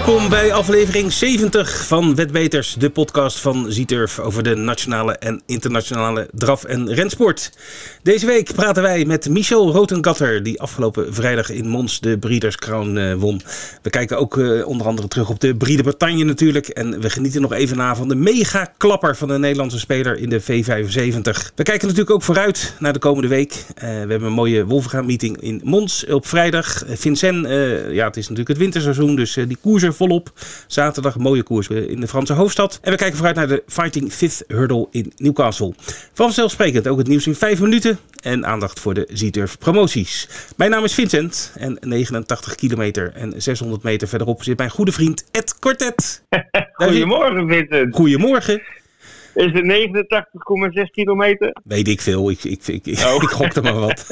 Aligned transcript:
Welkom 0.00 0.28
bij 0.28 0.52
aflevering 0.52 1.12
70 1.12 1.86
van 1.86 2.14
Wetbeters, 2.14 2.74
de 2.74 2.90
podcast 2.90 3.38
van 3.38 3.66
Zieturf 3.68 4.18
over 4.18 4.42
de 4.42 4.54
nationale 4.54 5.12
en 5.16 5.42
internationale 5.46 6.28
draf- 6.32 6.64
en 6.64 6.94
rensport. 6.94 7.52
Deze 8.02 8.26
week 8.26 8.54
praten 8.54 8.82
wij 8.82 9.04
met 9.04 9.28
Michel 9.28 9.70
Rotengatter, 9.70 10.42
die 10.42 10.60
afgelopen 10.60 11.14
vrijdag 11.14 11.50
in 11.50 11.68
Mons 11.68 12.00
de 12.00 12.18
Breeders 12.18 12.56
Crown 12.56 12.96
uh, 12.96 13.14
won. 13.14 13.40
We 13.82 13.90
kijken 13.90 14.18
ook 14.18 14.36
uh, 14.36 14.66
onder 14.66 14.86
andere 14.86 15.08
terug 15.08 15.28
op 15.28 15.40
de 15.40 15.54
Bride 15.56 15.82
Bretagne 15.82 16.24
natuurlijk. 16.24 16.68
En 16.68 17.00
we 17.00 17.10
genieten 17.10 17.40
nog 17.40 17.52
even 17.52 17.76
na 17.76 17.96
van 17.96 18.08
de 18.08 18.14
mega 18.14 18.72
klapper 18.76 19.16
van 19.16 19.28
de 19.28 19.38
Nederlandse 19.38 19.78
speler 19.78 20.18
in 20.18 20.28
de 20.28 20.42
V75. 20.42 21.54
We 21.54 21.62
kijken 21.62 21.86
natuurlijk 21.86 22.10
ook 22.10 22.22
vooruit 22.22 22.74
naar 22.78 22.92
de 22.92 22.98
komende 22.98 23.28
week. 23.28 23.52
Uh, 23.52 23.80
we 23.80 23.86
hebben 23.86 24.22
een 24.22 24.32
mooie 24.32 24.64
Wolfgaan 24.64 25.06
meeting 25.06 25.40
in 25.40 25.60
Mons 25.64 26.06
op 26.06 26.26
vrijdag. 26.26 26.84
Vincent, 26.86 27.46
ja 27.90 28.06
het 28.06 28.16
is 28.16 28.22
natuurlijk 28.22 28.48
het 28.48 28.58
winterseizoen, 28.58 29.16
dus 29.16 29.34
die 29.34 29.58
koersen 29.60 29.89
volop. 29.92 30.32
Zaterdag 30.66 31.18
mooie 31.18 31.42
koers 31.42 31.68
in 31.68 32.00
de 32.00 32.08
Franse 32.08 32.32
hoofdstad. 32.32 32.78
En 32.82 32.90
we 32.90 32.96
kijken 32.96 33.16
vooruit 33.16 33.36
naar 33.36 33.48
de 33.48 33.62
Fighting 33.66 34.12
Fifth 34.12 34.44
Hurdle 34.46 34.86
in 34.90 35.12
Newcastle. 35.16 35.74
Vanzelfsprekend 36.12 36.88
ook 36.88 36.98
het 36.98 37.08
nieuws 37.08 37.26
in 37.26 37.34
5 37.34 37.60
minuten 37.60 37.98
en 38.22 38.46
aandacht 38.46 38.80
voor 38.80 38.94
de 38.94 39.08
Zieturf 39.12 39.58
promoties. 39.58 40.28
Mijn 40.56 40.70
naam 40.70 40.84
is 40.84 40.94
Vincent 40.94 41.52
en 41.58 41.76
89 41.80 42.54
kilometer 42.54 43.12
en 43.14 43.42
600 43.42 43.82
meter 43.82 44.08
verderop 44.08 44.42
zit 44.42 44.58
mijn 44.58 44.70
goede 44.70 44.92
vriend 44.92 45.24
Ed 45.30 45.58
Kortet. 45.58 46.24
Goedemorgen 46.72 47.48
Vincent. 47.48 47.94
Goedemorgen. 47.94 48.62
Is 49.34 49.52
het 49.52 49.64
89,6 50.78 50.90
kilometer? 50.90 51.56
Weet 51.64 51.88
ik 51.88 52.00
veel. 52.00 52.30
Ik, 52.30 52.44
ik, 52.44 52.66
ik, 52.66 52.86
oh. 52.86 53.22
ik 53.22 53.28
gokte 53.28 53.62
maar 53.62 53.78
wat. 53.78 54.06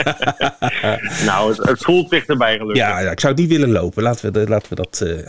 nou, 1.27 1.48
het, 1.48 1.69
het, 1.69 1.85
voelt 1.85 2.11
dichterbij 2.11 2.57
gelukkig. 2.57 2.85
Ja, 2.85 3.01
ja, 3.01 3.11
ik 3.11 3.20
zou 3.20 3.33
het 3.33 3.42
niet 3.42 3.51
willen 3.51 3.70
lopen. 3.70 4.03
Laten 4.03 4.33
we, 4.33 4.48
laten 4.48 4.69
we 4.69 4.75
dat 4.75 5.03
uh, 5.05 5.27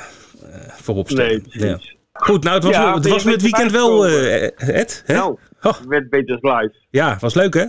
voorop 0.69 1.09
stellen. 1.09 1.45
Nee, 1.52 1.69
ja. 1.69 1.80
Goed, 2.14 2.44
nou, 2.44 2.55
het 2.55 2.64
was, 2.64 2.73
ja, 2.73 2.94
het 2.94 3.08
was 3.08 3.23
met 3.23 3.33
het 3.33 3.42
weekend 3.42 3.72
wel, 3.72 4.09
uh, 4.09 4.44
Ed. 4.58 5.03
Hè? 5.06 5.14
Nou, 5.14 5.38
oh. 5.61 5.73
werd 5.88 6.09
beter 6.09 6.38
live. 6.41 6.73
Ja, 6.89 7.17
was 7.19 7.33
leuk 7.33 7.53
hè? 7.53 7.66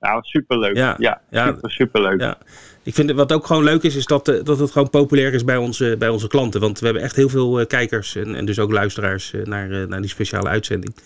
Nou, 0.00 0.22
superleuk. 0.22 0.76
Ja, 0.76 0.94
ja, 0.98 1.20
ja 1.30 1.46
super, 1.46 1.70
superleuk. 1.70 2.20
Ja. 2.20 2.38
Ik 2.82 2.94
vind 2.94 3.10
wat 3.10 3.32
ook 3.32 3.46
gewoon 3.46 3.64
leuk 3.64 3.82
is, 3.82 3.96
is 3.96 4.06
dat, 4.06 4.24
dat 4.24 4.58
het 4.58 4.70
gewoon 4.70 4.90
populair 4.90 5.32
is 5.34 5.44
bij 5.44 5.56
onze, 5.56 5.96
bij 5.98 6.08
onze 6.08 6.28
klanten. 6.28 6.60
Want 6.60 6.78
we 6.78 6.84
hebben 6.84 7.02
echt 7.02 7.16
heel 7.16 7.28
veel 7.28 7.66
kijkers 7.66 8.16
en, 8.16 8.34
en 8.34 8.44
dus 8.44 8.58
ook 8.58 8.72
luisteraars 8.72 9.32
naar, 9.44 9.88
naar 9.88 10.00
die 10.00 10.10
speciale 10.10 10.48
uitzending. 10.48 10.96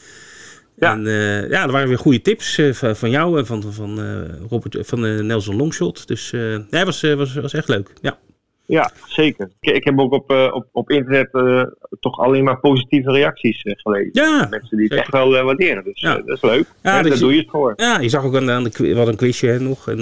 Ja. 0.76 0.92
En 0.92 1.06
uh, 1.06 1.50
ja, 1.50 1.62
er 1.62 1.72
waren 1.72 1.88
weer 1.88 1.98
goede 1.98 2.22
tips 2.22 2.58
uh, 2.58 2.72
van, 2.72 3.10
jou 3.10 3.38
en 3.38 3.46
van, 3.46 3.62
van, 3.72 4.00
uh, 4.00 4.20
Robert, 4.50 4.76
van 4.80 5.26
Nelson 5.26 5.56
Longshot. 5.56 6.08
Dus 6.08 6.30
ja, 6.70 6.84
was, 6.84 7.00
was, 7.00 7.34
was 7.34 7.54
echt 7.54 7.68
leuk. 7.68 7.92
Ja. 8.00 8.18
Ja, 8.70 8.90
zeker. 9.06 9.50
Ik, 9.60 9.74
ik 9.74 9.84
heb 9.84 9.98
ook 9.98 10.12
op, 10.12 10.30
uh, 10.30 10.48
op, 10.52 10.66
op 10.72 10.90
internet 10.90 11.28
uh, 11.32 11.62
toch 12.00 12.18
alleen 12.18 12.44
maar 12.44 12.60
positieve 12.60 13.12
reacties 13.12 13.64
uh, 13.64 13.72
gelezen. 13.76 14.10
Ja, 14.12 14.46
Mensen 14.50 14.76
die 14.76 14.86
het 14.86 14.98
echt 14.98 15.10
wel 15.10 15.44
waarderen. 15.44 15.84
Dus 15.84 16.00
ja. 16.00 16.14
dat 16.14 16.36
is 16.36 16.42
leuk. 16.42 16.66
Ja, 16.82 17.02
daar 17.02 17.18
doe 17.18 17.32
je 17.32 17.38
het 17.38 17.50
voor. 17.50 17.72
Ja, 17.76 18.00
je 18.00 18.08
zag 18.08 18.24
ook 18.24 18.36
aan, 18.36 18.50
aan 18.50 18.64
de, 18.64 18.94
wat 18.94 19.08
een 19.08 19.16
quizje 19.16 19.46
hè, 19.46 19.60
nog. 19.60 19.88
En 19.88 19.98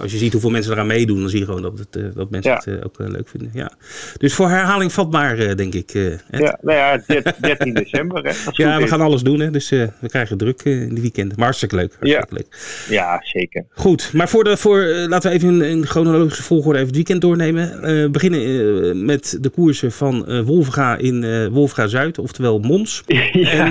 als 0.00 0.12
je 0.12 0.18
ziet 0.18 0.32
hoeveel 0.32 0.50
mensen 0.50 0.72
eraan 0.72 0.86
meedoen, 0.86 1.20
dan 1.20 1.28
zie 1.28 1.38
je 1.38 1.44
gewoon 1.44 1.62
dat, 1.62 1.78
het, 1.78 2.14
dat 2.14 2.30
mensen 2.30 2.52
het 2.52 2.84
ook 2.84 2.94
leuk 2.98 3.28
vinden. 3.28 3.50
Ja. 3.52 3.70
Dus 4.18 4.34
voor 4.34 4.48
herhaling 4.48 4.92
vatbaar, 4.92 5.56
denk 5.56 5.74
ik. 5.74 5.90
ja, 6.30 6.58
nou 6.60 6.78
ja, 6.78 7.02
13 7.40 7.74
december. 7.84 8.22
Hè, 8.24 8.32
ja, 8.50 8.78
we 8.78 8.86
gaan 8.86 9.00
alles 9.00 9.22
doen. 9.22 9.40
Hè, 9.40 9.50
dus 9.50 9.68
we 9.68 10.08
krijgen 10.08 10.38
druk 10.38 10.62
in 10.62 10.94
de 10.94 11.00
weekend. 11.00 11.36
Maar 11.36 11.44
hartstikke 11.44 11.76
leuk. 11.76 11.96
Hartstikke 11.98 12.34
ja. 12.34 12.36
leuk. 12.36 12.86
ja, 12.88 13.20
zeker. 13.22 13.64
Goed, 13.70 14.10
maar 14.12 14.28
voor 14.28 14.44
de, 14.44 14.56
voor, 14.56 14.82
laten 15.08 15.30
we 15.30 15.36
even 15.36 15.48
in, 15.48 15.62
in 15.62 15.86
chronologische 15.86 16.42
volgorde 16.42 16.78
even 16.78 16.86
het 16.86 16.96
weekend 16.96 17.20
doornemen. 17.20 17.82
Uh, 17.94 18.10
beginnen 18.10 18.40
uh, 18.40 19.04
met 19.04 19.38
de 19.40 19.50
koersen 19.50 19.92
van 19.92 20.24
uh, 20.28 20.40
Wolfga 20.40 20.96
in 20.96 21.48
Wolfga 21.50 21.86
Zuid, 21.86 22.18
oftewel 22.18 22.58
Mons. 22.58 23.02
Ja. 23.32 23.50
En 23.50 23.70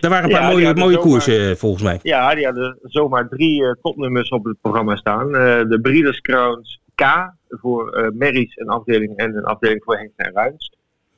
daar 0.00 0.10
waren 0.10 0.24
een 0.24 0.30
paar 0.30 0.42
ja, 0.42 0.50
mooie, 0.50 0.74
mooie 0.74 0.92
zomaar, 0.92 1.08
koersen 1.08 1.58
volgens 1.58 1.82
mij. 1.82 1.98
Ja, 2.02 2.34
die 2.34 2.44
hadden 2.44 2.78
zomaar 2.82 3.28
drie 3.28 3.76
topnummers 3.82 4.28
op 4.28 4.44
het 4.44 4.60
programma 4.60 4.96
staan. 4.96 5.32
de 5.68 5.78
Breeders 5.82 6.20
Crowns 6.20 6.80
K 6.94 7.04
voor 7.48 8.12
Merries 8.14 8.56
een 8.56 8.68
afdeling 8.68 9.16
en 9.16 9.36
een 9.36 9.44
afdeling 9.44 9.84
voor 9.84 9.96
Henk 9.96 10.10
en 10.16 10.32
Ruins. 10.32 10.72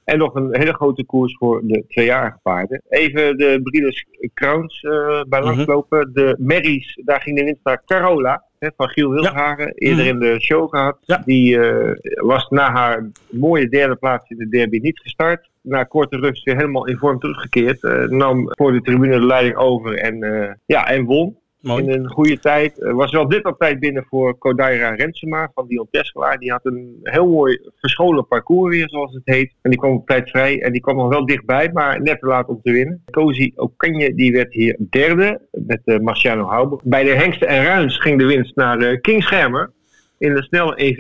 En 0.05 0.19
nog 0.19 0.35
een 0.35 0.57
hele 0.57 0.75
grote 0.75 1.05
koers 1.05 1.37
voor 1.39 1.61
de 1.65 1.85
tweejarige 1.89 2.39
paarden. 2.43 2.83
Even 2.89 3.37
de 3.37 3.61
Breeders 3.63 4.07
Crowns 4.35 4.81
bij 5.29 5.41
mhm. 5.41 5.45
langslopen. 5.45 6.11
De 6.13 6.37
Merries, 6.39 7.01
daar 7.05 7.21
ging 7.21 7.39
de 7.39 7.45
winst 7.45 7.65
naar 7.65 7.83
Carola 7.87 8.45
hè, 8.63 8.69
van 8.77 8.89
Giel 8.89 9.11
Wilshagen. 9.11 9.67
Ja. 9.67 9.73
Eerder 9.75 10.07
in 10.07 10.19
de 10.19 10.41
show 10.41 10.69
gehad. 10.69 10.99
Ja. 11.01 11.23
Die 11.25 11.57
uh, 11.57 11.93
was 12.15 12.49
na 12.49 12.73
haar 12.73 13.11
mooie 13.31 13.69
derde 13.69 13.97
plaats 13.97 14.31
in 14.31 14.37
de 14.37 14.49
derby 14.49 14.79
niet 14.79 15.01
gestart. 15.01 15.51
Na 15.61 15.85
korte 15.85 16.17
rust 16.17 16.45
weer 16.45 16.57
helemaal 16.57 16.87
in 16.87 16.97
vorm 16.97 17.19
teruggekeerd. 17.19 17.83
Uh, 17.83 18.05
nam 18.09 18.47
voor 18.51 18.73
de 18.73 18.83
tribune 18.83 19.19
de 19.19 19.27
leiding 19.27 19.57
over 19.57 19.99
en, 19.99 20.25
uh, 20.25 20.51
ja, 20.67 20.89
en 20.89 21.05
won. 21.05 21.41
In 21.63 21.91
een 21.91 22.11
goede 22.11 22.39
tijd. 22.39 22.79
Uh, 22.79 22.93
was 22.93 23.13
wel 23.13 23.29
dit 23.29 23.45
op 23.45 23.59
tijd 23.59 23.81
binnen 23.81 24.07
voor 24.09 24.39
Kodaira 24.39 24.95
Rensema 24.95 25.51
van 25.55 25.67
Dion 25.69 25.89
Teskelaar. 25.91 26.39
Die 26.39 26.51
had 26.51 26.65
een 26.65 26.99
heel 27.03 27.29
mooi 27.29 27.61
verscholen 27.77 28.27
parcours 28.27 28.77
weer, 28.77 28.89
zoals 28.89 29.15
het 29.15 29.23
heet. 29.25 29.55
En 29.63 29.71
die 29.71 29.79
kwam 29.79 29.93
op 29.93 30.07
tijd 30.07 30.31
vrij. 30.31 30.63
En 30.63 30.73
die 30.73 30.81
kwam 30.81 30.97
nog 30.97 31.09
wel 31.09 31.27
dichtbij, 31.27 31.71
maar 31.73 32.03
net 32.03 32.21
te 32.21 32.27
laat 32.27 32.49
om 32.49 32.61
te 32.63 32.73
winnen. 32.73 33.03
Cozy 33.11 33.53
Okanje 33.55 34.15
die 34.15 34.33
werd 34.33 34.53
hier 34.53 34.77
derde 34.91 35.41
met 35.51 35.81
uh, 35.85 35.99
Marciano 35.99 36.45
Houber. 36.45 36.81
Bij 36.85 37.05
de 37.05 37.15
Hengsten 37.15 37.49
en 37.49 37.65
Ruins 37.65 37.99
ging 37.99 38.19
de 38.19 38.27
winst 38.27 38.57
naar 38.57 38.81
uh, 38.81 39.01
King 39.01 39.23
Schermer. 39.23 39.73
In 40.19 40.35
de 40.35 40.43
snelle 40.43 40.95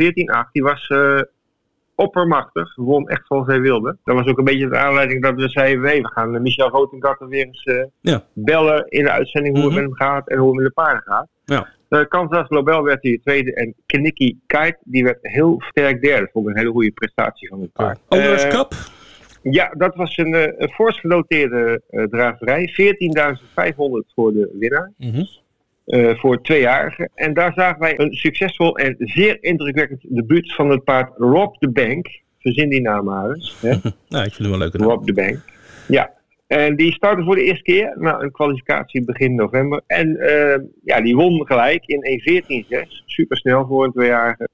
1.14.8. 0.47 0.51
Die 0.53 0.63
was 0.63 0.89
oppermachtig. 2.03 2.75
Won 2.77 3.09
echt 3.09 3.27
zoals 3.27 3.47
hij 3.47 3.61
wilde. 3.61 3.97
Dat 4.05 4.17
was 4.17 4.27
ook 4.27 4.39
een 4.39 4.45
beetje 4.45 4.69
de 4.69 4.77
aanleiding 4.77 5.23
dat 5.23 5.35
we 5.35 5.49
zeiden: 5.49 5.83
we 5.83 6.11
gaan 6.13 6.43
Michel 6.43 6.69
Rotengatter 6.69 7.29
weer 7.29 7.47
eens 7.47 7.65
uh, 7.65 7.85
ja. 8.01 8.25
bellen 8.33 8.87
in 8.89 9.05
de 9.05 9.11
uitzending 9.11 9.57
hoe 9.57 9.65
mm 9.65 9.71
-hmm. 9.71 9.79
het 9.79 9.89
met 9.89 9.99
hem 9.99 10.09
gaat 10.09 10.29
en 10.29 10.39
hoe 10.39 10.47
het 10.47 10.57
met 10.57 10.67
de 10.67 10.73
paarden 10.73 11.03
gaat. 11.03 11.29
Ja. 11.45 11.69
Uh, 11.89 12.09
Kansas 12.09 12.49
Lobel 12.49 12.83
werd 12.83 13.03
hier 13.03 13.21
tweede 13.21 13.55
en 13.55 13.75
Kiniki 13.87 14.39
Kite 14.47 14.79
die 14.85 15.05
werd 15.05 15.19
heel 15.21 15.63
sterk 15.69 16.03
derde. 16.03 16.29
Vond 16.33 16.49
ik 16.49 16.53
een 16.53 16.59
hele 16.59 16.73
goede 16.73 16.91
prestatie 16.91 17.49
van 17.49 17.61
het 17.61 17.73
paard. 17.73 17.99
Oh, 18.09 18.19
Owners 18.19 18.45
uh, 18.45 18.51
Cup? 18.51 18.73
Ja, 19.43 19.75
dat 19.77 19.95
was 19.95 20.17
een, 20.17 20.63
een 20.63 20.71
fors 20.71 21.01
genoteerde 21.01 21.83
uh, 21.91 22.05
draverij. 22.05 22.71
14.500 22.71 24.15
voor 24.15 24.33
de 24.33 24.57
winnaar. 24.59 24.93
Mm 24.97 25.11
-hmm. 25.11 25.27
Uh, 25.87 26.19
voor 26.19 26.43
tweejarigen. 26.43 27.11
En 27.15 27.35
daar 27.35 27.53
zagen 27.53 27.81
wij 27.81 27.99
een 27.99 28.13
succesvol 28.13 28.79
en 28.79 28.95
zeer 28.99 29.43
indrukwekkend 29.43 30.01
debuut 30.09 30.55
van 30.55 30.71
het 30.71 30.85
paard 30.85 31.17
Rob 31.17 31.55
the 31.55 31.71
Bank. 31.71 32.21
Verzin 32.39 32.69
die 32.69 32.81
naam 32.81 33.05
maar 33.05 33.27
nou, 34.09 34.25
ik 34.25 34.33
vind 34.33 34.39
hem 34.39 34.51
wel 34.51 34.59
leuk. 34.59 34.75
Rob 34.75 35.07
the 35.07 35.13
Bank. 35.13 35.39
Ja. 35.89 36.13
En 36.47 36.77
die 36.77 36.93
startte 36.93 37.25
voor 37.25 37.35
de 37.35 37.45
eerste 37.45 37.63
keer 37.63 37.95
na 37.99 38.21
een 38.21 38.31
kwalificatie 38.31 39.05
begin 39.05 39.35
november. 39.35 39.83
En 39.87 40.09
uh, 40.09 40.57
ja, 40.85 41.01
die 41.01 41.17
won 41.17 41.47
gelijk 41.47 41.87
in 41.87 42.23
1.14.6. 42.85 43.05
Super 43.07 43.37
snel 43.37 43.67
voor 43.67 43.85
een 43.85 43.93
tweejarige. 43.93 44.49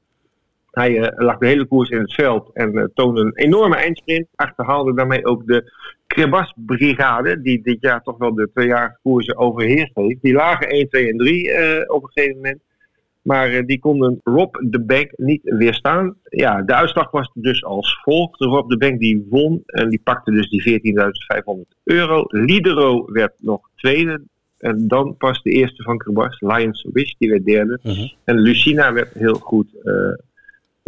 Hij 0.71 0.99
uh, 0.99 1.09
lag 1.17 1.39
de 1.39 1.47
hele 1.47 1.67
koers 1.67 1.91
in 1.91 2.01
het 2.01 2.15
veld 2.15 2.51
en 2.53 2.75
uh, 2.75 2.85
toonde 2.95 3.21
een 3.21 3.35
enorme 3.35 3.77
eindsprint. 3.77 4.27
Achterhaalde 4.35 4.95
daarmee 4.95 5.27
ook 5.27 5.47
de 5.47 5.73
Krebas-brigade, 6.07 7.43
die 7.43 7.63
dit 7.63 7.81
jaar 7.81 8.03
toch 8.03 8.19
wel 8.19 8.35
de 8.35 8.51
tweejarige 8.55 8.99
koersen 9.03 9.37
overheerst 9.37 9.95
heeft. 9.95 10.23
Die 10.23 10.33
lagen 10.33 10.69
1, 10.69 10.89
2 10.89 11.11
en 11.11 11.17
3 11.17 11.49
uh, 11.49 11.83
op 11.87 12.03
een 12.03 12.11
gegeven 12.13 12.37
moment. 12.37 12.61
Maar 13.23 13.67
die 13.67 13.79
konden 13.79 14.21
Rob 14.25 14.55
de 14.61 14.81
Bank 14.81 15.13
niet 15.17 15.41
weerstaan. 15.45 16.15
Ja, 16.23 16.63
de 16.63 16.75
uitslag 16.75 17.11
was 17.11 17.31
dus 17.35 17.65
als 17.65 18.01
volgt. 18.03 18.41
Rob 18.41 18.71
de 18.71 18.77
Bank 18.77 19.01
die 19.01 19.27
won 19.31 19.63
en 19.67 19.89
die 19.89 20.01
pakte 20.05 20.31
dus 20.31 20.51
die 20.51 20.81
14.500 21.61 21.83
euro. 21.85 22.25
Lidero 22.29 23.05
werd 23.13 23.33
nog 23.39 23.69
tweede. 23.75 24.23
En 24.59 24.89
dan 24.89 25.17
pas 25.17 25.43
de 25.43 25.51
eerste 25.51 25.83
van 25.83 25.99
Krebas, 25.99 26.41
Lions 26.41 26.87
Wish, 26.93 27.13
die 27.19 27.31
werd 27.31 27.45
derde. 27.45 27.79
Uh 27.83 27.97
-huh. 27.97 28.11
En 28.25 28.39
Lucina 28.39 28.93
werd 28.93 29.15
heel 29.15 29.35
goed 29.35 29.69
uh, 29.83 29.95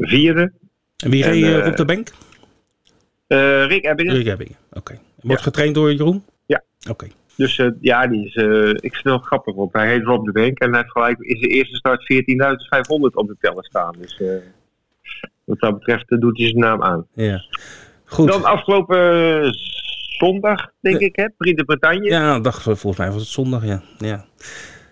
vierde. 0.06 0.52
En 0.96 1.10
wie 1.10 1.24
reed 1.24 1.42
uh, 1.42 1.64
Rob 1.64 1.76
de 1.76 1.84
Bank? 1.84 2.10
Uh, 3.28 3.66
Rick 3.66 3.84
Ebbingen. 3.84 4.14
Rick 4.14 4.26
Ebbingen, 4.26 4.56
oké. 4.68 4.78
Okay. 4.78 4.98
Wordt 5.20 5.38
ja. 5.38 5.46
getraind 5.46 5.74
door 5.74 5.92
Jeroen? 5.92 6.24
Ja. 6.46 6.62
Oké. 6.80 6.90
Okay. 6.90 7.12
Dus 7.36 7.58
uh, 7.58 7.70
ja, 7.80 8.06
die 8.06 8.26
is, 8.26 8.34
uh, 8.34 8.68
ik 8.68 9.00
wel 9.02 9.18
grappig, 9.18 9.54
want 9.54 9.72
hij 9.72 9.88
heet 9.88 10.04
Rob 10.04 10.24
de 10.24 10.32
Bank 10.32 10.58
en 10.58 10.68
hij 10.68 10.78
heeft 10.78 10.90
gelijk 10.90 11.18
in 11.18 11.36
zijn 11.38 11.50
eerste 11.50 11.76
start 11.76 12.02
14.500 12.02 13.14
op 13.14 13.28
de 13.28 13.36
teller 13.40 13.64
staan. 13.64 13.94
Dus 13.98 14.18
uh, 14.18 14.32
wat 15.44 15.60
dat 15.60 15.78
betreft 15.78 16.08
doet 16.08 16.38
hij 16.38 16.46
zijn 16.46 16.58
naam 16.58 16.82
aan. 16.82 17.06
Ja. 17.12 17.44
Goed. 18.04 18.28
Dan 18.28 18.44
afgelopen 18.44 19.54
zondag, 20.18 20.72
denk 20.80 21.00
ja. 21.00 21.06
ik, 21.06 21.16
hè? 21.16 21.28
Prix 21.36 21.56
de 21.56 21.64
Bretagne. 21.64 22.04
Ja, 22.04 22.40
dag, 22.40 22.62
volgens 22.62 22.96
mij 22.96 23.10
was 23.10 23.20
het 23.20 23.30
zondag, 23.30 23.64
ja. 23.64 23.82
Ja, 23.98 24.24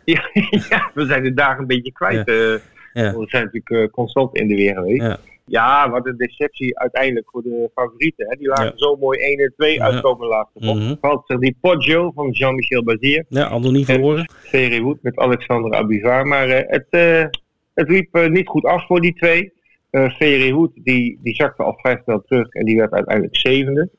ja, 0.04 0.28
ja 0.70 0.90
we 0.94 1.06
zijn 1.06 1.22
de 1.22 1.34
dagen 1.34 1.60
een 1.60 1.66
beetje 1.66 1.92
kwijt. 1.92 2.26
Ja. 2.26 2.58
Ja. 2.98 3.16
We 3.16 3.24
zijn 3.28 3.50
natuurlijk 3.52 3.92
constant 3.92 4.36
in 4.36 4.48
de 4.48 4.54
weer 4.54 4.74
geweest. 4.74 5.02
Ja. 5.02 5.18
Ja, 5.48 5.90
wat 5.90 6.06
een 6.06 6.16
deceptie 6.16 6.78
uiteindelijk 6.78 7.30
voor 7.30 7.42
de 7.42 7.70
favorieten. 7.74 8.26
Hè. 8.28 8.36
Die 8.36 8.48
lagen 8.48 8.64
ja. 8.64 8.72
zo 8.74 8.96
mooi 8.96 9.18
1 9.18 9.38
en 9.38 9.52
2 9.56 9.74
Ja. 9.74 9.84
uitkomen 9.84 10.26
laatste 10.26 10.58
bocht. 11.00 11.22
Zich 11.26 11.38
die 11.38 11.56
Poggio 11.60 12.10
van 12.14 12.30
Jean-Michel 12.30 12.84
Bazier. 12.84 13.24
ja 13.28 13.44
Anthony 13.44 13.84
verloren. 13.84 14.30
Ferry 14.38 14.80
Wood 14.80 14.98
met 15.02 15.16
Alexander 15.16 15.74
Abivar. 15.74 16.26
Maar 16.26 16.48
eh, 16.48 16.70
het, 16.70 16.86
eh, 16.90 17.24
het 17.74 17.88
liep 17.88 18.14
eh, 18.14 18.28
niet 18.28 18.48
goed 18.48 18.64
af 18.64 18.86
voor 18.86 19.00
die 19.00 19.14
twee. 19.14 19.56
Uh, 19.90 20.52
Hoed, 20.52 20.72
die, 20.74 21.18
die 21.22 21.34
zakte 21.34 21.62
al 21.62 21.74
vrij 21.76 22.00
snel 22.04 22.22
terug 22.26 22.48
en 22.48 22.64
die 22.64 22.76
werd 22.76 22.92
uiteindelijk 22.92 23.36
zevende. 23.36 23.90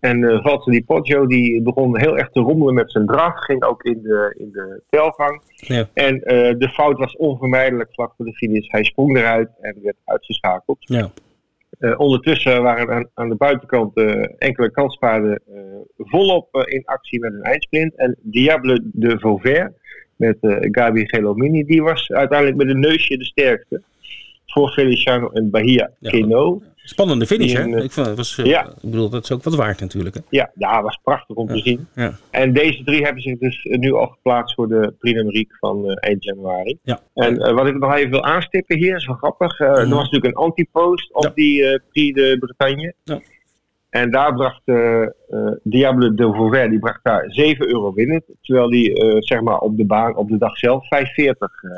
En 0.00 0.18
uh, 0.18 0.42
Valtteri 0.42 0.76
Di 0.76 0.84
Poggio 0.84 1.26
die 1.26 1.62
begon 1.62 1.98
heel 1.98 2.18
erg 2.18 2.30
te 2.30 2.40
rommelen 2.40 2.74
met 2.74 2.90
zijn 2.90 3.06
draf. 3.06 3.32
Ging 3.34 3.64
ook 3.64 3.82
in 3.82 4.02
de, 4.02 4.34
in 4.38 4.50
de 4.52 4.82
telgang. 4.90 5.42
Ja. 5.54 5.88
En 5.94 6.14
uh, 6.14 6.22
de 6.58 6.68
fout 6.72 6.98
was 6.98 7.16
onvermijdelijk 7.16 7.92
vlak 7.92 8.12
voor 8.16 8.26
de 8.26 8.34
finish. 8.34 8.70
Hij 8.70 8.84
sprong 8.84 9.16
eruit 9.16 9.48
en 9.60 9.76
werd 9.82 9.96
uitgeschakeld. 10.04 10.78
Ja. 10.80 11.10
Uh, 11.78 12.00
ondertussen 12.00 12.62
waren 12.62 12.94
aan, 12.94 13.08
aan 13.14 13.28
de 13.28 13.34
buitenkant 13.34 13.96
enkele 14.38 14.70
kanspaarden 14.70 15.42
volop 15.96 16.66
in 16.68 16.82
actie 16.84 17.20
met 17.20 17.32
een 17.32 17.42
eindsprint. 17.42 17.96
En 17.96 18.16
Diable 18.20 18.80
de 18.84 19.18
Vauvert 19.18 19.72
met 20.16 20.36
Gabi 20.60 21.06
Gelomini, 21.06 21.64
die 21.64 21.82
was 21.82 22.10
uiteindelijk 22.10 22.58
met 22.58 22.68
een 22.68 22.80
neusje 22.80 23.16
de 23.16 23.24
sterkste. 23.24 23.82
Voor 24.50 24.70
Feliciano 24.70 25.28
en 25.28 25.50
Bahia 25.50 25.90
ja. 25.98 26.10
Keno. 26.10 26.62
Spannende 26.76 27.26
finish, 27.26 27.52
hè? 27.52 27.76
Eh, 27.76 27.84
ik, 27.84 27.90
vond, 27.90 28.16
was, 28.16 28.38
eh, 28.38 28.44
ja. 28.44 28.66
ik 28.66 28.90
bedoel, 28.90 29.08
dat 29.08 29.24
is 29.24 29.32
ook 29.32 29.42
wat 29.42 29.54
waard 29.54 29.80
natuurlijk. 29.80 30.14
Hè? 30.14 30.20
Ja, 30.28 30.50
ja, 30.54 30.82
was 30.82 30.98
prachtig 31.02 31.36
om 31.36 31.46
te 31.46 31.58
zien. 31.58 31.86
Ja. 31.94 32.18
En 32.30 32.52
deze 32.52 32.84
drie 32.84 33.02
hebben 33.02 33.22
zich 33.22 33.38
dus 33.38 33.62
eh, 33.62 33.78
nu 33.78 33.92
al 33.92 34.06
geplaatst 34.06 34.54
voor 34.54 34.68
de 34.68 34.94
Prix 34.98 35.58
van 35.58 35.84
uh, 35.84 35.92
eind 35.94 36.24
januari. 36.24 36.78
Ja. 36.82 37.00
En 37.14 37.54
wat 37.54 37.66
ik 37.66 37.78
nog 37.78 37.94
even 37.94 38.10
wil 38.10 38.24
aanstippen 38.24 38.76
hier, 38.78 38.96
is 38.96 39.06
wel 39.06 39.16
grappig. 39.16 39.60
Er 39.60 39.88
was 39.88 40.10
natuurlijk 40.10 40.24
een 40.24 40.42
anti-post 40.42 41.14
op 41.14 41.32
die 41.34 41.80
Prix 41.90 42.14
de 42.14 42.36
Bretagne. 42.40 42.94
Ja. 43.04 43.20
En 43.90 44.10
daar 44.10 44.34
bracht 44.34 44.62
uh, 44.64 45.06
Diable 45.62 46.14
de 46.14 46.32
Vauvert, 46.32 46.70
die 46.70 46.78
bracht 46.78 47.00
daar 47.02 47.24
7 47.26 47.68
euro 47.68 47.94
winnen. 47.94 48.24
Terwijl 48.40 48.70
die 48.70 49.04
uh, 49.04 49.16
zeg 49.18 49.40
maar 49.40 49.58
op 49.58 49.76
de 49.76 49.86
baan 49.86 50.16
op 50.16 50.28
de 50.28 50.38
dag 50.38 50.56
zelf 50.56 50.84
5,40 50.84 50.88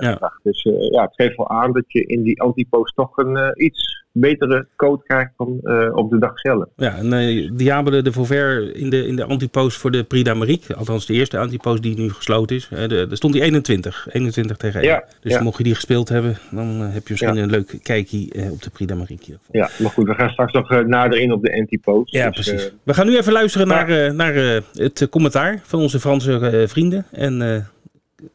ja. 0.00 0.14
bracht. 0.14 0.40
Dus 0.42 0.62
ja, 0.90 1.02
het 1.02 1.14
geeft 1.14 1.36
wel 1.36 1.50
aan 1.50 1.72
dat 1.72 1.84
je 1.86 2.06
in 2.06 2.22
die 2.22 2.42
antipost 2.42 2.96
toch 2.96 3.16
een 3.16 3.52
iets 3.54 4.04
betere 4.14 4.66
code 4.76 5.02
krijgt 5.02 5.32
dan 5.36 5.48
op 5.94 6.10
de 6.10 6.18
dag 6.18 6.38
zelf. 6.38 6.66
Ja, 6.76 6.96
en 6.96 7.56
Diable 7.56 8.02
de 8.02 8.12
Vauvert 8.12 8.76
in 8.76 8.90
de, 8.90 9.06
in 9.06 9.16
de 9.16 9.24
antipost 9.24 9.78
voor 9.78 9.90
de 9.90 10.04
Prix 10.04 10.24
d'Amérique, 10.24 10.74
althans 10.74 11.06
de 11.06 11.14
eerste 11.14 11.38
antipost 11.38 11.82
die 11.82 11.98
nu 11.98 12.10
gesloten 12.10 12.56
is, 12.56 12.68
daar 12.68 13.06
stond 13.10 13.32
die 13.32 13.42
21. 13.42 14.08
21 14.12 14.56
tegen 14.56 14.80
1. 14.80 14.88
Ja, 14.88 15.04
dus 15.20 15.40
mocht 15.40 15.58
je 15.58 15.64
die 15.64 15.74
gespeeld 15.74 16.08
hebben, 16.08 16.36
dan 16.50 16.66
heb 16.80 17.02
je 17.02 17.10
misschien 17.10 17.36
een 17.36 17.50
leuk 17.50 17.78
kijkje 17.82 18.50
op 18.50 18.62
de 18.62 18.70
Prix 18.70 18.92
d'Amérique. 18.92 19.38
Ja, 19.50 19.70
maar 19.78 19.90
goed, 19.90 20.06
we 20.06 20.14
gaan 20.14 20.30
straks 20.30 20.52
nog 20.52 20.86
nader 20.86 21.18
in 21.18 21.32
op 21.32 21.42
de 21.42 21.56
antipost. 21.58 22.01
Ja, 22.04 22.30
dus, 22.30 22.46
precies. 22.46 22.66
Uh, 22.66 22.72
we 22.82 22.94
gaan 22.94 23.06
nu 23.06 23.16
even 23.16 23.32
luisteren 23.32 23.66
naar, 23.66 23.90
uh, 23.90 24.10
naar 24.10 24.36
uh, 24.36 24.60
het 24.74 25.06
commentaar 25.10 25.60
van 25.64 25.80
onze 25.80 26.00
Franse 26.00 26.64
vrienden. 26.68 27.06
En 27.10 27.66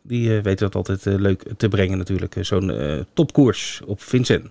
die 0.01 0.29
weten 0.29 0.71
dat 0.71 0.75
altijd 0.75 1.05
leuk 1.05 1.43
te 1.57 1.67
brengen 1.67 1.97
natuurlijk. 1.97 2.35
Zo'n 2.41 3.05
topkoers 3.13 3.81
op 3.85 4.01
Vincent. 4.01 4.49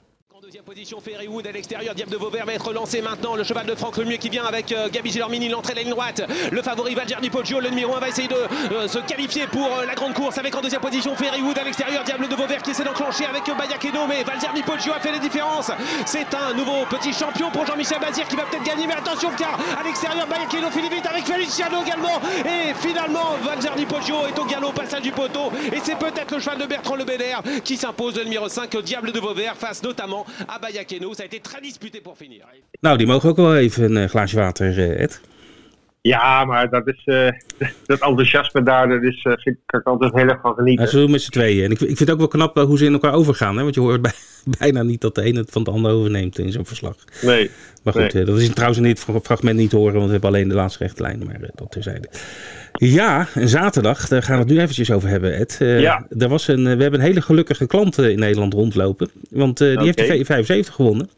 Position 0.65 1.01
Ferrywood 1.01 1.47
à 1.47 1.53
l'extérieur. 1.53 1.95
Diable 1.95 2.13
de 2.13 2.17
Vauvert 2.17 2.47
va 2.47 2.55
être 2.55 2.73
lancé 2.73 3.03
maintenant. 3.03 3.35
Le 3.35 3.45
cheval 3.45 3.67
de 3.67 3.75
Franck 3.75 3.97
Lemieux 3.97 4.17
qui 4.17 4.29
vient 4.29 4.45
avec 4.45 4.73
euh, 4.73 4.89
Gabi 4.89 5.11
Gilormini, 5.11 5.49
l'entrée 5.49 5.73
de 5.73 5.79
la 5.79 5.83
ligne 5.83 5.91
droite. 5.91 6.23
Le 6.51 6.63
favori 6.63 6.95
Valgerdi 6.95 7.31
Poggio, 7.31 7.61
le 7.61 7.69
numéro 7.71 7.95
1 7.97 8.01
va 8.01 8.09
essayer 8.09 8.29
de 8.29 8.35
euh, 8.35 8.89
se 8.89 8.99
qualifier 8.99 9.47
pour 9.49 9.67
euh, 9.67 9.85
la 9.85 9.95
grande 9.95 10.15
course 10.15 10.39
avec 10.39 10.55
en 10.55 10.61
deuxième 10.61 10.81
position 10.81 11.15
Ferrywood 11.17 11.59
à 11.59 11.65
l'extérieur. 11.65 12.05
Diable 12.05 12.29
de 12.29 12.35
Vauvert 12.35 12.63
qui 12.63 12.71
essaie 12.71 12.85
d'enclencher 12.85 13.27
avec 13.27 13.43
Bayakeno, 13.45 14.07
mais 14.07 14.23
Valgerdi 14.23 14.63
Poggio 14.63 14.93
a 14.93 15.01
fait 15.01 15.13
la 15.13 15.19
différence. 15.19 15.71
C'est 16.07 16.33
un 16.35 16.55
nouveau 16.55 16.87
petit 16.89 17.13
champion 17.13 17.51
pour 17.51 17.67
Jean-Michel 17.67 17.99
Bazir 18.01 18.27
qui 18.29 18.37
va 18.37 18.45
peut-être 18.45 18.65
gagner, 18.65 18.87
mais 18.87 18.95
attention 18.95 19.31
car 19.37 19.59
à 19.79 19.83
l'extérieur 19.83 20.27
Bayakeno 20.27 20.71
finit 20.71 20.89
vite 20.89 21.07
avec 21.07 21.27
Feliciano 21.27 21.83
également. 21.85 22.21
Et 22.45 22.73
finalement 22.75 23.37
Valgerdi 23.43 23.85
Poggio 23.85 24.27
est 24.27 24.39
au 24.39 24.45
galop, 24.45 24.73
passage 24.73 25.03
du 25.03 25.13
poteau. 25.13 25.51
Et 25.73 25.81
c'est 25.83 25.99
peut-être 25.99 26.33
le 26.35 26.41
cheval 26.41 26.59
de 26.59 26.67
Bertrand 26.67 26.97
Lebeder 26.97 27.37
qui 27.65 27.77
s'impose 27.77 28.17
le 28.17 28.25
numéro 28.25 28.49
5, 28.49 28.75
Diable 28.79 29.13
de 29.13 29.21
Vauvert, 29.21 29.57
face 29.57 29.83
notamment 29.83 30.25
à 30.49 30.59
Bayakeno. 30.59 31.15
Ça 31.15 31.23
a 31.23 31.27
été 31.27 31.41
très 31.41 31.61
disputé 31.61 32.01
pour 32.01 32.17
finir. 32.17 32.45
Nou, 32.81 32.97
die 32.97 33.07
mogen 33.07 33.29
ook 33.29 33.37
wel 33.37 33.57
even 33.57 33.85
een 33.85 34.03
uh, 34.03 34.09
glaasje 34.09 34.37
water, 34.37 34.79
uh, 34.79 35.01
Ed. 35.01 35.21
Ja, 36.01 36.45
maar 36.45 36.71
dat 36.71 36.87
is 36.87 37.03
uh, 37.05 37.29
dat 37.87 38.01
enthousiasme 38.01 38.63
daar, 38.63 38.89
dat 38.89 39.03
is, 39.03 39.25
uh, 39.25 39.33
vind 39.37 39.57
ik 39.67 39.87
altijd 39.87 40.15
heel 40.15 40.29
erg 40.29 40.41
van 40.41 40.55
genieten. 40.55 40.85
Ja, 40.85 40.91
zo 40.91 41.09
met 41.09 41.23
z'n 41.23 41.31
tweeën. 41.31 41.65
En 41.65 41.71
ik, 41.71 41.81
ik 41.81 41.87
vind 41.87 41.99
het 41.99 42.11
ook 42.11 42.19
wel 42.19 42.29
knap 42.29 42.57
hoe 42.57 42.79
ze 42.79 42.85
in 42.85 42.93
elkaar 42.93 43.13
overgaan. 43.13 43.57
Hè? 43.57 43.63
Want 43.63 43.75
je 43.75 43.81
hoort 43.81 44.03
bij, 44.03 44.13
bijna 44.59 44.83
niet 44.83 45.01
dat 45.01 45.15
de 45.15 45.23
ene 45.23 45.39
het 45.39 45.51
van 45.51 45.65
de 45.65 45.71
ander 45.71 45.93
overneemt 45.93 46.39
in 46.39 46.53
zo'n 46.53 46.67
verslag. 46.67 46.97
Nee. 47.23 47.51
Maar 47.83 47.93
goed, 47.93 48.13
nee. 48.13 48.25
dat 48.25 48.39
is 48.39 48.49
trouwens 48.49 48.79
in 48.79 48.85
dit 48.85 49.01
fragment 49.23 49.57
niet 49.57 49.71
te 49.71 49.77
horen, 49.77 49.95
want 49.95 50.07
we 50.07 50.13
hebben 50.13 50.31
alleen 50.31 50.49
de 50.49 50.55
laatste 50.55 50.85
rechte 50.85 51.03
lijn. 51.03 51.23
Maar 51.27 51.51
dat 51.55 51.71
terzijde. 51.71 52.09
Ja, 52.79 53.29
en 53.35 53.49
zaterdag, 53.49 54.09
daar 54.09 54.23
gaan 54.23 54.35
we 54.35 54.43
het 54.43 54.53
nu 54.53 54.61
eventjes 54.61 54.91
over 54.91 55.09
hebben, 55.09 55.35
Ed. 55.35 55.59
Uh, 55.63 55.81
ja. 55.81 56.07
er 56.19 56.29
was 56.29 56.49
een, 56.49 56.63
we 56.63 56.83
hebben 56.83 56.95
een 56.95 57.07
hele 57.07 57.21
gelukkige 57.21 57.67
klant 57.67 57.99
in 57.99 58.19
Nederland 58.19 58.55
rondlopen. 58.55 59.11
Want 59.31 59.59
die 59.59 59.73
okay. 59.73 59.85
heeft 59.85 60.29
de 60.29 60.65
V75 60.67 60.73
gewonnen. 60.73 61.09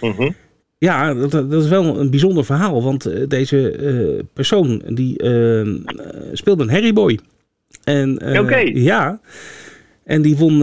Mhm. 0.00 0.30
Ja, 0.78 1.14
dat, 1.14 1.30
dat, 1.30 1.62
is 1.62 1.68
wel 1.68 2.00
een 2.00 2.10
bijzonder 2.10 2.44
verhaal. 2.44 2.82
Want 2.82 3.30
deze 3.30 3.78
uh, 3.78 4.22
persoon 4.32 4.82
die 4.88 5.22
uh, 5.22 5.74
speelde 6.32 6.62
een 6.62 6.70
Harryboy. 6.70 7.18
En 7.84 8.38
okay. 8.38 8.72
ja, 8.74 9.20
en 10.04 10.22
die 10.22 10.36
won 10.36 10.62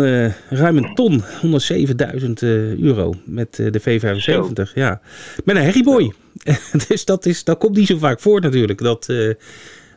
ruim 0.50 0.78
een 0.78 0.94
ton, 0.94 1.22
107.000 1.22 2.34
euro 2.82 3.14
met 3.26 3.56
de 3.56 3.82
V75. 3.82 4.18
Zo. 4.18 4.52
Ja, 4.74 5.02
met 5.44 5.56
een 5.56 5.64
Harryboy. 5.64 6.14
dus 6.88 7.06
dat, 7.06 7.26
is, 7.26 7.44
dat 7.44 7.58
komt 7.58 7.76
niet 7.76 7.88
zo 7.88 7.98
vaak 7.98 8.20
voor 8.20 8.42
natuurlijk. 8.42 8.80
Dat, 8.80 9.08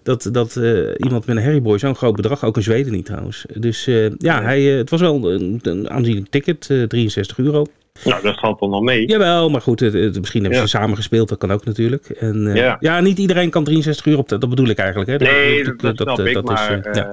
dat, 0.06 0.28
dat 0.32 0.56
iemand 0.96 1.26
met 1.26 1.36
een 1.36 1.42
Harryboy 1.42 1.78
zo'n 1.78 1.94
groot 1.94 2.16
bedrag, 2.16 2.44
ook 2.44 2.56
in 2.56 2.62
Zweden 2.62 2.92
niet 2.92 3.04
trouwens. 3.04 3.44
Dus 3.54 3.84
ja, 4.18 4.42
hij, 4.42 4.62
het 4.62 4.90
was 4.90 5.00
wel 5.00 5.32
een, 5.32 5.58
een 5.62 5.90
aanzienlijk 5.90 6.30
ticket, 6.30 6.70
63 6.88 7.38
euro. 7.38 7.66
Nou, 8.04 8.22
dat 8.22 8.38
valt 8.38 8.60
dan 8.60 8.70
nog 8.70 8.82
mee. 8.82 9.06
Jawel, 9.06 9.50
maar 9.50 9.60
goed, 9.60 9.80
het, 9.80 9.92
het, 9.92 10.18
misschien 10.18 10.40
hebben 10.40 10.60
ja. 10.60 10.66
ze 10.66 10.76
samen 10.76 10.96
gespeeld, 10.96 11.28
dat 11.28 11.38
kan 11.38 11.52
ook 11.52 11.64
natuurlijk. 11.64 12.08
En, 12.08 12.54
ja. 12.54 12.76
ja. 12.80 13.00
niet 13.00 13.18
iedereen 13.18 13.50
kan 13.50 13.64
63 13.64 14.06
uur 14.06 14.18
op, 14.18 14.28
dat 14.28 14.48
bedoel 14.48 14.68
ik 14.68 14.78
eigenlijk. 14.78 15.10
Hè. 15.10 15.16
Nee, 15.16 15.64
dat, 15.64 15.80
dat, 15.80 15.96
dat, 15.96 16.06
dat, 16.06 16.26
ik, 16.26 16.42
maar, 16.42 16.88
is, 16.88 16.96
ja. 16.96 17.10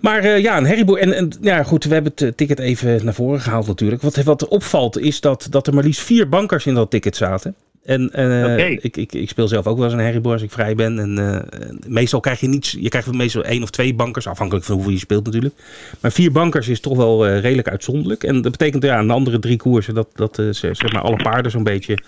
Maar 0.00 0.24
uh, 0.24 0.38
ja, 0.38 0.56
een 0.56 0.66
herrieboer. 0.66 0.98
En, 0.98 1.12
en 1.12 1.32
ja, 1.40 1.62
goed, 1.62 1.84
we 1.84 1.94
hebben 1.94 2.12
het 2.14 2.36
ticket 2.36 2.58
even 2.58 3.04
naar 3.04 3.14
voren 3.14 3.40
gehaald 3.40 3.66
natuurlijk. 3.66 4.02
Wat, 4.02 4.22
wat 4.22 4.48
opvalt 4.48 4.98
is 4.98 5.20
dat, 5.20 5.46
dat 5.50 5.66
er 5.66 5.74
maar 5.74 5.84
liefst 5.84 6.02
vier 6.02 6.28
bankers 6.28 6.66
in 6.66 6.74
dat 6.74 6.90
ticket 6.90 7.16
zaten. 7.16 7.54
En 7.84 8.06
okay. 8.06 8.78
ik, 8.80 8.96
ik, 8.96 9.12
ik 9.12 9.28
speel 9.28 9.48
zelf 9.48 9.66
ook 9.66 9.76
wel 9.76 9.84
eens 9.84 9.94
een 9.94 10.00
herrieboer 10.00 10.32
als 10.32 10.42
ik 10.42 10.50
vrij 10.50 10.74
ben. 10.74 10.98
En 10.98 11.18
uh, 11.18 11.68
meestal 11.86 12.20
krijg 12.20 12.40
je 12.40 12.48
niet, 12.48 12.76
je 12.80 12.88
krijgt 12.88 13.12
meestal 13.12 13.44
één 13.44 13.62
of 13.62 13.70
twee 13.70 13.94
bankers, 13.94 14.26
afhankelijk 14.26 14.64
van 14.64 14.74
hoeveel 14.74 14.92
je 14.92 14.98
speelt 14.98 15.24
natuurlijk. 15.24 15.54
Maar 16.00 16.12
vier 16.12 16.32
bankers 16.32 16.68
is 16.68 16.80
toch 16.80 16.96
wel 16.96 17.28
uh, 17.28 17.40
redelijk 17.40 17.68
uitzonderlijk. 17.68 18.24
En 18.24 18.42
dat 18.42 18.52
betekent 18.52 18.82
ja, 18.82 18.96
aan 18.96 19.06
de 19.06 19.12
andere 19.12 19.38
drie 19.38 19.56
koersen 19.56 19.94
dat, 19.94 20.08
dat 20.14 20.42
zeg 20.50 20.92
maar 20.92 21.02
alle 21.02 21.22
paarden 21.22 21.50
zo'n 21.50 21.64
beetje 21.64 21.98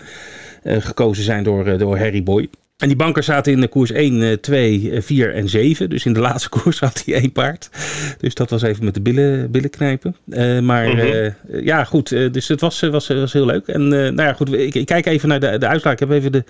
gekozen 0.63 1.23
zijn 1.23 1.43
door, 1.43 1.77
door 1.77 1.97
Harry 1.97 2.23
Boy. 2.23 2.49
En 2.75 2.87
die 2.87 2.97
bankers 2.97 3.25
zaten 3.25 3.51
in 3.51 3.61
de 3.61 3.67
koers 3.67 3.91
1, 3.91 4.41
2, 4.41 5.01
4 5.01 5.33
en 5.33 5.49
7. 5.49 5.89
Dus 5.89 6.05
in 6.05 6.13
de 6.13 6.19
laatste 6.29 6.49
koers 6.49 6.79
had 6.79 7.03
hij 7.05 7.15
één 7.15 7.31
paard. 7.31 7.69
Dus 8.17 8.33
dat 8.33 8.49
was 8.49 8.61
even 8.61 8.85
met 8.85 8.93
de 8.93 9.01
billen, 9.01 9.51
billen 9.51 9.69
knijpen. 9.69 10.15
Uh, 10.27 10.59
maar 10.59 10.87
mm 10.87 10.99
-hmm. 10.99 11.33
uh, 11.47 11.65
ja, 11.65 11.83
goed. 11.83 12.11
Uh, 12.11 12.31
dus 12.31 12.47
het 12.47 12.61
was, 12.61 12.79
was, 12.79 13.07
was 13.07 13.33
heel 13.33 13.45
leuk. 13.45 13.67
En 13.67 13.87
nou 13.87 14.21
ja, 14.21 14.33
goed. 14.33 14.53
Ik, 14.53 14.75
ik, 14.75 14.85
kijk 14.85 15.05
even 15.05 15.29
naar 15.29 15.39
de, 15.39 15.57
de 15.57 15.67
uitslag. 15.67 15.93
Ik 15.93 15.99
heb 15.99 16.11
even 16.11 16.31
de, 16.31 16.43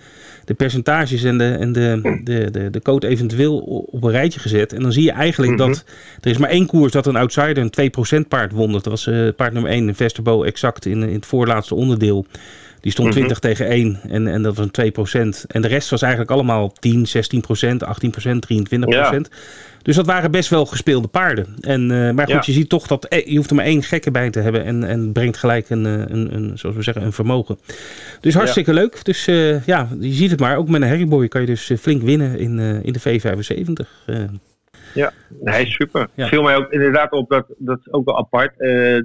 de 0.45 0.53
percentages 0.53 1.23
en, 1.23 1.37
de, 1.37 1.55
en 1.59 1.71
de, 1.71 2.19
de, 2.23 2.51
de, 2.51 2.69
de 2.69 2.81
code 2.81 3.07
eventueel 3.07 3.57
op 3.91 4.03
een 4.03 4.11
rijtje 4.11 4.39
gezet. 4.39 4.73
En 4.73 4.81
dan 4.81 4.91
zie 4.91 5.03
je 5.03 5.11
eigenlijk 5.11 5.51
mm 5.51 5.59
-hmm. 5.59 5.67
dat 5.67 5.85
er 6.21 6.31
is 6.31 6.37
maar 6.37 6.49
één 6.49 6.65
koers 6.65 6.91
dat 6.91 7.05
een 7.05 7.15
outsider 7.15 7.57
een 7.57 8.23
2% 8.23 8.27
paard 8.27 8.51
won. 8.51 8.71
Dat 8.71 8.85
was 8.85 9.09
paard 9.35 9.53
nummer 9.53 9.71
1, 9.71 9.95
Vesterbo, 9.95 10.43
exact 10.43 10.85
in, 10.85 11.03
in 11.03 11.13
het 11.13 11.25
voorlaatste 11.25 11.75
onderdeel. 11.75 12.25
Die 12.85 12.93
stond 12.93 13.11
20 13.11 13.37
mm 13.37 13.49
-hmm. 13.49 13.55
tegen 13.55 13.67
1 13.67 13.99
en, 14.09 14.27
en 14.27 14.41
dat 14.41 14.55
was 14.55 14.67
een 14.71 15.33
2%. 15.43 15.45
En 15.47 15.61
de 15.61 15.67
rest 15.67 15.89
was 15.89 16.01
eigenlijk 16.01 16.31
allemaal 16.31 16.71
10, 16.71 17.05
16%, 17.07 17.09
18%, 17.09 18.39
23%. 18.53 18.87
Ja. 18.87 19.21
Dus 19.81 19.95
dat 19.95 20.05
waren 20.05 20.31
best 20.31 20.49
wel 20.49 20.65
gespeelde 20.65 21.07
paarden. 21.07 21.55
En, 21.61 21.81
uh, 21.81 22.11
maar 22.11 22.25
goed, 22.25 22.35
ja. 22.35 22.41
je 22.45 22.51
ziet 22.51 22.69
toch 22.69 22.87
dat 22.87 23.07
je 23.25 23.35
hoeft 23.35 23.49
er 23.49 23.55
maar 23.55 23.65
één 23.65 23.83
gekke 23.83 24.11
bij 24.11 24.29
te 24.29 24.39
hebben. 24.39 24.63
En, 24.63 24.83
en 24.83 25.11
brengt 25.11 25.37
gelijk 25.37 25.69
een, 25.69 25.85
een, 25.85 26.35
een, 26.35 26.57
zoals 26.57 26.75
we 26.75 26.81
zeggen, 26.81 27.03
een 27.03 27.11
vermogen. 27.11 27.57
Dus 28.21 28.33
hartstikke 28.33 28.73
ja. 28.73 28.79
leuk. 28.79 29.05
Dus 29.05 29.27
uh, 29.27 29.65
ja, 29.65 29.87
je 29.99 30.11
ziet 30.11 30.31
het 30.31 30.39
maar. 30.39 30.57
Ook 30.57 30.69
met 30.69 30.81
een 30.81 30.87
Harryboy 30.87 31.27
kan 31.27 31.41
je 31.41 31.47
dus 31.47 31.71
flink 31.79 32.01
winnen 32.01 32.39
in, 32.39 32.59
uh, 32.59 32.83
in 32.83 32.93
de 32.93 32.99
V75. 32.99 33.87
Ja, 34.93 35.11
nee, 35.41 35.65
super. 35.65 36.07
Ja. 36.13 36.27
viel 36.27 36.41
mij 36.41 36.55
ook 36.55 36.71
inderdaad 36.71 37.11
op, 37.11 37.29
dat, 37.29 37.45
dat 37.57 37.79
is 37.79 37.91
ook 37.91 38.05
wel 38.05 38.17
apart. 38.17 38.53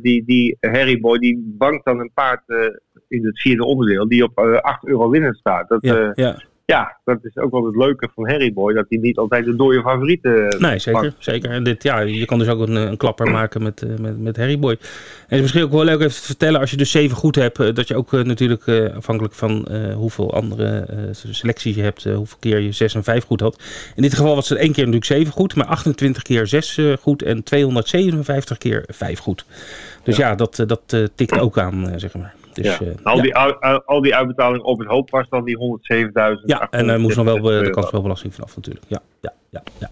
die, 0.03 0.25
die 0.25 0.57
Harryboy 0.61 1.19
die 1.19 1.55
bankt 1.59 1.85
dan 1.85 2.01
een 2.01 2.11
paard 2.15 2.43
in 3.11 3.27
het 3.27 3.41
vierde 3.41 3.65
onderdeel 3.65 4.09
die 4.09 4.25
op 4.25 4.39
uh, 4.39 4.57
8 4.57 4.87
euro 4.87 5.11
winnen 5.11 5.35
staat. 5.35 5.69
Dat, 5.69 5.79
ja, 5.83 5.99
uh, 5.99 6.11
ja. 6.15 6.43
ja, 6.65 6.99
dat 7.05 7.19
is 7.23 7.37
ook 7.37 7.51
wel 7.51 7.67
het 7.67 7.77
leuke 7.77 8.09
van 8.15 8.29
Harry 8.29 8.53
Boy, 8.53 8.75
dat 8.75 8.87
hij 8.89 8.99
niet 8.99 9.19
altijd 9.19 9.45
de 9.45 9.57
dode 9.57 9.81
favorieten 9.81 10.57
Nee, 10.59 10.79
zeker. 10.79 11.15
zeker. 11.19 11.51
En 11.51 11.65
dit, 11.65 11.83
ja, 11.83 12.01
je 12.01 12.25
kan 12.25 12.39
dus 12.39 12.49
ook 12.49 12.61
een, 12.61 12.75
een 12.75 12.97
klapper 12.97 13.31
maken 13.41 13.63
met, 13.63 14.01
met, 14.01 14.21
met 14.21 14.37
Harry 14.37 14.59
Boy. 14.59 14.71
En 14.73 14.79
het 15.27 15.35
is 15.37 15.41
misschien 15.41 15.63
ook 15.63 15.71
wel 15.71 15.85
leuk 15.85 16.01
even 16.01 16.21
te 16.21 16.23
vertellen, 16.23 16.61
als 16.61 16.71
je 16.71 16.77
dus 16.77 16.91
zeven 16.91 17.17
goed 17.17 17.35
hebt, 17.35 17.75
dat 17.77 17.89
je 17.89 17.97
ook 17.97 18.13
natuurlijk 18.13 18.69
afhankelijk 18.95 19.35
van 19.35 19.69
hoeveel 19.95 20.35
andere 20.35 20.87
selecties 21.13 21.77
je 21.77 21.83
hebt, 21.83 22.05
hoeveel 22.05 22.39
keer 22.41 22.59
je 22.59 22.73
zes 22.73 22.95
en 22.95 23.05
vijf 23.05 23.25
goed 23.25 23.41
had. 23.41 23.63
In 23.97 24.03
dit 24.03 24.15
geval 24.15 24.35
was 24.35 24.49
het 24.49 24.59
één 24.59 24.73
keer 24.73 24.85
natuurlijk 24.85 25.13
zeven 25.13 25.33
goed, 25.33 25.55
maar 25.55 25.67
28 25.67 26.23
keer 26.23 26.47
zes 26.47 26.81
goed 27.01 27.23
en 27.23 27.43
257 27.43 28.59
keer 28.59 28.85
vijf 28.87 29.19
goed. 29.19 29.45
Dus 30.03 30.17
ja, 30.17 30.29
ja 30.29 30.35
dat, 30.35 30.65
dat 30.67 31.11
tikt 31.15 31.39
ook 31.39 31.59
aan, 31.59 31.93
zeg 31.97 32.15
maar. 32.15 32.35
Dus, 32.63 32.79
ja. 32.79 32.87
uh, 32.87 32.95
al, 33.03 33.23
die, 33.23 33.35
al, 33.35 33.83
al, 33.85 34.01
die 34.01 34.15
uitbetalingen 34.15 34.65
op 34.65 34.79
het 34.79 34.89
hoop 34.89 35.11
was 35.11 35.29
dan 35.29 35.45
die 35.45 35.57
107.000. 35.57 36.45
Ja, 36.45 36.69
en 36.71 36.89
er 36.89 37.01
moest 37.01 37.17
nog 37.17 37.25
wel 37.25 37.43
de 37.43 37.71
kansspelbelasting 37.71 38.35
vanaf 38.35 38.57
natuurlijk. 38.57 38.85
Ja, 38.89 39.01
ja, 39.21 39.33
ja, 39.51 39.63
ja. 39.79 39.91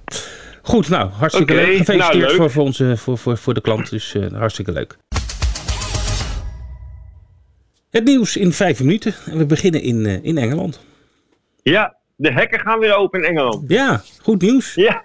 Goed, 0.62 0.88
nou, 0.88 1.10
hartstikke 1.10 1.52
okay, 1.52 1.64
leuk. 1.64 1.76
Gefeliciteerd 1.76 2.22
nou, 2.22 2.26
leuk. 2.26 2.36
Voor, 2.36 2.50
voor, 2.50 2.62
onze, 2.62 2.96
voor, 2.96 3.18
voor, 3.18 3.36
voor 3.36 3.54
de 3.54 3.60
klant, 3.60 3.90
dus 3.90 4.16
hartstikke 4.32 4.72
leuk. 4.72 4.96
Het 7.90 8.04
nieuws 8.04 8.36
in 8.36 8.52
vijf 8.52 8.80
minuten. 8.80 9.14
En 9.26 9.38
we 9.38 9.46
beginnen 9.46 9.82
in, 9.82 10.04
uh, 10.04 10.24
in 10.24 10.38
Engeland. 10.38 10.80
Ja, 11.62 11.96
de 12.16 12.32
hekken 12.32 12.60
gaan 12.60 12.78
weer 12.78 12.94
open 12.94 13.20
in 13.20 13.28
Engeland. 13.28 13.64
Ja, 13.70 14.02
goed 14.22 14.42
nieuws. 14.42 14.74
Ja, 14.74 15.00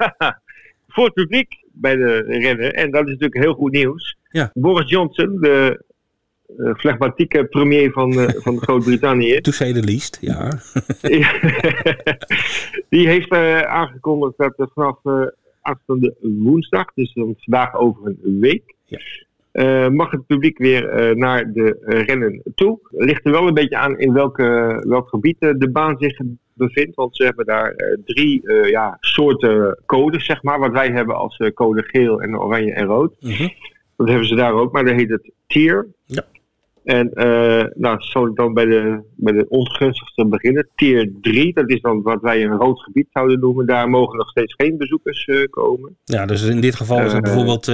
voor 0.87 1.05
het 1.05 1.13
publiek 1.13 1.63
bij 1.71 1.95
de 1.95 2.17
rennen. 2.17 2.73
En 2.73 2.91
dat 2.91 3.03
is 3.03 3.11
natuurlijk 3.11 3.43
heel 3.43 3.53
goed 3.53 3.71
nieuws. 3.71 4.17
Ja. 4.29 4.51
Boris 4.53 4.89
Johnson, 4.89 5.37
de 5.39 5.83
flegmatieke 6.75 7.45
premier 7.45 7.91
van, 7.91 8.13
uh, 8.13 8.29
van 8.29 8.57
Groot-Brittannië. 8.61 9.41
To 9.41 9.51
say 9.51 9.73
the 9.73 9.83
least, 9.83 10.17
ja. 10.21 10.49
die 12.89 13.07
heeft 13.07 13.33
uh, 13.33 13.61
aangekondigd 13.61 14.37
dat 14.37 14.59
er 14.59 14.69
vanaf 14.73 14.99
aanstaande 15.61 16.15
woensdag, 16.21 16.93
dus 16.93 17.11
vandaag 17.13 17.75
over 17.75 18.15
een 18.23 18.39
week, 18.39 18.75
ja. 18.85 19.89
mag 19.89 20.11
het 20.11 20.25
publiek 20.25 20.57
weer 20.57 21.17
naar 21.17 21.53
de 21.53 21.77
rennen 22.05 22.41
toe. 22.55 22.79
Ligt 22.89 23.25
er 23.25 23.31
wel 23.31 23.47
een 23.47 23.53
beetje 23.53 23.77
aan 23.77 23.99
in 23.99 24.13
welke, 24.13 24.81
welk 24.87 25.09
gebied 25.09 25.39
de 25.39 25.69
baan 25.71 25.95
zich 25.99 26.19
bevindt. 26.53 26.95
Want 26.95 27.15
ze 27.15 27.23
hebben 27.23 27.45
daar 27.45 27.75
drie 28.05 28.51
ja, 28.69 28.97
soorten 28.99 29.79
codes, 29.85 30.25
zeg 30.25 30.43
maar. 30.43 30.59
Wat 30.59 30.71
wij 30.71 30.89
hebben 30.89 31.15
als 31.15 31.51
code 31.53 31.83
geel 31.83 32.21
en 32.21 32.39
oranje 32.39 32.73
en 32.73 32.85
rood. 32.85 33.15
Mm 33.19 33.31
-hmm. 33.31 33.51
Dat 33.97 34.07
hebben 34.07 34.27
ze 34.27 34.35
daar 34.35 34.53
ook, 34.53 34.71
maar 34.71 34.85
dat 34.85 34.95
heet 34.95 35.09
het 35.09 35.31
tier. 35.47 35.87
Ja. 36.05 36.23
En 36.83 37.11
uh, 37.13 37.63
nou, 37.73 38.01
zal 38.01 38.27
ik 38.27 38.35
dan 38.35 38.53
bij 38.53 38.65
de, 38.65 39.01
bij 39.15 39.33
de 39.33 39.45
ongunstigste 39.49 40.25
beginnen. 40.25 40.67
Tier 40.75 41.11
3, 41.21 41.53
dat 41.53 41.69
is 41.69 41.81
dan 41.81 42.01
wat 42.01 42.21
wij 42.21 42.43
een 42.43 42.57
rood 42.57 42.79
gebied 42.79 43.07
zouden 43.11 43.39
noemen. 43.39 43.65
Daar 43.65 43.89
mogen 43.89 44.17
nog 44.17 44.29
steeds 44.29 44.53
geen 44.53 44.77
bezoekers 44.77 45.27
uh, 45.27 45.43
komen. 45.49 45.97
Ja, 46.03 46.25
dus 46.25 46.43
in 46.43 46.61
dit 46.61 46.75
geval 46.75 46.97
is 46.97 47.13
het 47.13 47.27
uh, 47.27 47.33
bijvoorbeeld 47.33 47.67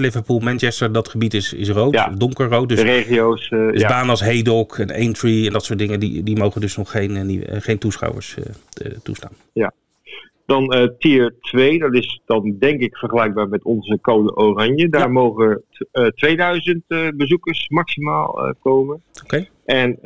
Liverpool, 0.00 0.38
Manchester, 0.38 0.92
dat 0.92 1.08
gebied 1.08 1.34
is, 1.34 1.52
is 1.52 1.70
rood, 1.70 1.94
ja, 1.94 2.08
donkerrood. 2.08 2.68
Dus 2.68 2.78
de 2.78 2.84
regio's. 2.84 3.48
dus 3.48 3.80
ja. 3.80 3.88
banen 3.88 4.10
als 4.10 4.20
Haydock 4.20 4.78
en 4.78 4.90
Aintree 4.92 5.46
en 5.46 5.52
dat 5.52 5.64
soort 5.64 5.78
dingen, 5.78 6.00
die, 6.00 6.22
die 6.22 6.38
mogen 6.38 6.60
dus 6.60 6.76
nog 6.76 6.90
geen, 6.90 7.44
geen 7.48 7.78
toeschouwers 7.78 8.36
toestaan. 9.02 9.32
Ja. 9.52 9.72
Dan 10.50 10.74
uh, 10.74 10.88
tier 10.98 11.34
2, 11.40 11.78
dat 11.78 11.94
is 11.94 12.20
dan 12.26 12.56
denk 12.58 12.80
ik 12.80 12.96
vergelijkbaar 12.96 13.48
met 13.48 13.64
onze 13.64 13.98
code 14.00 14.36
oranje. 14.36 14.88
Daar 14.88 15.00
ja. 15.00 15.08
mogen 15.08 15.62
uh, 15.92 16.06
2000 16.06 16.84
uh, 16.88 17.08
bezoekers 17.14 17.68
maximaal 17.68 18.54
komen. 18.62 19.02
Okay. 19.24 19.48
En 19.64 19.98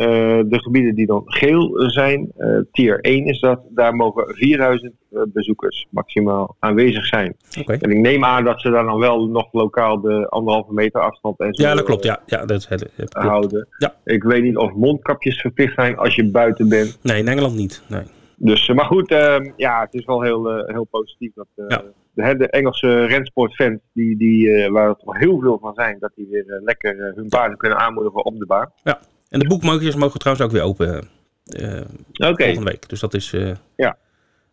de 0.48 0.60
gebieden 0.62 0.94
die 0.94 1.06
dan 1.06 1.22
geel 1.24 1.90
zijn, 1.90 2.32
tier 2.72 3.00
1 3.00 3.24
is 3.24 3.40
dat, 3.40 3.60
daar 3.68 3.94
mogen 3.96 4.34
4000 4.34 4.92
bezoekers 5.32 5.86
maximaal 5.90 6.56
aanwezig 6.58 7.06
zijn. 7.06 7.36
Okay. 7.60 7.76
En 7.76 7.90
ik 7.90 7.98
neem 7.98 8.24
aan 8.24 8.44
dat 8.44 8.60
ze 8.60 8.70
daar 8.70 8.84
dan 8.84 8.98
wel 8.98 9.26
nog 9.26 9.52
lokaal 9.52 10.00
de 10.00 10.28
anderhalve 10.28 10.72
meter 10.72 11.00
afstand 11.00 11.38
en 11.38 11.54
zo 11.54 11.62
ja, 11.62 11.74
dat 11.74 11.84
klopt. 11.84 12.04
Ja, 12.04 12.20
ja, 12.26 12.44
dat, 12.44 12.66
dat, 12.68 12.88
dat 12.96 13.12
houden. 13.12 13.68
Ja. 13.78 13.94
Ik 14.04 14.22
weet 14.22 14.42
niet 14.42 14.56
of 14.56 14.72
mondkapjes 14.72 15.40
verplicht 15.40 15.74
zijn 15.74 15.96
als 15.96 16.14
je 16.14 16.30
buiten 16.30 16.68
bent. 16.68 16.98
Nee, 17.02 17.18
in 17.18 17.28
Engeland 17.28 17.54
niet. 17.54 17.82
Nee. 17.88 18.02
Dus, 18.36 18.68
maar 18.68 18.84
goed, 18.84 19.10
uh, 19.10 19.36
ja, 19.56 19.80
het 19.80 19.94
is 19.94 20.04
wel 20.04 20.22
heel, 20.22 20.58
uh, 20.58 20.74
heel 20.74 20.84
positief 20.84 21.32
dat 21.34 21.46
uh, 21.56 21.64
ja. 21.68 21.82
de, 22.12 22.36
de, 22.36 22.50
Engelse 22.50 23.04
rensportfans, 23.04 23.80
die, 23.92 24.16
die, 24.16 24.70
waar 24.70 24.88
er 24.88 24.96
toch 24.96 25.18
heel 25.18 25.40
veel 25.40 25.58
van 25.60 25.74
zijn, 25.74 25.96
dat 26.00 26.12
die 26.14 26.28
weer 26.30 26.60
lekker 26.64 27.12
hun 27.14 27.28
paarden 27.28 27.58
kunnen 27.58 27.78
aanmoedigen 27.78 28.24
op 28.24 28.38
de 28.38 28.46
baan. 28.46 28.70
Ja, 28.82 29.00
en 29.28 29.38
de 29.38 29.46
boekmakers 29.46 29.94
mogen 29.94 30.18
trouwens 30.18 30.46
ook 30.46 30.52
weer 30.52 30.62
open 30.62 31.08
okay. 32.14 32.34
volgende 32.36 32.70
week. 32.70 32.88
Dus 32.88 33.00
dat 33.00 33.14
is 33.14 33.34
ja. 33.76 33.96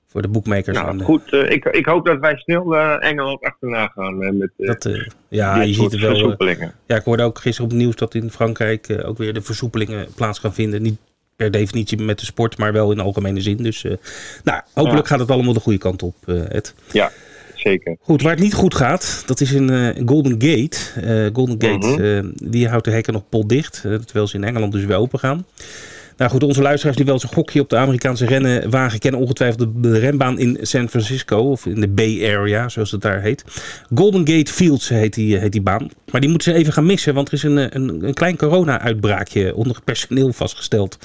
voor 0.07 0.21
de 0.21 0.27
boekmakers. 0.27 0.77
Nou, 0.77 0.89
en, 0.89 1.01
goed, 1.01 1.33
ik, 1.33 1.65
ik 1.65 1.85
hoop 1.85 2.05
dat 2.05 2.19
wij 2.19 2.35
snel 2.35 2.75
Engeland 2.77 3.41
achterna 3.41 3.87
gaan 3.87 4.37
met 4.37 4.51
dat, 4.57 4.89
ja, 5.27 5.61
je 5.61 5.73
ziet 5.73 5.91
het 5.91 6.01
wel. 6.01 6.35
ja, 6.85 6.95
ik 6.95 7.03
hoorde 7.03 7.23
ook 7.23 7.39
gisteren 7.39 7.65
op 7.65 7.71
het 7.71 7.83
nieuws 7.83 7.95
dat 7.95 8.13
in 8.13 8.31
Frankrijk 8.31 9.01
ook 9.05 9.17
weer 9.17 9.33
de 9.33 9.41
versoepelingen 9.41 10.07
plaats 10.15 10.39
gaan 10.39 10.53
vinden. 10.53 10.81
Niet 10.81 10.99
per 11.41 11.51
definitie 11.51 11.97
met 11.97 12.19
de 12.19 12.25
sport, 12.25 12.57
maar 12.57 12.73
wel 12.73 12.91
in 12.91 12.97
de 12.97 13.03
algemene 13.03 13.41
zin. 13.41 13.57
Dus 13.57 13.83
uh, 13.83 13.93
nou, 14.43 14.61
hopelijk 14.73 15.01
ja. 15.01 15.07
gaat 15.07 15.19
het 15.19 15.31
allemaal 15.31 15.53
de 15.53 15.59
goede 15.59 15.77
kant 15.77 16.03
op, 16.03 16.15
uh, 16.25 16.53
Ed. 16.53 16.73
Ja, 16.91 17.11
zeker. 17.55 17.97
Goed, 18.01 18.21
waar 18.21 18.31
het 18.31 18.41
niet 18.41 18.53
goed 18.53 18.75
gaat, 18.75 19.23
dat 19.25 19.41
is 19.41 19.51
in 19.51 19.71
uh, 19.71 19.89
Golden 20.05 20.35
Gate. 20.37 20.77
Golden 21.33 21.55
Gate, 21.61 21.87
-hmm. 21.87 22.33
die 22.51 22.67
houdt 22.67 22.85
de 22.85 22.91
hekken 22.91 23.13
nog 23.13 23.29
potdicht, 23.29 23.81
terwijl 23.81 24.27
ze 24.27 24.35
in 24.35 24.43
Engeland 24.43 24.71
dus 24.71 24.85
weer 24.85 24.97
open 24.97 25.19
gaan. 25.19 25.45
Nou 26.17 26.31
goed, 26.31 26.43
onze 26.43 26.61
luisteraars 26.61 26.97
die 26.97 27.05
wel 27.05 27.13
eens 27.13 27.23
een 27.23 27.29
gokje 27.29 27.61
op 27.61 27.69
de 27.69 27.77
Amerikaanse 27.77 28.25
rennen 28.25 28.69
wagen, 28.69 28.99
kennen 28.99 29.21
ongetwijfeld 29.21 29.83
de 29.83 29.99
renbaan 29.99 30.39
in 30.39 30.57
San 30.61 30.89
Francisco 30.89 31.37
of 31.37 31.65
in 31.65 31.81
de 31.81 31.87
Bay 31.87 32.35
Area, 32.35 32.69
zoals 32.69 32.91
het 32.91 33.01
daar 33.01 33.21
heet. 33.21 33.43
Golden 33.95 34.27
Gate 34.27 34.51
Fields 34.51 34.89
heet 34.89 35.13
die, 35.13 35.37
heet 35.37 35.51
die 35.51 35.61
baan. 35.61 35.89
Maar 36.11 36.21
die 36.21 36.29
moeten 36.29 36.53
ze 36.53 36.59
even 36.59 36.73
gaan 36.73 36.85
missen, 36.85 37.13
want 37.13 37.27
er 37.27 37.33
is 37.33 37.43
een, 37.43 37.75
een, 37.75 38.05
een 38.05 38.13
klein 38.13 38.37
corona-uitbraakje 38.37 39.55
onder 39.55 39.77
personeel 39.83 40.33
vastgesteld. 40.33 40.97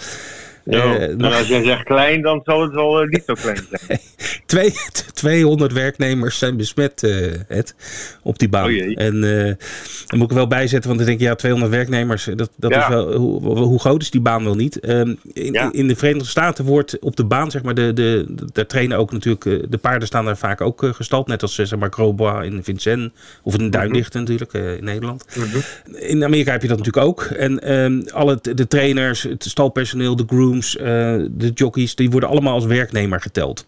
Ja, 0.71 1.09
uh, 1.09 1.37
als 1.39 1.49
jij 1.49 1.65
zegt 1.65 1.83
klein, 1.83 2.23
dan 2.23 2.41
zal 2.45 2.63
het 2.63 2.73
wel 2.73 3.03
uh, 3.03 3.09
niet 3.09 3.23
zo 3.27 3.35
klein 3.35 3.67
zijn. 3.71 4.01
Twee, 4.47 4.75
200 5.13 5.73
werknemers 5.73 6.39
zijn 6.39 6.57
besmet, 6.57 7.03
uh, 7.03 7.51
Ed, 7.51 7.75
op 8.23 8.39
die 8.39 8.49
baan. 8.49 8.65
Oh 8.65 8.93
en 8.95 9.21
daar 9.21 10.19
moet 10.19 10.31
ik 10.31 10.37
wel 10.37 10.47
bijzetten, 10.47 10.89
want 10.89 10.99
dan 10.99 11.09
denk 11.09 11.21
je, 11.21 11.27
ja, 11.27 11.35
200 11.35 11.73
werknemers, 11.75 12.25
dat, 12.25 12.51
dat 12.57 12.71
ja. 12.71 12.83
is 12.83 12.89
wel, 12.89 13.15
hoe, 13.15 13.59
hoe, 13.59 13.79
groot 13.79 14.03
is 14.03 14.11
die 14.11 14.21
baan 14.21 14.45
wel 14.45 14.55
niet? 14.55 14.89
Um, 14.89 15.19
in, 15.33 15.53
ja. 15.53 15.73
in, 15.73 15.89
de 15.89 15.97
Verenigde 15.97 16.29
Staten 16.29 16.65
wordt 16.65 16.99
op 16.99 17.17
de 17.17 17.25
baan, 17.25 17.51
zeg 17.51 17.63
maar, 17.63 17.75
de, 17.75 17.93
de, 17.93 18.27
daar 18.53 18.67
trainen 18.67 18.99
ook 18.99 19.13
natuurlijk, 19.13 19.71
de 19.71 19.79
paarden 19.79 20.09
staan 20.09 20.25
daar 20.25 20.39
vaak 20.39 20.61
ook 20.61 20.91
gestald, 20.93 21.27
net 21.27 21.43
als 21.43 21.55
zeg 21.55 21.77
maar 21.79 21.93
Grosbois 21.93 22.47
in 22.47 22.65
Vincennes, 22.65 23.11
of 23.43 23.59
in 23.59 23.71
Duindicht 23.71 24.15
mm 24.15 24.21
-hmm. 24.25 24.37
natuurlijk, 24.39 24.79
in 24.79 24.85
Nederland. 24.85 25.25
Mm 25.37 25.43
-hmm. 25.43 25.95
In 25.95 26.25
Amerika 26.25 26.53
heb 26.53 26.63
je 26.63 26.69
dat 26.69 26.79
natuurlijk 26.79 27.07
ook. 27.07 27.23
En 27.23 27.75
um, 27.75 28.05
alle 28.13 28.39
de 28.43 28.67
trainers, 28.67 29.23
het 29.23 29.45
stalpersoneel, 29.45 30.17
de 30.17 30.25
groom, 30.27 30.56
Uh, 30.57 30.85
de 31.31 31.51
jockeys, 31.55 31.95
die 31.95 32.11
worden 32.11 32.29
allemaal 32.29 32.55
als 32.55 32.65
werknemer 32.65 33.21
geteld. 33.21 33.67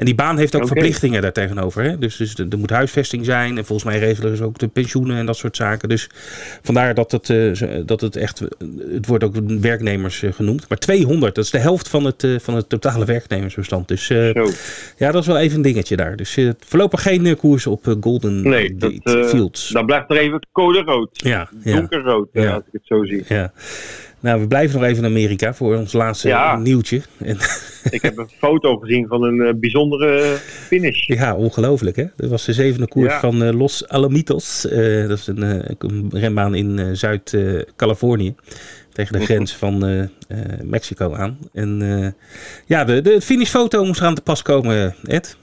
En 0.00 0.06
die 0.06 0.14
baan 0.14 0.38
heeft 0.38 0.54
ook 0.54 0.62
okay. 0.62 0.74
verplichtingen 0.74 1.22
daartegenover. 1.22 1.82
Hè? 1.82 1.98
Dus, 1.98 2.16
dus 2.16 2.34
er 2.34 2.58
moet 2.58 2.70
huisvesting 2.70 3.24
zijn. 3.24 3.58
En 3.58 3.64
volgens 3.64 3.88
mij 3.88 3.98
regelen 3.98 4.36
ze 4.36 4.44
ook 4.44 4.58
de 4.58 4.68
pensioenen 4.68 5.16
en 5.16 5.26
dat 5.26 5.36
soort 5.36 5.56
zaken. 5.56 5.88
Dus 5.88 6.10
vandaar 6.62 6.94
dat 6.94 7.12
het, 7.12 7.28
uh, 7.28 7.52
dat 7.86 8.00
het 8.00 8.16
echt... 8.16 8.38
Het 8.92 9.06
wordt 9.06 9.24
ook 9.24 9.34
werknemers 9.60 10.22
uh, 10.22 10.32
genoemd. 10.32 10.68
Maar 10.68 10.78
200, 10.78 11.34
dat 11.34 11.44
is 11.44 11.50
de 11.50 11.58
helft 11.58 11.88
van 11.88 12.04
het, 12.04 12.22
uh, 12.22 12.38
van 12.38 12.54
het 12.54 12.68
totale 12.68 13.04
werknemersbestand. 13.04 13.88
Dus 13.88 14.08
ja, 14.96 15.10
dat 15.10 15.20
is 15.20 15.26
wel 15.26 15.38
even 15.38 15.56
een 15.56 15.62
dingetje 15.62 15.96
daar. 15.96 16.16
Dus 16.16 16.38
voorlopig 16.58 17.02
geen 17.02 17.36
koers 17.36 17.66
op 17.66 17.96
Golden 18.00 18.42
nee, 18.42 18.76
dat, 18.76 18.92
Fields. 19.28 19.68
Dan 19.68 19.86
blijft 19.86 20.10
er 20.10 20.16
even 20.16 20.46
code 20.52 20.82
rood. 20.82 21.10
Ja, 21.12 21.48
Donkerrood, 21.64 22.28
ja. 22.32 22.52
als 22.52 22.62
ik 22.66 22.72
het 22.72 22.82
zo 22.84 23.04
zie. 23.04 23.24
Ja. 23.28 23.52
Nou, 24.20 24.40
we 24.40 24.46
blijven 24.46 24.80
nog 24.80 24.88
even 24.88 25.04
in 25.04 25.10
Amerika 25.10 25.54
voor 25.54 25.76
ons 25.76 25.92
laatste 25.92 26.28
ja. 26.28 26.56
nieuwtje. 26.56 27.02
En 27.18 27.38
ik 27.90 28.02
heb 28.02 28.18
een 28.18 28.30
foto 28.38 28.76
gezien 28.76 29.06
van 29.06 29.22
een 29.22 29.36
uh, 29.36 29.52
bijzondere 29.54 30.36
finish. 30.66 31.06
Ja, 31.06 31.34
ongelooflijk 31.34 31.96
hè. 31.96 32.04
Dat 32.16 32.30
was 32.30 32.44
de 32.44 32.52
zevende 32.52 32.88
koers 32.88 33.12
ja. 33.12 33.20
van 33.20 33.42
uh, 33.42 33.52
Los 33.52 33.88
Alamitos. 33.88 34.66
Uh, 34.70 35.08
dat 35.08 35.18
is 35.18 35.26
een, 35.26 35.42
een 35.78 36.10
renbaan 36.12 36.54
in 36.54 36.96
Zuid-Californië. 36.96 38.34
tegen 38.92 39.18
de 39.18 39.24
grens 39.30 39.56
van 39.56 40.08
Mexico 40.62 41.14
aan. 41.14 41.38
En 41.52 42.14
ja, 42.66 42.84
de, 42.84 43.00
de 43.00 43.20
finishfoto 43.20 43.84
moest 43.84 44.00
eraan 44.00 44.14
te 44.14 44.22
pas 44.22 44.42
komen, 44.42 44.94
Ed. 45.04 45.36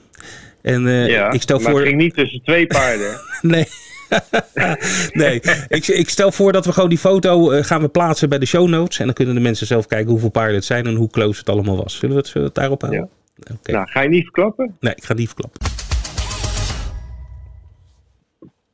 En 0.62 0.82
ja, 0.88 1.30
ik 1.30 1.42
stel 1.42 1.58
maar 1.58 1.70
voor... 1.70 1.80
het 1.80 1.88
ging 1.88 2.00
niet 2.00 2.14
tussen 2.14 2.42
twee 2.42 2.66
paarden. 2.66 3.20
nee. 3.42 3.66
nee, 5.12 5.40
ik, 5.68 5.86
ik, 5.86 6.08
stel 6.08 6.32
voor 6.32 6.52
dat 6.52 6.66
we 6.66 6.72
gewoon 6.72 6.88
die 6.88 6.98
foto 6.98 7.52
uh, 7.52 7.62
gaan 7.62 7.80
we 7.80 7.88
plaatsen 7.88 8.28
bij 8.28 8.38
de 8.38 8.46
show 8.46 8.68
notes. 8.68 8.98
En 8.98 9.04
dan 9.04 9.14
kunnen 9.14 9.34
de 9.34 9.40
mensen 9.40 9.66
zelf 9.66 9.86
kijken 9.86 10.10
hoeveel 10.10 10.30
paarden 10.30 10.54
het 10.54 10.64
zijn 10.64 10.86
en 10.86 10.94
hoe 10.94 11.10
close 11.10 11.38
het 11.38 11.48
allemaal 11.48 11.76
was. 11.76 11.96
Zullen 11.96 12.14
we 12.14 12.20
het, 12.20 12.30
zullen 12.30 12.42
we 12.42 12.48
het 12.54 12.54
daarop 12.54 12.80
houden? 12.80 13.08
Ja. 13.36 13.54
Okay. 13.60 13.74
Nou, 13.74 13.88
ga 13.90 14.00
je 14.00 14.08
niet 14.08 14.22
verklappen? 14.22 14.76
Nee, 14.80 14.94
ik 14.94 15.04
ga 15.04 15.14
niet 15.14 15.26
verklappen. 15.26 15.77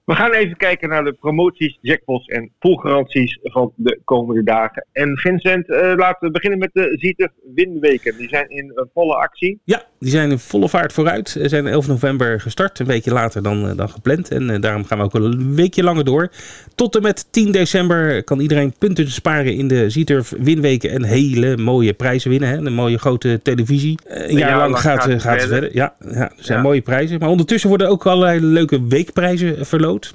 We 0.04 0.14
gaan 0.14 0.32
even 0.32 0.56
kijken 0.56 0.88
naar 0.88 1.04
de 1.04 1.12
promoties, 1.12 1.78
jackpots 1.80 2.26
en 2.26 2.50
poolgaranties 2.58 3.38
van 3.42 3.72
de 3.76 4.00
komende 4.04 4.42
dagen. 4.42 4.86
En 4.92 5.16
Vincent, 5.16 5.68
uh, 5.68 5.92
laten 5.96 6.26
we 6.26 6.30
beginnen 6.30 6.58
met 6.58 6.70
de 6.72 6.96
Zieter 7.00 7.32
Winweken. 7.54 8.16
Die 8.16 8.28
zijn 8.28 8.48
in 8.48 8.72
volle 8.94 9.14
actie. 9.14 9.60
Ja, 9.64 9.82
die 9.98 10.10
zijn 10.10 10.30
in 10.30 10.38
volle 10.38 10.68
vaart 10.68 10.92
vooruit. 10.92 11.28
Ze 11.28 11.48
zijn 11.48 11.66
11 11.66 11.86
november 11.86 12.40
gestart, 12.40 12.78
een 12.78 12.86
weekje 12.86 13.12
later 13.12 13.42
dan, 13.42 13.66
uh, 13.66 13.76
dan 13.76 13.88
gepland. 13.88 14.30
En 14.30 14.50
uh, 14.50 14.60
daarom 14.60 14.84
gaan 14.84 14.98
we 14.98 15.04
ook 15.04 15.14
een 15.14 15.54
weekje 15.54 15.82
langer 15.82 16.04
door. 16.04 16.30
Tot 16.74 16.96
en 16.96 17.02
met 17.02 17.32
10 17.32 17.52
december 17.52 18.24
kan 18.24 18.40
iedereen 18.40 18.74
punten 18.78 19.10
sparen 19.10 19.54
in 19.54 19.68
de 19.68 19.90
Zieter 19.90 20.28
Winweken. 20.38 20.90
En 20.90 21.04
hele 21.04 21.56
mooie 21.56 21.92
prijzen 21.92 22.30
winnen. 22.30 22.48
Hè? 22.48 22.56
Een 22.56 22.74
mooie 22.74 22.98
grote 22.98 23.40
televisie. 23.42 23.98
een 24.04 24.36
jaar 24.36 24.56
lang 24.56 24.78
gaat, 24.78 25.02
gaat, 25.02 25.22
gaat 25.22 25.40
het 25.40 25.48
verder. 25.48 25.74
Ja, 25.74 25.94
ja, 26.00 26.10
er 26.10 26.32
zijn 26.36 26.58
ja. 26.58 26.64
mooie 26.64 26.82
prijzen. 26.82 27.18
Maar 27.18 27.28
ondertussen 27.28 27.68
worden 27.68 27.88
ook 27.88 28.06
allerlei 28.06 28.40
leuke 28.40 28.86
weekprijzen 28.86 29.66
verloot. 29.94 30.14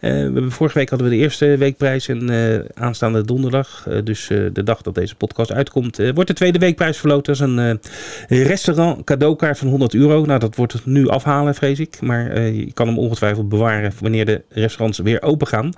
Uh, 0.00 0.10
we 0.10 0.16
hebben, 0.16 0.52
vorige 0.52 0.78
week 0.78 0.88
hadden 0.88 1.08
we 1.08 1.14
de 1.14 1.20
eerste 1.20 1.56
weekprijs 1.56 2.08
en 2.08 2.30
uh, 2.30 2.58
aanstaande 2.74 3.24
donderdag, 3.24 3.86
uh, 3.88 3.98
dus 4.04 4.26
de 4.26 4.62
dag 4.64 4.82
dat 4.82 4.94
deze 4.94 5.14
podcast 5.14 5.52
uitkomt, 5.52 5.96
wordt 6.14 6.28
de 6.28 6.34
tweede 6.34 6.58
weekprijs 6.58 6.98
verloot. 6.98 7.24
Dat 7.24 7.34
is 7.34 7.40
een 7.40 7.80
restaurant 8.28 9.04
cadeaukaart 9.04 9.58
van 9.58 9.68
100 9.68 9.94
euro. 9.94 10.24
Nou, 10.24 10.40
dat 10.40 10.56
wordt 10.56 10.72
het 10.72 10.86
nu 10.86 11.08
afhalen, 11.08 11.54
vrees 11.54 11.78
ik. 11.78 12.00
Maar 12.00 12.40
je 12.40 12.72
kan 12.72 12.86
hem 12.86 12.98
ongetwijfeld 12.98 13.48
bewaren 13.48 13.92
wanneer 14.00 14.24
de 14.24 14.42
restaurants 14.48 14.98
weer 14.98 15.22
open 15.22 15.46
gaan. 15.46 15.72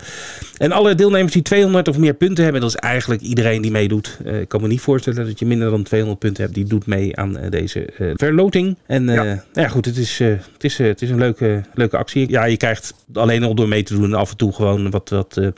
En 0.57 0.73
alle 0.73 0.95
deelnemers 0.95 1.33
die 1.33 1.43
200 1.43 1.89
of 1.89 1.99
meer 1.99 2.15
punten 2.15 2.45
hebben, 2.45 2.61
dat 2.63 2.71
is 2.71 2.77
eigenlijk 2.77 3.21
iedereen 3.21 3.63
die 3.63 3.71
meedoet. 3.71 4.19
ik 4.25 4.49
kan 4.49 4.61
me 4.61 4.69
niet 4.69 4.81
voorstellen 4.81 5.27
dat 5.27 5.39
je 5.39 5.47
minder 5.47 5.71
dan 5.71 5.83
200 5.83 6.21
punten 6.21 6.43
hebt, 6.43 6.55
die 6.55 6.65
doet 6.65 6.87
mee 6.87 7.17
aan 7.17 7.39
deze 7.51 7.89
verloting. 8.17 8.77
En 8.87 9.05
ja. 9.05 9.23
Nou 9.23 9.41
ja, 9.53 9.69
goed, 9.69 9.85
het 9.85 9.97
is, 9.97 10.19
het 10.19 10.65
is, 10.65 10.79
het 10.79 11.03
is 11.03 11.11
een 11.11 11.19
leuke, 11.19 11.63
leuke 11.75 11.97
actie. 11.97 12.31
Ja, 12.31 12.45
je 12.45 12.57
krijgt 12.57 12.95
alleen 13.13 13.43
al 13.43 13.55
door 13.55 13.69
mee 13.69 13.83
te 13.83 13.95
doen 13.95 14.12
en 14.13 14.19
af 14.19 14.31
en 14.31 14.37
toe 14.37 14.53
gewoon 14.53 14.91
wat, 14.91 15.09
wat 15.09 15.37
uh, 15.41 15.49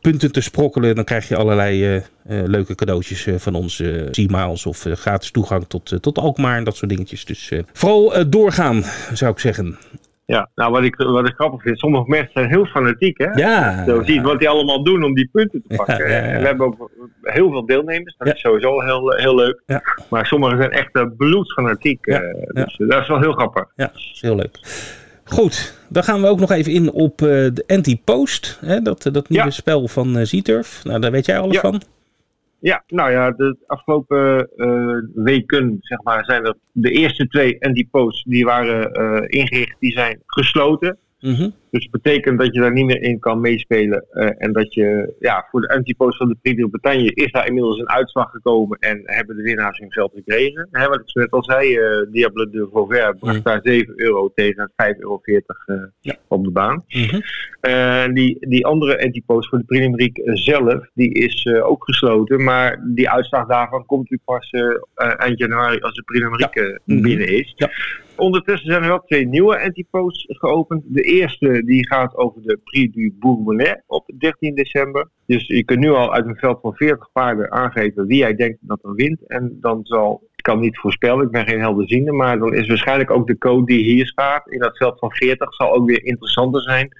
punten 0.00 0.32
te 0.32 0.40
sprokkelen. 0.40 0.94
Dan 0.94 1.04
krijg 1.04 1.28
je 1.28 1.36
allerlei 1.36 1.94
uh, 1.94 1.94
uh, 1.94 2.02
leuke 2.26 2.74
cadeautjes 2.74 3.28
van 3.36 3.54
ons. 3.54 3.82
C-miles 4.10 4.66
of 4.66 4.86
gratis 4.88 5.30
toegang 5.30 5.64
tot, 5.68 6.02
tot 6.02 6.18
Alkmaar 6.18 6.56
en 6.56 6.64
dat 6.64 6.76
soort 6.76 6.90
dingetjes. 6.90 7.24
Dus 7.24 7.52
vooral 7.72 8.30
doorgaan, 8.30 8.82
zou 9.12 9.32
ik 9.32 9.38
zeggen. 9.38 9.78
Ja, 10.24 10.50
nou 10.54 10.72
wat 10.72 10.82
ik, 10.82 10.96
wat 10.96 11.28
ik 11.28 11.34
grappig 11.34 11.62
vind, 11.62 11.78
sommige 11.78 12.04
mensen 12.08 12.30
zijn 12.32 12.48
heel 12.48 12.64
fanatiek. 12.64 13.18
Hè? 13.18 13.30
Ja. 13.30 13.84
Zo 13.84 14.02
ziet 14.02 14.22
wat 14.22 14.38
die 14.38 14.48
allemaal 14.48 14.84
doen 14.84 15.04
om 15.04 15.14
die 15.14 15.28
punten 15.32 15.62
te 15.68 15.76
pakken. 15.76 16.08
Ja, 16.08 16.16
ja, 16.16 16.32
ja. 16.32 16.40
We 16.40 16.46
hebben 16.46 16.66
ook 16.66 16.90
heel 17.22 17.50
veel 17.50 17.66
deelnemers, 17.66 18.14
dat 18.18 18.34
is 18.34 18.40
sowieso 18.40 18.80
heel, 18.80 19.12
heel 19.12 19.34
leuk. 19.34 19.62
Maar 20.10 20.26
sommigen 20.26 20.56
zijn 20.56 20.70
echt 20.70 21.16
bloedfanatiek. 21.16 22.04
Dus 22.52 22.76
dat 22.76 23.02
is 23.02 23.08
wel 23.08 23.20
heel 23.20 23.32
grappig. 23.32 23.64
Ja, 23.76 23.86
dat 23.86 23.94
is 23.94 24.18
heel 24.20 24.36
leuk. 24.36 24.58
Goed, 25.28 25.78
dan 25.88 26.02
gaan 26.02 26.20
we 26.20 26.26
ook 26.26 26.40
nog 26.40 26.50
even 26.50 26.72
in 26.72 26.92
op 26.92 27.20
uh, 27.20 27.28
de 27.28 27.64
Anti-Post. 27.66 28.60
Dat, 28.82 29.02
dat 29.12 29.28
nieuwe 29.28 29.44
ja. 29.44 29.50
spel 29.50 29.88
van 29.88 30.18
uh, 30.18 30.24
Zieturf. 30.24 30.84
Nou, 30.84 31.00
daar 31.00 31.10
weet 31.10 31.26
jij 31.26 31.38
alles 31.38 31.54
ja. 31.54 31.60
van. 31.60 31.82
Ja, 32.60 32.82
nou 32.86 33.10
ja, 33.10 33.30
de 33.30 33.56
afgelopen 33.66 34.48
uh, 34.56 35.24
weken 35.24 35.76
zeg 35.80 36.02
maar, 36.02 36.24
zijn 36.24 36.44
er 36.44 36.54
de 36.72 36.90
eerste 36.90 37.28
twee 37.28 37.64
Anti-Posts 37.64 38.24
die 38.24 38.44
waren 38.44 38.92
ingericht, 39.28 39.76
die 39.80 39.92
zijn 39.92 40.22
gesloten. 40.26 40.98
Mm 41.20 41.34
-hmm. 41.34 41.52
Dus 41.70 41.88
dat 41.90 42.02
betekent 42.02 42.38
dat 42.38 42.54
je 42.54 42.60
daar 42.60 42.72
niet 42.72 42.84
meer 42.84 43.02
in 43.02 43.18
kan 43.18 43.40
meespelen. 43.40 44.04
Uh, 44.12 44.30
en 44.38 44.52
dat 44.52 44.74
je, 44.74 45.14
ja, 45.18 45.46
voor 45.50 45.60
de 45.60 45.68
antipost 45.68 46.16
van 46.16 46.28
de 46.28 46.36
Prix 46.42 46.56
de 46.56 46.68
Bretagne 46.68 47.14
is 47.14 47.32
daar 47.32 47.46
inmiddels 47.46 47.78
een 47.78 47.88
uitslag 47.88 48.30
gekomen. 48.30 48.78
En 48.78 49.00
hebben 49.04 49.36
de 49.36 49.42
winnaars 49.42 49.78
hun 49.78 49.92
geld 49.92 50.12
gekregen. 50.14 50.68
Hè, 50.70 50.88
wat 50.88 51.00
ik 51.00 51.14
net 51.14 51.30
al 51.30 51.44
zei, 51.44 51.78
uh, 51.78 52.12
Diable 52.12 52.50
de 52.50 52.68
Vauvert 52.72 53.18
bracht 53.18 53.44
daar 53.44 53.60
7 53.62 53.92
euro 53.96 54.32
tegen 54.34 54.70
5,40 54.70 54.98
euro 54.98 55.20
uh, 55.24 55.82
ja. 56.00 56.16
op 56.28 56.44
de 56.44 56.50
baan. 56.50 56.84
Mm 56.88 57.04
-hmm. 57.04 58.14
die, 58.14 58.36
die 58.48 58.66
andere 58.66 59.02
antipost 59.02 59.48
voor 59.48 59.58
de 59.66 59.90
Prix 59.90 60.42
zelf, 60.44 60.90
die 60.94 61.12
is 61.12 61.46
ook 61.62 61.84
gesloten. 61.84 62.44
Maar 62.44 62.82
die 62.94 63.10
uitslag 63.10 63.46
daarvan 63.46 63.86
komt 63.86 64.10
nu 64.10 64.20
pas 64.24 64.50
eind 64.96 65.38
januari 65.38 65.78
als 65.78 65.94
de 65.94 66.02
Prix 66.02 66.26
Ja. 66.36 66.78
binnen 66.84 67.28
is. 67.28 67.52
Ja. 67.56 67.70
Ondertussen 68.18 68.70
zijn 68.70 68.82
er 68.82 68.88
wel 68.88 69.02
twee 69.06 69.26
nieuwe 69.26 69.60
antiposts 69.60 70.24
geopend. 70.28 70.82
De 70.86 71.02
eerste 71.02 71.57
die 71.64 71.86
gaat 71.86 72.16
over 72.16 72.42
de 72.42 72.58
Prix 72.64 72.94
du 72.94 73.16
Bourbonnais 73.18 73.80
op 73.86 74.10
13 74.18 74.54
december. 74.54 75.08
Dus 75.26 75.46
je 75.46 75.64
kunt 75.64 75.80
nu 75.80 75.90
al 75.90 76.14
uit 76.14 76.26
een 76.26 76.36
veld 76.36 76.60
van 76.60 76.74
40 76.74 77.12
paarden 77.12 77.50
aangeven 77.50 78.06
wie 78.06 78.18
jij 78.18 78.34
denkt 78.34 78.58
dat 78.60 78.78
er 78.82 78.94
wint. 78.94 79.26
En 79.26 79.58
dan 79.60 79.80
zal, 79.82 80.22
ik 80.36 80.42
kan 80.42 80.60
niet 80.60 80.78
voorspellen, 80.78 81.24
ik 81.24 81.30
ben 81.30 81.46
geen 81.46 81.60
helderziende, 81.60 82.12
maar 82.12 82.38
dan 82.38 82.54
is 82.54 82.68
waarschijnlijk 82.68 83.10
ook 83.10 83.26
de 83.26 83.38
code 83.38 83.66
die 83.66 83.84
hier 83.84 84.06
staat 84.06 84.50
in 84.50 84.58
dat 84.58 84.76
veld 84.76 84.98
van 84.98 85.12
40 85.12 85.54
zal 85.54 85.72
ook 85.72 85.86
weer 85.86 86.04
interessanter 86.04 86.62
zijn 86.62 86.92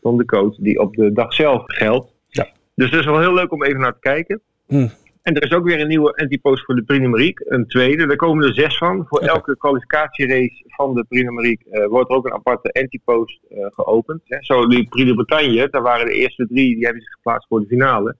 dan 0.00 0.16
de 0.16 0.24
code 0.24 0.56
die 0.58 0.80
op 0.80 0.94
de 0.94 1.12
dag 1.12 1.32
zelf 1.32 1.62
geldt. 1.66 2.12
Ja. 2.28 2.48
Dus 2.74 2.90
dat 2.90 3.00
is 3.00 3.06
wel 3.06 3.20
heel 3.20 3.34
leuk 3.34 3.52
om 3.52 3.64
even 3.64 3.80
naar 3.80 3.92
te 3.92 4.00
kijken. 4.00 4.40
Hm. 4.66 4.88
En 5.26 5.34
er 5.34 5.42
is 5.42 5.52
ook 5.52 5.64
weer 5.64 5.80
een 5.80 5.88
nieuwe 5.88 6.16
antipost 6.16 6.64
voor 6.64 6.74
de 6.74 6.82
Prix 6.82 7.42
een 7.48 7.66
tweede. 7.66 8.06
Daar 8.06 8.16
komen 8.16 8.46
er 8.46 8.54
zes 8.54 8.78
van. 8.78 9.04
Voor 9.08 9.20
elke 9.20 9.56
kwalificatierace 9.56 10.62
van 10.66 10.94
de 10.94 11.04
Prix 11.08 11.64
uh, 11.70 11.86
wordt 11.86 12.10
er 12.10 12.16
ook 12.16 12.26
een 12.26 12.32
aparte 12.32 12.72
antipost 12.72 13.40
uh, 13.50 13.66
geopend. 13.70 14.20
Hè. 14.24 14.36
Zo 14.40 14.66
die 14.66 14.88
Prix 14.88 15.08
de 15.08 15.14
Bretagne, 15.14 15.68
daar 15.70 15.82
waren 15.82 16.06
de 16.06 16.12
eerste 16.12 16.46
drie, 16.46 16.74
die 16.74 16.84
hebben 16.84 17.02
zich 17.02 17.12
geplaatst 17.12 17.48
voor 17.48 17.60
de 17.60 17.66
finale. 17.66 18.16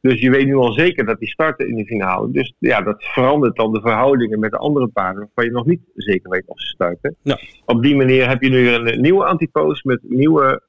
Dus 0.00 0.20
je 0.20 0.30
weet 0.30 0.46
nu 0.46 0.54
al 0.54 0.72
zeker 0.72 1.04
dat 1.04 1.18
die 1.18 1.28
starten 1.28 1.68
in 1.68 1.76
de 1.76 1.86
finale. 1.86 2.30
Dus 2.30 2.54
ja, 2.58 2.80
dat 2.80 3.04
verandert 3.04 3.56
dan 3.56 3.72
de 3.72 3.80
verhoudingen 3.80 4.38
met 4.38 4.50
de 4.50 4.58
andere 4.58 4.88
paarden, 4.88 5.18
waarvan 5.18 5.44
je 5.44 5.50
nog 5.50 5.66
niet 5.66 5.80
zeker 5.94 6.30
weet 6.30 6.46
of 6.46 6.60
ze 6.60 6.66
starten. 6.66 7.16
Ja. 7.22 7.38
Op 7.64 7.82
die 7.82 7.96
manier 7.96 8.28
heb 8.28 8.42
je 8.42 8.48
nu 8.48 8.62
weer 8.62 8.86
een 8.86 9.00
nieuwe 9.00 9.24
antipost 9.24 9.84
met 9.84 10.00
nieuwe 10.02 10.62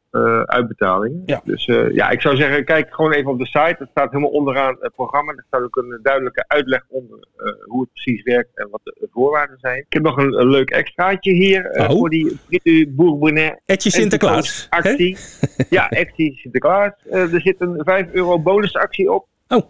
uitbetalingen. 0.46 1.24
Ja. 1.26 1.42
Dus 1.44 1.68
uh, 1.68 1.94
ja, 1.94 2.10
ik 2.10 2.22
zou 2.22 2.36
zeggen, 2.36 2.66
kijk 2.66 2.94
gewoon 2.96 3.12
even 3.12 3.32
op 3.32 3.40
de 3.40 3.46
site. 3.46 3.76
Er 3.80 3.88
staat 3.92 4.12
helemaal 4.12 4.32
onderaan 4.32 4.78
het 4.80 4.96
programma. 4.96 5.32
Er 5.32 5.44
staat 5.48 5.64
ook 5.64 5.76
een 5.76 6.00
duidelijke 6.02 6.44
uitleg 6.48 6.86
onder 6.88 7.18
uh, 7.38 7.54
hoe 7.64 7.82
het 7.82 7.94
precies 7.94 8.24
werkt 8.24 8.50
en 8.58 8.68
wat 8.72 8.82
de 8.84 9.08
voorwaarden 9.12 9.58
zijn. 9.60 9.78
Ik 9.78 9.94
heb 9.94 10.04
nog 10.04 10.18
een, 10.18 10.40
een 10.40 10.50
leuk 10.50 10.70
extraatje 10.70 11.34
hier 11.34 11.70
Oh. 11.72 11.90
voor 11.90 12.10
die 12.10 12.40
Britu 12.48 12.88
Bourbonnais 12.90 13.56
Etje 13.66 13.90
Sinterklaas. 13.90 14.68
actie. 14.70 15.18
ja, 15.70 15.86
actie 15.90 16.36
Sinterklaas. 16.36 16.92
Eh, 17.10 17.34
er 17.34 17.42
zit 17.42 17.56
een 17.62 17.82
5 17.86 18.08
euro 18.12 18.40
bonusactie 18.40 19.12
op. 19.12 19.28
Oh. 19.48 19.62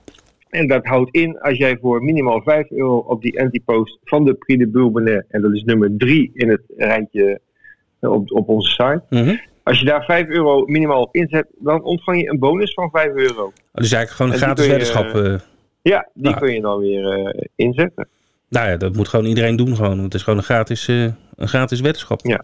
En 0.50 0.68
dat 0.68 0.86
houdt 0.86 1.16
in 1.16 1.40
als 1.40 1.58
jij 1.58 1.78
voor 1.82 2.04
minimaal 2.04 2.42
5 2.42 2.70
euro 2.72 2.98
op 2.98 3.22
die 3.22 3.42
antipost 3.42 3.98
van 4.04 4.26
de 4.26 4.34
Prix 4.34 4.60
de 4.60 4.68
Bourbonnais, 4.70 5.24
en 5.30 5.42
dat 5.42 5.54
is 5.54 5.64
nummer 5.64 5.92
3 5.98 6.32
in 6.34 6.50
het 6.50 6.62
rijtje 6.78 7.40
eh, 8.00 8.12
op, 8.12 8.32
op 8.32 8.50
onze 8.50 8.70
site. 8.70 9.04
Mhm. 9.10 9.36
Als 9.70 9.80
je 9.80 9.86
daar 9.86 10.04
5 10.06 10.28
euro 10.28 10.66
minimaal 10.66 11.02
op 11.02 11.16
inzet, 11.16 11.48
dan 11.60 11.84
ontvang 11.84 12.22
je 12.22 12.30
een 12.30 12.40
bonus 12.40 12.74
van 12.74 12.90
5 12.90 13.12
euro. 13.14 13.44
Oh, 13.46 13.54
dus 13.74 13.92
eigenlijk 13.92 14.10
gewoon 14.12 14.28
een 14.32 14.38
En 14.38 14.44
gratis 14.44 14.68
weddenschap. 14.68 15.16
eh. 15.16 15.34
Ja, 15.82 16.10
die 16.14 16.24
Nou. 16.24 16.38
kun 16.38 16.54
je 16.54 16.62
dan 16.62 16.80
weer 16.80 17.12
eh, 17.12 17.44
inzetten. 17.56 18.08
nou 18.50 18.70
ja, 18.70 18.78
dat 18.78 18.96
moet 18.96 19.08
gewoon 19.08 19.26
iedereen 19.26 19.56
doen 19.56 19.76
gewoon. 19.76 19.90
Want 19.90 20.04
het 20.04 20.14
is 20.14 20.24
gewoon 20.24 20.40
een 20.40 20.46
gratis, 20.46 20.88
eh, 20.88 21.04
een 21.36 21.48
gratis 21.48 21.80
weddenschap. 21.82 22.20
Ja. 22.26 22.42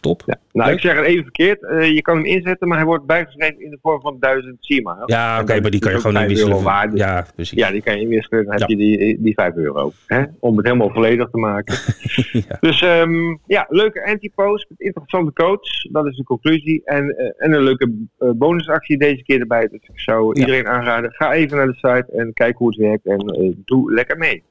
Top. 0.00 0.22
Ja. 0.26 0.38
Nou, 0.52 0.68
Leuk. 0.68 0.78
ik 0.78 0.82
zeg 0.84 0.96
het 0.96 1.06
even 1.06 1.22
verkeerd. 1.22 1.62
Eh, 1.64 1.94
je 1.94 2.02
kan 2.02 2.16
hem 2.16 2.24
inzetten, 2.24 2.68
maar 2.68 2.76
hij 2.76 2.86
wordt 2.86 3.06
bijgeschreven 3.06 3.60
in 3.64 3.70
de 3.70 3.78
vorm 3.82 4.00
van 4.00 4.16
1000 4.20 4.56
Sima. 4.60 5.02
Ja, 5.06 5.40
oké, 5.40 5.60
maar 5.60 5.70
die 5.70 5.80
kan 5.80 5.92
je 5.92 5.98
gewoon 5.98 6.12
5 6.12 6.24
inwisselen. 6.24 6.56
euro 6.56 6.68
waard. 6.68 6.90
Dus 6.90 7.00
Ja, 7.00 7.26
precies. 7.34 7.58
Ja, 7.58 7.70
die 7.70 7.82
kan 7.82 7.94
je 7.94 8.00
inwisselen. 8.00 8.44
Dan 8.44 8.54
heb 8.54 8.68
je 8.68 8.76
die, 8.76 9.22
die 9.22 9.34
5 9.34 9.54
euro. 9.54 9.92
Hè? 10.06 10.24
Om 10.38 10.56
het 10.56 10.66
helemaal 10.66 10.90
volledig 10.90 11.30
te 11.30 11.38
maken. 11.38 11.74
Ja. 12.32 12.56
Dus 12.60 12.82
ehm, 12.82 13.36
ja, 13.46 13.66
leuke 13.68 14.06
anti-post 14.06 14.66
met 14.68 14.80
interessante 14.80 15.32
coach. 15.32 15.92
Dat 15.92 16.06
is 16.06 16.16
de 16.16 16.24
conclusie. 16.24 16.82
En, 16.84 17.16
eh, 17.16 17.26
en 17.36 17.52
een 17.52 17.62
leuke 17.62 17.92
eh, 18.18 18.30
bonusactie 18.30 18.98
deze 18.98 19.22
keer 19.22 19.40
erbij. 19.40 19.68
Dus 19.68 19.80
ik 19.82 20.00
zou 20.00 20.38
iedereen 20.38 20.66
aanraden. 20.68 21.12
Ga 21.12 21.32
even 21.32 21.56
naar 21.56 21.66
de 21.66 21.74
site 21.74 22.06
en 22.12 22.32
kijk 22.32 22.56
hoe 22.56 22.68
het 22.68 22.76
werkt. 22.76 23.06
En 23.06 23.18
eh, 23.18 23.52
doe 23.64 23.92
lekker 23.92 24.16
mee. 24.18 24.42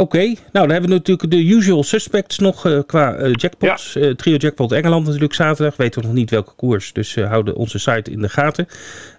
Oké, 0.00 0.18
nou 0.18 0.36
dan 0.52 0.70
hebben 0.70 0.90
we 0.90 0.96
natuurlijk 0.96 1.30
de 1.30 1.44
usual 1.44 1.82
suspects 1.82 2.38
nog 2.38 2.66
eh, 2.66 2.78
qua 2.86 3.14
eh, 3.14 3.30
jackpots. 3.32 3.96
Eh, 3.96 4.10
trio 4.10 4.36
Jackpot 4.36 4.72
Engeland 4.72 5.06
natuurlijk 5.06 5.34
zaterdag. 5.34 5.76
Weten 5.76 6.00
we 6.00 6.06
nog 6.06 6.16
niet 6.16 6.30
welke 6.30 6.52
koers, 6.56 6.92
dus 6.92 7.14
houden 7.14 7.54
onze 7.54 7.78
site 7.78 8.10
in 8.10 8.20
de 8.20 8.28
gaten. 8.28 8.66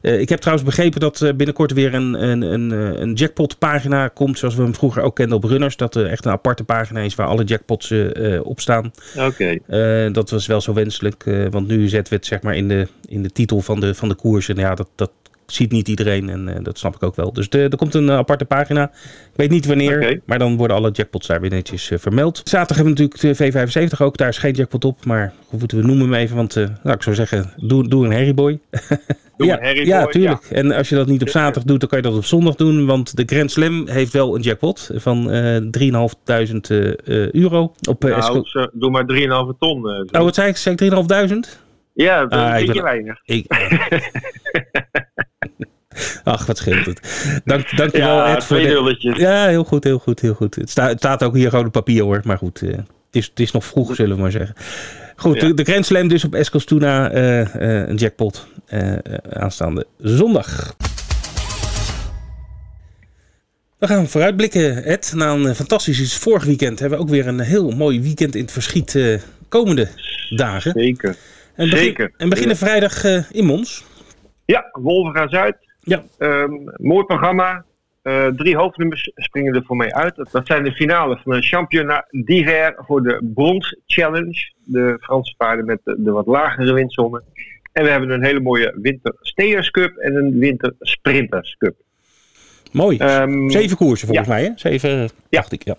Ik 0.02 0.30
heb 0.30 0.40
trouwens 0.40 0.68
begrepen 0.68 1.00
dat 1.00 1.20
binnenkort 1.36 1.74
weer 1.74 1.94
een, 1.94 2.14
een, 2.14 2.42
een, 2.42 2.72
een 3.02 3.14
jackpot 3.14 3.58
pagina 3.58 4.08
komt. 4.08 4.40
Zoals 4.40 4.56
we 4.56 4.62
hem 4.62 4.76
vroeger 4.76 5.04
ook 5.04 5.16
kenden 5.16 5.38
op 5.38 5.44
Runners. 5.44 5.78
Dat 5.78 5.96
er 5.96 6.06
echt 6.06 6.26
een 6.26 6.32
aparte 6.32 6.64
pagina 6.64 7.00
is 7.00 7.16
waar 7.16 7.28
alle 7.28 7.44
jackpots 7.44 7.94
op 8.44 8.60
staan. 8.60 8.92
Oké. 9.18 9.58
Dat 10.12 10.30
was 10.30 10.48
wel 10.48 10.62
zo 10.62 10.74
wenselijk. 10.74 11.24
want 11.50 11.68
nu 11.68 11.88
zetten 11.88 12.14
we 12.14 12.20
het 12.20 12.26
zeg 12.28 12.42
maar 12.42 12.56
in 12.56 12.68
de, 12.68 12.88
in 13.08 13.24
de 13.24 13.32
titel 13.32 13.62
van 13.62 13.80
de, 13.80 13.96
van 13.96 14.10
de 14.10 14.16
koers. 14.16 14.50
En 14.50 14.56
ja, 14.56 14.76
dat, 14.76 14.90
dat 14.96 15.12
ziet 15.54 15.72
niet 15.72 15.88
iedereen. 15.88 16.30
En 16.30 16.48
eh, 16.48 16.64
dat 16.64 16.78
snap 16.78 16.96
ik 16.96 17.04
ook 17.04 17.16
wel. 17.16 17.34
Dus 17.34 17.50
de, 17.50 17.60
er 17.60 17.78
komt 17.78 17.94
een 17.94 18.10
eh, 18.10 18.16
aparte 18.16 18.46
pagina. 18.46 18.84
Ik 18.84 19.36
weet 19.36 19.50
niet 19.50 19.66
wanneer. 19.66 20.22
Maar 20.26 20.40
dan 20.40 20.58
worden 20.58 20.78
alle 20.78 20.92
jackpots 20.92 21.28
daar 21.28 21.42
weer 21.42 21.50
netjes 21.50 21.92
eh, 21.92 21.98
vermeld. 21.98 22.42
Zaterdag 22.44 22.78
hebben 22.78 22.96
we 22.96 23.02
natuurlijk 23.02 23.54
de 23.74 23.90
V75 23.92 23.98
ook. 23.98 24.18
Daar 24.18 24.28
is 24.28 24.38
geen 24.38 24.54
jackpot 24.54 24.86
op. 24.86 25.06
Maar 25.06 25.34
hoe 25.46 25.60
moeten 25.60 25.78
we 25.78 25.86
noemen 25.86 26.06
hem 26.06 26.14
even? 26.14 26.36
Want 26.36 26.56
nou, 26.56 26.96
ik 26.96 27.04
zou 27.04 27.16
zeggen, 27.16 27.54
doe, 27.58 27.88
doe 27.88 28.06
een 28.06 28.12
Harryboy. 28.12 28.60
Doe 29.38 29.50
ja, 29.50 29.58
een 29.58 29.64
Harryboy, 29.64 29.88
ja, 29.88 30.06
tuurlijk. 30.06 30.44
En 30.44 30.72
als 30.72 30.90
je 30.90 30.96
dat 30.96 31.08
niet 31.08 31.22
op 31.22 31.30
zaterdag 31.30 31.64
doet, 31.64 31.80
dan 31.80 31.90
kan 31.90 31.98
je 31.98 32.04
dat 32.04 32.16
op 32.16 32.26
zondag 32.26 32.56
doen. 32.56 32.86
Want 32.86 33.16
de 33.16 33.24
Grand 33.26 33.52
Slam 33.52 33.88
heeft 33.88 34.14
wel 34.14 34.36
een 34.36 34.42
jackpot 34.42 34.90
van 34.94 35.32
eh 35.32 35.56
3.500 35.56 35.62
eh, 36.68 37.32
euro. 37.32 37.74
Op, 37.90 38.04
Nou, 38.04 38.46
doe 38.74 38.90
maar 38.90 39.06
3,5 39.54 39.58
ton. 39.60 39.86
Oh, 40.12 40.22
wat 40.24 40.36
zei 40.36 40.50
ik? 40.50 40.58
Zei 40.58 40.76
ik 40.76 40.92
3.500? 40.94 41.70
Ja, 41.94 42.22
dat 42.22 42.32
Ah, 42.32 42.56
is 42.56 42.60
een 42.62 42.66
beetje 42.66 42.82
weinig. 42.82 43.22
Ik... 43.24 43.46
Ach, 46.24 46.46
wat 46.46 46.58
scheelt 46.58 46.86
het. 46.86 47.26
Dank, 47.46 47.78
dankjewel 47.78 48.16
Ja, 48.18 48.36
Ed 48.36 48.44
voor 48.44 48.56
twee 48.58 48.68
de... 48.68 48.74
nulletjes. 48.74 49.18
Ja, 49.18 49.48
heel 49.48 49.64
goed, 49.64 49.84
heel 49.84 50.00
goed, 50.00 50.20
heel 50.20 50.34
goed. 50.34 50.56
Het, 50.56 50.70
sta- 50.70 50.88
het 50.88 50.98
staat 50.98 51.24
ook 51.24 51.36
hier 51.36 51.50
gewoon 51.50 51.66
op 51.66 51.72
papier 51.72 52.04
hoor, 52.04 52.22
maar 52.24 52.38
goed. 52.38 52.62
eh, 52.62 52.70
het, 52.72 52.86
is, 53.12 53.26
het 53.26 53.40
is 53.40 53.52
nog 53.52 53.66
vroeg, 53.66 53.96
zullen 53.96 54.16
we 54.16 54.22
maar 54.22 54.32
zeggen. 54.32 54.56
Goed, 55.16 55.42
Ja. 55.42 55.48
de, 55.48 55.54
de 55.54 55.64
Grand 55.64 55.86
Slam 55.86 56.08
dus 56.08 56.24
op 56.24 56.34
Eskilstuna, 56.36 57.10
eh, 57.12 57.88
een 57.90 57.96
jackpot 57.96 58.48
aanstaande 59.30 59.86
zondag. 59.98 60.76
We 63.78 63.88
gaan 63.88 64.08
vooruitblikken, 64.08 64.84
Ed. 64.84 65.12
Na 65.16 65.32
een 65.34 65.56
fantastisch 65.56 66.18
vorig 66.18 66.44
weekend 66.44 66.80
hebben 66.80 66.98
we 66.98 67.04
ook 67.04 67.10
weer 67.10 67.28
een 67.28 67.40
heel 67.40 67.70
mooi 67.72 68.02
weekend 68.02 68.36
in 68.36 68.42
het 68.42 68.52
verschiet 68.52 69.20
komende 69.50 69.88
dagen. 70.30 70.72
Zeker. 70.76 71.16
En, 71.56 71.70
begin- 71.70 71.86
Zeker. 71.86 72.12
en 72.18 72.30
beginnen 72.30 72.58
vrijdag 72.58 73.04
in 73.32 73.46
Mons. 73.46 73.84
Ja, 74.46 74.70
Wolven 74.72 75.16
gaan 75.16 75.30
Zuid. 75.30 75.56
Ja. 75.82 76.04
Ehm, 76.18 76.52
mooi 76.76 77.06
programma. 77.06 77.66
Eh, 78.02 78.28
drie 78.28 78.56
hoofdnummers 78.56 79.12
springen 79.16 79.56
er 79.56 79.64
voor 79.66 79.76
mij 79.76 79.94
uit. 79.94 80.16
Dat, 80.16 80.32
dat 80.32 80.48
zijn 80.48 80.64
de 80.64 80.72
finale 80.72 81.20
van 81.24 81.32
de 81.32 81.42
Championnat 81.42 82.06
d'Hiver 82.10 82.76
voor 82.78 83.04
de 83.04 83.32
Brons 83.34 83.76
Challenge. 83.86 84.54
De 84.64 84.98
Franse 85.02 85.36
paarden 85.38 85.66
met 85.66 85.80
de, 85.84 85.96
de 85.98 86.12
wat 86.12 86.26
lagere 86.26 86.74
windzone. 86.74 87.24
En 87.72 87.84
we 87.84 87.90
hebben 87.90 88.10
een 88.10 88.24
hele 88.24 88.40
mooie 88.40 88.78
Winter 88.82 89.16
Stayers 89.20 89.72
Cup 89.72 89.98
en 89.98 90.16
een 90.16 90.40
Winter 90.40 90.74
Sprinters 90.80 91.56
Cup. 91.58 91.76
Mooi. 92.72 92.98
Ehm, 92.98 93.50
Zeven 93.50 93.78
koersen 93.78 94.08
volgens 94.08 94.28
mij, 94.28 94.44
hè? 94.44 94.52
Zeven, 94.56 95.10
dacht 95.30 95.52
ik, 95.52 95.64
ja. 95.64 95.76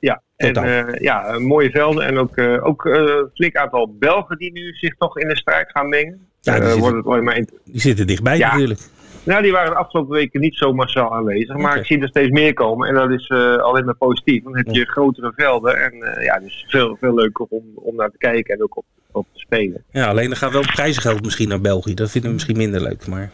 Ja, 0.00 0.22
en 0.36 0.54
eh, 0.54 1.00
ja, 1.00 1.38
mooie 1.38 1.70
velden. 1.70 2.06
En 2.06 2.18
ook, 2.18 2.36
eh, 2.36 2.66
ook 2.66 2.84
een 2.84 3.30
flink 3.34 3.56
aantal 3.56 3.96
Belgen 3.98 4.38
die 4.38 4.52
nu 4.52 4.72
zich 4.72 4.96
toch 4.96 5.18
in 5.18 5.28
de 5.28 5.36
strijd 5.36 5.70
gaan 5.70 5.88
mengen. 5.88 6.28
Ja, 6.44 6.52
die 6.54 6.62
Eh, 6.62 6.72
zitten- 6.72 6.92
wordt 7.02 7.14
het 7.16 7.24
maar 7.24 7.36
in, 7.36 7.48
Die 7.64 7.80
zitten 7.80 8.06
dichtbij 8.06 8.36
Ja. 8.38 8.50
natuurlijk. 8.50 8.80
Nou, 9.24 9.42
die 9.42 9.52
waren 9.52 9.70
de 9.70 9.76
afgelopen 9.76 10.12
weken 10.14 10.40
niet 10.40 10.54
zo 10.56 10.72
massaal 10.72 11.14
aanwezig. 11.14 11.56
Maar 11.56 11.76
ik 11.76 11.84
zie 11.86 12.00
er 12.00 12.08
steeds 12.08 12.30
meer 12.30 12.52
komen. 12.52 12.88
En 12.88 12.94
dat 12.94 13.10
is 13.10 13.26
eh, 13.26 13.56
alleen 13.56 13.84
maar 13.84 13.94
positief. 13.94 14.42
Dan 14.42 14.56
heb 14.56 14.66
je 14.70 14.84
grotere 14.84 15.32
velden. 15.36 15.82
En 15.82 15.92
eh, 15.92 16.24
ja, 16.24 16.34
het 16.34 16.42
is 16.44 16.64
veel, 16.68 16.96
veel 17.00 17.14
leuker 17.14 17.46
om, 17.48 17.62
om 17.74 17.96
naar 17.96 18.10
te 18.10 18.18
kijken 18.18 18.54
en 18.54 18.62
ook 18.62 18.76
op, 18.76 18.84
op 19.12 19.26
te 19.32 19.38
spelen. 19.38 19.84
Ja, 19.90 20.06
alleen 20.06 20.28
dan 20.28 20.36
gaat 20.36 20.52
wel 20.52 20.60
prijzengeld 20.74 21.24
misschien 21.24 21.48
naar 21.48 21.60
België. 21.60 21.94
Dat 21.94 22.10
vinden 22.10 22.28
we 22.30 22.34
misschien 22.36 22.56
minder 22.56 22.82
leuk. 22.82 23.06
Maar 23.06 23.30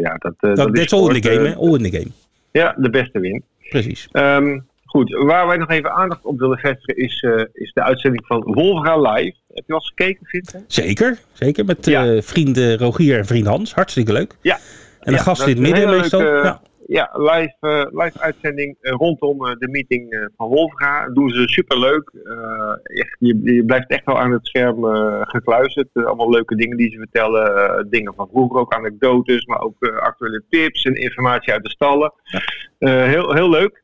ja, 0.00 0.14
dat, 0.18 0.34
dat, 0.38 0.56
dat 0.56 0.78
is 0.78 0.92
all 0.92 1.14
in 1.14 1.20
the 1.20 1.30
game, 1.30 1.48
hè? 1.48 1.54
All 1.54 1.74
in 1.74 1.90
the 1.90 1.98
game. 1.98 2.10
Ja, 2.50 2.74
de 2.78 2.90
beste 2.90 3.18
win. 3.20 3.42
Precies. 3.68 4.08
Ehm, 4.12 4.58
goed, 4.92 5.10
waar 5.24 5.46
wij 5.46 5.56
nog 5.56 5.70
even 5.70 5.90
aandacht 5.92 6.24
op 6.24 6.38
willen 6.38 6.58
vestigen 6.58 6.96
is, 7.02 7.20
eh, 7.22 7.44
is 7.52 7.72
de 7.72 7.82
uitzending 7.82 8.26
van 8.26 8.42
Wolfga 8.44 9.00
Live. 9.00 9.36
Heb 9.48 9.64
je 9.66 9.72
al 9.72 9.78
eens 9.78 9.88
gekeken, 9.88 10.26
Vincent? 10.26 10.72
Zeker. 10.72 11.18
Zeker 11.32 11.64
met 11.64 11.86
Ja. 11.86 12.06
eh, 12.06 12.22
vrienden 12.22 12.78
Rogier 12.78 13.18
en 13.18 13.24
vriend 13.26 13.46
Hans. 13.46 13.74
Hartstikke 13.74 14.12
leuk. 14.12 14.36
Ja. 14.42 14.54
En 14.54 14.60
een 15.00 15.12
Ja, 15.12 15.18
gast 15.18 15.42
in 15.46 15.48
het 15.48 15.58
midden 15.58 15.90
meestal. 15.90 16.20
leuke- 16.20 16.46
ja. 16.46 16.60
Ja, 16.86 17.10
live, 17.12 17.56
eh, 17.60 18.02
live 18.02 18.20
uitzending 18.20 18.76
rondom 18.80 19.38
de 19.38 19.68
meeting 19.70 20.30
van 20.36 20.48
Wolfga. 20.48 21.08
Doen 21.08 21.30
ze 21.30 21.48
superleuk. 21.48 22.10
Echt, 22.82 23.16
je, 23.18 23.40
je 23.42 23.64
blijft 23.64 23.88
echt 23.90 24.04
wel 24.04 24.18
aan 24.18 24.32
het 24.32 24.46
scherm 24.46 24.84
gekluisterd. 25.26 25.88
Allemaal 25.94 26.30
leuke 26.30 26.56
dingen 26.56 26.76
die 26.76 26.90
ze 26.90 26.98
vertellen. 26.98 27.86
Dingen 27.90 28.14
van 28.14 28.28
vroeger, 28.32 28.60
ook 28.60 28.74
anekdotes, 28.74 29.44
maar 29.46 29.60
ook 29.60 29.74
actuele 30.00 30.42
tips 30.48 30.82
en 30.84 30.94
informatie 30.94 31.52
uit 31.52 31.62
de 31.62 31.70
stallen. 31.70 32.12
Heel, 32.78 33.34
heel 33.34 33.50
leuk. 33.50 33.82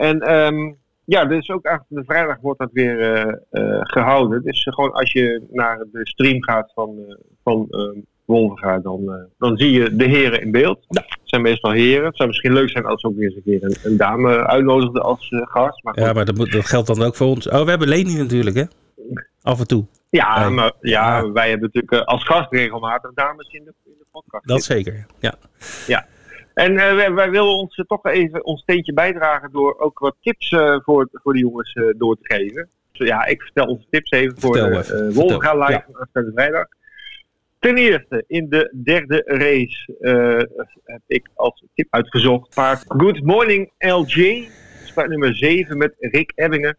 En 0.00 0.20
ehm, 0.20 0.72
ja, 1.04 1.24
dus 1.24 1.50
ook 1.50 1.64
eigenlijk 1.64 2.06
de 2.06 2.12
vrijdag 2.12 2.40
wordt 2.40 2.58
dat 2.58 2.70
weer 2.72 3.00
eh, 3.00 3.34
eh, 3.50 3.80
gehouden. 3.82 4.42
Dus 4.42 4.64
eh, 4.64 4.74
gewoon 4.74 4.92
als 4.92 5.12
je 5.12 5.42
naar 5.50 5.78
de 5.92 6.00
stream 6.08 6.42
gaat 6.42 6.72
van, 6.74 7.16
van 7.42 7.66
ehm, 7.70 8.82
dan, 8.82 9.28
dan 9.38 9.56
zie 9.56 9.70
je 9.70 9.96
de 9.96 10.04
heren 10.04 10.40
in 10.40 10.50
beeld. 10.50 10.84
Ja. 10.88 11.04
Het 11.08 11.18
zijn 11.24 11.42
meestal 11.42 11.70
heren. 11.70 12.06
Het 12.06 12.16
zou 12.16 12.28
misschien 12.28 12.52
leuk 12.52 12.70
zijn 12.70 12.84
als 12.84 13.00
ze 13.00 13.06
ook 13.06 13.16
weer 13.16 13.26
eens 13.26 13.36
een 13.36 13.42
keer 13.42 13.64
een, 13.64 13.76
een 13.82 13.96
dame 13.96 14.46
uitnodigden 14.46 15.02
als 15.02 15.28
gast. 15.30 15.82
Maar 15.84 16.00
ja, 16.00 16.12
maar 16.12 16.24
dat, 16.24 16.36
dat 16.36 16.66
geldt 16.66 16.86
dan 16.86 17.02
ook 17.02 17.16
voor 17.16 17.26
ons. 17.26 17.48
Oh, 17.48 17.62
we 17.62 17.70
hebben 17.70 17.88
Leni 17.88 18.16
natuurlijk, 18.16 18.56
hè? 18.56 18.64
Af 19.42 19.58
en 19.60 19.66
toe. 19.66 19.86
Ja, 20.10 20.48
maar 20.48 20.72
ja, 20.80 21.18
Ja. 21.18 21.32
wij 21.32 21.48
hebben 21.48 21.70
natuurlijk 21.72 22.08
als 22.08 22.24
gast 22.24 22.52
regelmatig 22.52 23.10
dames 23.14 23.48
in 23.48 23.64
de, 23.64 23.72
in 23.84 23.94
de 23.98 24.06
podcast. 24.10 24.46
Dat 24.46 24.62
zeker. 24.62 25.06
Ja. 25.18 25.34
En 26.60 26.78
eh, 26.78 26.94
wij, 26.94 27.12
wij 27.12 27.30
willen 27.30 27.56
ons 27.58 27.76
eh, 27.76 27.84
toch 27.84 28.04
even 28.04 28.44
ons 28.44 28.60
steentje 28.60 28.92
bijdragen 28.92 29.52
door 29.52 29.78
ook 29.78 29.98
wat 29.98 30.16
tips 30.20 30.50
eh, 30.50 30.76
voor, 30.80 31.08
voor 31.12 31.32
de 31.32 31.38
jongens 31.38 31.78
door 31.96 32.16
te 32.16 32.34
geven. 32.34 32.68
Dus 32.92 33.08
ja, 33.08 33.26
ik 33.26 33.42
vertel 33.42 33.66
onze 33.66 33.86
tips 33.90 34.10
even 34.10 34.40
voor 34.40 34.56
Vertel 34.56 34.72
de 34.72 34.78
even. 34.78 35.08
uh, 35.08 35.14
Wolga 35.14 35.54
Live 35.54 35.84
ja. 36.12 36.30
vrijdag. 36.34 36.66
Ten 37.58 37.76
eerste, 37.76 38.24
in 38.26 38.48
de 38.48 38.74
derde 38.84 39.22
race 39.26 39.94
heb 40.84 41.00
ik 41.06 41.28
als 41.34 41.64
tip 41.74 41.86
uitgezocht 41.90 42.54
paard 42.54 42.84
Good 42.86 43.22
Morning 43.22 43.72
LJ. 43.78 44.48
Paard 44.94 45.08
nummer 45.08 45.34
7 45.34 45.78
met 45.78 45.94
Rick 45.98 46.32
Ebbingen. 46.34 46.76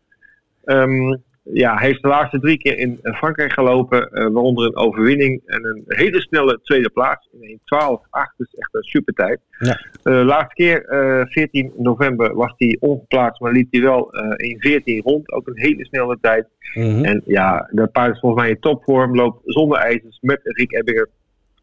Ehm, 0.64 1.18
ja, 1.44 1.76
hij 1.76 1.88
heeft 1.88 2.02
de 2.02 2.08
laatste 2.08 2.40
drie 2.40 2.58
keer 2.58 2.78
in 2.78 3.00
eh, 3.02 3.14
Frankrijk 3.14 3.54
gelopen, 3.54 4.12
eh, 4.12 4.24
waaronder 4.24 4.66
een 4.66 4.76
overwinning 4.76 5.42
en 5.46 5.66
een 5.66 5.84
hele 5.88 6.22
snelle 6.22 6.60
tweede 6.64 6.90
plaats 6.90 7.30
in 7.32 7.60
1.12.8. 7.60 8.34
Dus 8.38 8.54
echt 8.54 8.70
een 8.76 8.84
super 8.84 9.14
tijd. 9.14 9.40
Ja. 9.60 9.86
De 10.04 10.12
laatste 10.12 10.54
keer, 10.54 10.86
eh 10.86 11.26
14 11.26 11.74
november, 11.78 12.36
was 12.36 12.54
hij 12.58 12.78
ongeplaatst, 12.80 13.42
maar 13.42 13.52
liep 13.52 13.72
hij 13.72 13.82
wel 13.82 14.14
eh, 14.14 14.50
in 14.50 14.60
14 14.60 15.02
rond. 15.02 15.32
Ook 15.32 15.48
een 15.48 15.60
hele 15.60 15.86
snelle 15.86 16.18
tijd. 16.22 16.48
Mhm. 16.74 17.04
En 17.04 17.22
ja, 17.26 17.70
dat 17.72 17.92
paard 17.92 18.14
is 18.14 18.20
volgens 18.20 18.42
mij 18.42 18.52
in 18.52 18.60
topvorm, 18.60 19.16
loopt 19.16 19.42
zonder 19.46 19.78
ijzers 19.78 20.18
met 20.22 20.40
Rick 20.44 20.72
Ebbinger. 20.72 21.10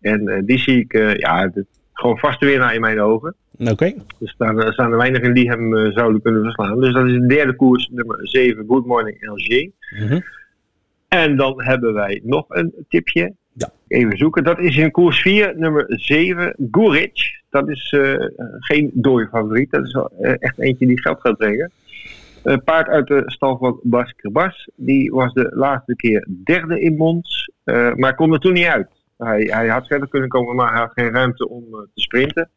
En 0.00 0.28
eh, 0.28 0.42
die 0.44 0.58
zie 0.58 0.80
ik, 0.80 0.92
eh, 0.92 1.14
ja, 1.14 1.50
het 1.54 1.66
gewoon 1.92 2.18
vaste 2.18 2.46
winnaar 2.46 2.74
in 2.74 2.80
mijn 2.80 3.00
ogen. 3.00 3.34
Oké. 3.58 3.84
Er 3.84 4.28
staan, 4.28 4.60
er 4.60 4.72
staan 4.72 4.90
er 4.90 4.96
weinigen 4.96 5.34
die 5.34 5.48
hem 5.48 5.76
eh, 5.76 5.92
zouden 5.92 6.22
kunnen 6.22 6.42
verslaan. 6.42 6.80
Dus 6.80 6.92
dat 6.92 7.06
is 7.06 7.12
de 7.12 7.26
derde 7.26 7.56
koers, 7.56 7.88
nummer 7.92 8.18
7, 8.22 8.64
Good 8.66 8.86
Morning 8.86 9.16
LG. 9.20 9.70
Mhm. 10.00 10.20
En 11.08 11.36
dan 11.36 11.62
hebben 11.62 11.94
wij 11.94 12.20
nog 12.24 12.44
een 12.48 12.72
tipje. 12.88 13.34
Ja. 13.52 13.70
Even 13.88 14.16
zoeken. 14.16 14.44
Dat 14.44 14.58
is 14.58 14.76
in 14.76 14.90
koers 14.90 15.20
4, 15.20 15.54
nummer 15.56 15.84
7, 15.88 16.54
Guric. 16.70 17.42
Dat 17.50 17.68
is 17.68 17.90
eh, 17.90 18.26
geen 18.58 18.90
dode 18.94 19.28
favoriet. 19.28 19.70
Dat 19.70 19.86
is 19.86 19.92
wel, 19.92 20.10
eh, 20.20 20.34
echt 20.38 20.58
eentje 20.58 20.86
die 20.86 21.00
geld 21.00 21.20
gaat 21.20 21.36
brengen. 21.36 21.70
Paard 22.64 22.88
uit 22.88 23.06
de 23.06 23.22
stal 23.26 23.58
van 23.58 23.80
Bas 23.82 24.14
Kerbas. 24.16 24.68
Die 24.76 25.10
was 25.12 25.32
de 25.32 25.50
laatste 25.54 25.96
keer 25.96 26.28
derde 26.44 26.80
in 26.80 26.96
Mons. 26.96 27.50
maar 27.94 28.14
kon 28.14 28.32
er 28.32 28.38
toen 28.38 28.52
niet 28.52 28.66
uit. 28.66 28.88
Hij, 29.16 29.40
hij 29.40 29.68
had 29.68 29.86
verder 29.86 30.08
kunnen 30.08 30.28
komen, 30.28 30.54
maar 30.56 30.70
hij 30.70 30.80
had 30.80 30.92
geen 30.92 31.10
ruimte 31.10 31.48
om 31.48 31.64
te 31.70 32.00
sprinten. 32.00 32.50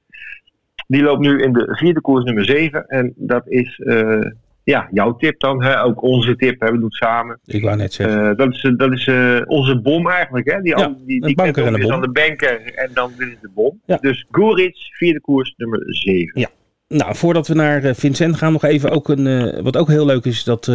Die 0.91 1.01
loopt 1.03 1.21
nu 1.21 1.41
in 1.41 1.53
de 1.53 1.67
vierde 1.77 2.01
koers 2.01 2.23
nummer 2.23 2.45
7. 2.45 2.85
En 2.87 3.13
dat 3.15 3.43
is 3.47 3.79
eh, 3.85 4.19
ja, 4.63 4.87
jouw 4.91 5.15
tip 5.15 5.39
dan. 5.39 5.63
Hè? 5.63 5.83
Ook 5.83 6.01
onze 6.03 6.35
tip. 6.35 6.59
Hè? 6.61 6.67
We 6.67 6.73
doen 6.73 6.83
het 6.83 6.93
samen. 6.93 7.39
Ik 7.45 7.63
wou 7.63 7.77
net 7.77 7.93
zeggen. 7.93 8.29
Eh, 8.29 8.35
dat 8.37 8.53
is, 8.53 8.63
eh, 8.63 8.71
dat 8.77 8.91
is 8.93 9.09
onze 9.45 9.79
bom 9.81 10.09
eigenlijk. 10.09 10.51
Hè? 10.51 10.61
Die, 10.61 10.77
Ja, 10.77 10.83
al- 10.83 10.95
die, 11.05 11.25
die 11.25 11.35
banker 11.35 11.65
en 11.65 11.81
bom. 11.89 12.01
de 12.01 12.09
banker 12.11 12.73
en 12.75 12.89
dan 12.93 13.11
dit 13.17 13.27
is 13.27 13.35
de 13.41 13.49
bom. 13.53 13.81
Ja. 13.85 13.97
Dus 14.01 14.25
Guric, 14.31 14.75
vierde 14.91 15.21
koers, 15.21 15.53
nummer 15.57 15.79
7. 15.85 16.49
Nou, 16.87 17.15
voordat 17.15 17.47
we 17.47 17.53
naar 17.53 17.95
Vincent 17.95 18.35
gaan, 18.37 18.51
nog 18.51 18.63
even 18.63 18.89
ook 18.91 19.09
een. 19.09 19.53
wat 19.63 19.77
ook 19.77 19.87
heel 19.87 20.05
leuk 20.05 20.25
is, 20.25 20.43
dat 20.43 20.65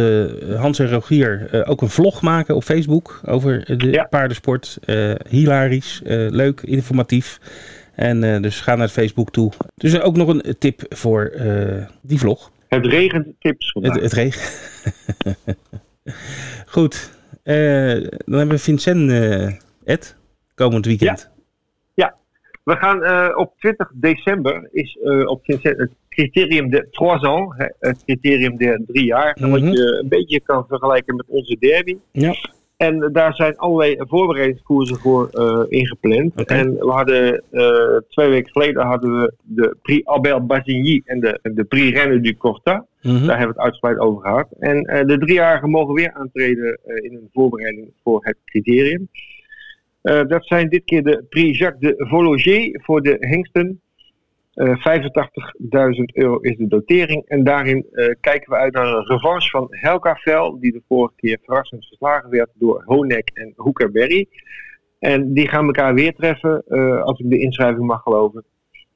Hans 0.57 0.79
en 0.79 0.89
Rogier 0.89 1.63
ook 1.67 1.81
een 1.81 1.89
vlog 1.89 2.21
maken 2.21 2.55
op 2.55 2.63
Facebook 2.63 3.19
over 3.25 3.77
de 3.77 3.91
Ja. 3.91 4.03
paardensport. 4.03 4.77
Hilarisch, 5.29 6.01
leuk, 6.29 6.61
informatief. 6.61 7.39
En 7.97 8.23
eh, 8.23 8.41
dus 8.41 8.61
ga 8.61 8.75
naar 8.75 8.87
Facebook 8.87 9.31
toe. 9.31 9.51
Dus 9.75 10.01
ook 10.01 10.15
nog 10.15 10.27
een 10.27 10.55
tip 10.59 10.85
voor 10.89 11.25
eh, 11.25 11.85
die 12.01 12.19
vlog. 12.19 12.51
Het 12.67 12.85
regent 12.85 13.27
tips 13.39 13.71
vandaag. 13.71 13.93
Het, 13.93 14.03
het 14.03 14.13
regen. 14.13 14.41
Goed. 16.75 17.19
Eh, 17.43 17.55
dan 18.25 18.37
hebben 18.37 18.55
we 18.55 18.57
Vincent, 18.57 19.11
Ed, 19.83 20.15
komend 20.53 20.85
weekend. 20.85 21.35
We 22.63 22.75
gaan 22.75 23.35
op 23.35 23.53
20 23.59 23.91
december 23.93 24.69
is 24.71 24.97
op 25.25 25.43
Vincent 25.43 25.77
het 25.77 25.91
criterium 26.09 26.69
de 26.69 26.87
3 26.91 27.09
ans, 27.09 27.55
het 27.79 28.03
criterium 28.05 28.57
der 28.57 28.81
drie 28.87 29.05
jaar. 29.05 29.37
Mhm. 29.39 29.49
Wat 29.49 29.61
je 29.61 29.99
een 30.01 30.07
beetje 30.07 30.39
kan 30.39 30.65
vergelijken 30.67 31.15
met 31.15 31.25
onze 31.27 31.57
derby. 31.59 31.97
Ja. 32.11 32.35
En 32.77 33.09
daar 33.11 33.35
zijn 33.35 33.57
allerlei 33.57 33.95
voorbereidingskoersen 33.97 34.97
voor 34.97 35.29
eh, 35.29 35.63
ingepland. 35.67 36.45
En 36.45 36.73
we 36.73 36.91
hadden 36.91 37.43
eh, 37.51 37.97
twee 38.09 38.29
weken 38.29 38.51
geleden 38.51 38.85
hadden 38.85 39.21
we 39.21 39.33
de 39.41 39.77
Prix 39.81 40.05
Albert 40.05 40.47
Bassigny 40.47 41.01
en 41.05 41.19
de, 41.19 41.39
de 41.41 41.63
Prix 41.63 41.97
Reine 41.97 42.19
du 42.19 42.37
Corta. 42.37 42.85
Mhm. 43.01 43.25
Daar 43.25 43.37
hebben 43.37 43.55
we 43.55 43.61
het 43.61 43.71
uitgebreid 43.71 43.99
over 43.99 44.21
gehad. 44.21 44.47
En 44.59 44.83
eh, 44.83 45.05
de 45.05 45.17
driejarigen 45.17 45.69
mogen 45.69 45.93
weer 45.93 46.13
aantreden 46.13 46.79
in 46.85 47.13
een 47.13 47.29
voorbereiding 47.33 47.89
voor 48.03 48.25
het 48.25 48.37
criterium. 48.45 49.09
Dat 50.01 50.45
zijn 50.45 50.69
dit 50.69 50.83
keer 50.83 51.03
de 51.03 51.23
Prix 51.29 51.57
Jacques 51.57 51.91
de 51.91 52.05
Vologer 52.07 52.79
voor 52.83 53.01
de 53.01 53.17
hengsten. 53.19 53.81
85.000 54.57 56.03
euro 56.13 56.37
is 56.37 56.57
de 56.57 56.67
dotering. 56.67 57.23
En 57.27 57.43
daarin 57.43 57.85
kijken 58.21 58.49
we 58.49 58.55
uit 58.55 58.73
naar 58.73 58.87
een 58.87 59.05
revanche 59.05 59.49
van 59.49 59.67
Helga 59.69 60.15
Vel, 60.15 60.59
die 60.59 60.71
de 60.71 60.81
vorige 60.87 61.13
keer 61.15 61.37
verrassend 61.43 61.85
verslagen 61.87 62.29
werd 62.29 62.49
door 62.53 62.83
Honek 62.85 63.29
en 63.33 63.53
Hoekerberry. 63.55 64.27
En 64.99 65.33
die 65.33 65.47
gaan 65.47 65.65
elkaar 65.65 65.93
weer 65.93 66.13
treffen, 66.13 66.63
als 67.03 67.19
ik 67.19 67.29
de 67.29 67.39
inschrijving 67.39 67.85
mag 67.85 68.01
geloven. 68.01 68.45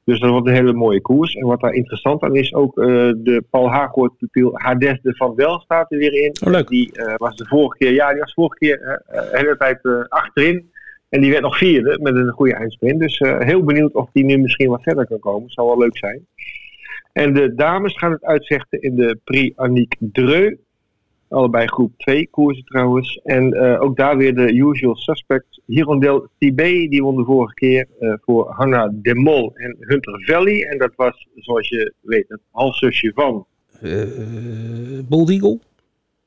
Dus 0.04 0.20
dat 0.20 0.30
wordt 0.30 0.46
een 0.46 0.54
hele 0.54 0.72
mooie 0.72 1.00
koers. 1.00 1.34
En 1.34 1.46
wat 1.46 1.60
daar 1.60 1.72
interessant 1.72 2.22
aan 2.22 2.36
is, 2.36 2.54
ook 2.54 2.78
uh, 2.78 2.86
de 3.16 3.44
Paul 3.50 3.70
Haaghoort 3.70 4.16
pupil 4.18 4.50
Hades 4.52 5.00
de 5.02 5.14
Van 5.16 5.34
Wel 5.34 5.60
staat 5.60 5.92
er 5.92 5.98
weer 5.98 6.12
in. 6.12 6.36
Oh, 6.44 6.52
leuk. 6.52 6.68
Die 6.68 6.90
uh, 6.92 7.14
was 7.16 7.36
de 7.36 7.46
vorige 7.46 7.76
keer, 7.78 7.92
ja, 7.92 8.10
die 8.10 8.18
was 8.18 8.34
de 8.34 8.40
vorige 8.40 8.58
keer 8.58 8.80
uh, 8.80 9.30
de 9.30 9.36
hele 9.38 9.56
tijd 9.56 10.08
achterin. 10.08 10.70
En 11.12 11.20
die 11.20 11.30
werd 11.30 11.42
nog 11.42 11.58
vierde 11.58 11.98
met 12.02 12.16
een 12.16 12.30
goede 12.30 12.54
eindsprint. 12.54 13.00
Dus 13.00 13.18
heel 13.18 13.64
benieuwd 13.64 13.92
of 13.92 14.08
die 14.12 14.24
nu 14.24 14.38
misschien 14.38 14.68
wat 14.70 14.82
verder 14.82 15.06
kan 15.06 15.18
komen. 15.18 15.50
Zou 15.50 15.66
wel 15.66 15.78
leuk 15.78 15.96
zijn. 15.96 16.26
En 17.12 17.34
de 17.34 17.54
dames 17.54 17.98
gaan 17.98 18.12
het 18.12 18.24
uitzechten 18.24 18.82
in 18.82 18.94
de 18.94 19.18
Prix 19.24 19.56
Annick 19.56 19.96
Dreux. 19.98 20.56
Allebei 21.28 21.66
groep 21.66 21.92
2 21.96 22.28
koersen 22.30 22.64
trouwens. 22.64 23.20
En 23.24 23.54
uh, 23.54 23.82
ook 23.82 23.96
daar 23.96 24.16
weer 24.16 24.34
de 24.34 24.52
usual 24.52 24.96
suspects. 24.96 25.60
Hirondel 25.66 26.26
Tibet, 26.38 26.90
die 26.90 27.02
won 27.02 27.16
de 27.16 27.24
vorige 27.24 27.54
keer 27.54 27.86
uh, 28.00 28.14
voor 28.20 28.50
Hanna 28.50 28.92
de 28.92 29.14
Mol 29.14 29.52
en 29.54 29.76
Hunter 29.80 30.22
Valley. 30.24 30.66
En 30.66 30.78
dat 30.78 30.92
was, 30.96 31.28
zoals 31.34 31.68
je 31.68 31.92
weet, 32.00 32.28
het 32.28 32.40
halfzusje 32.50 33.12
van... 33.14 33.46
Bold? 35.08 35.71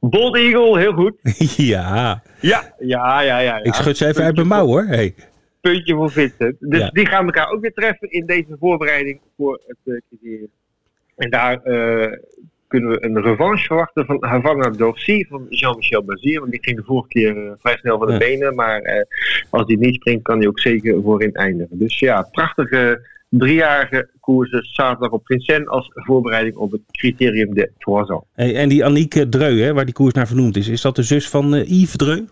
Bold 0.10 0.36
Eagle, 0.36 0.80
heel 0.80 0.94
goed. 0.94 1.13
ja. 1.58 2.24
Ja, 2.39 2.76
ja, 2.80 3.22
ja, 3.22 3.39
ja. 3.39 3.63
Ik 3.63 3.74
schud 3.74 3.98
ze 3.98 4.06
even 4.06 4.24
uit 4.24 4.36
mijn 4.36 4.48
mouw 4.48 4.65
hoor. 4.65 4.84
Hey. 4.84 5.15
Puntje 5.62 5.94
voor 5.94 6.12
Vincent. 6.12 6.56
Dus 6.60 6.80
ja. 6.80 6.89
die 6.89 7.06
gaan 7.06 7.26
elkaar 7.26 7.50
ook 7.50 7.62
weer 7.62 7.74
treffen 7.74 8.12
in 8.12 8.26
deze 8.26 8.56
voorbereiding 8.60 9.20
voor 9.38 9.62
het 9.68 9.78
uh, 9.84 10.02
criterium. 10.08 10.50
En 11.15 11.30
daar 11.30 11.62
kunnen 12.68 12.89
we 12.89 13.06
een 13.06 13.22
revanche 13.22 13.65
verwachten 13.65 14.06
van 14.06 14.18
Havana 14.20 14.70
Dorsi 14.70 15.26
van 15.30 15.46
Jean-Michel 15.50 16.04
Bazir. 16.04 16.39
Want 16.39 16.52
die 16.52 16.63
ging 16.63 16.78
de 16.78 16.84
vorige 16.84 17.08
keer 17.08 17.38
uh, 17.38 17.52
vrij 17.60 17.78
snel 17.78 17.98
van 17.98 18.08
de 18.08 18.13
ja. 18.13 18.20
benen. 18.20 18.56
Maar 18.56 19.06
als 19.50 19.63
hij 19.68 19.76
niet 19.76 19.96
springt, 19.96 20.24
kan 20.24 20.38
hij 20.38 20.48
ook 20.48 20.60
zeker 20.60 21.02
voorin 21.02 21.34
eindigen. 21.34 21.78
Dus 21.78 22.00
ja, 22.00 22.28
prachtige 22.32 23.02
driejarige 23.38 24.10
koersen 24.19 24.63
zaterdag 24.63 25.12
op 25.12 25.26
Vincennes 25.26 25.67
als 25.67 25.91
voorbereiding 25.93 26.56
op 26.56 26.71
het 26.71 26.82
criterium 26.91 27.54
de 27.54 27.71
Trois 27.78 28.10
ans. 28.10 28.24
Hey, 28.34 28.56
en 28.56 28.69
die 28.69 28.86
Annick 28.86 29.26
Dreu, 29.30 29.60
hè, 29.60 29.74
waar 29.74 29.86
die 29.86 29.93
koers 29.93 30.13
naar 30.13 30.28
vernoemd 30.28 30.56
is, 30.56 30.67
is 30.67 30.82
dat 30.82 30.95
de 30.95 31.04
zus 31.04 31.30
van 31.30 31.56
uh, 31.56 31.65
Yves 31.65 31.95
Dreu? 31.95 32.26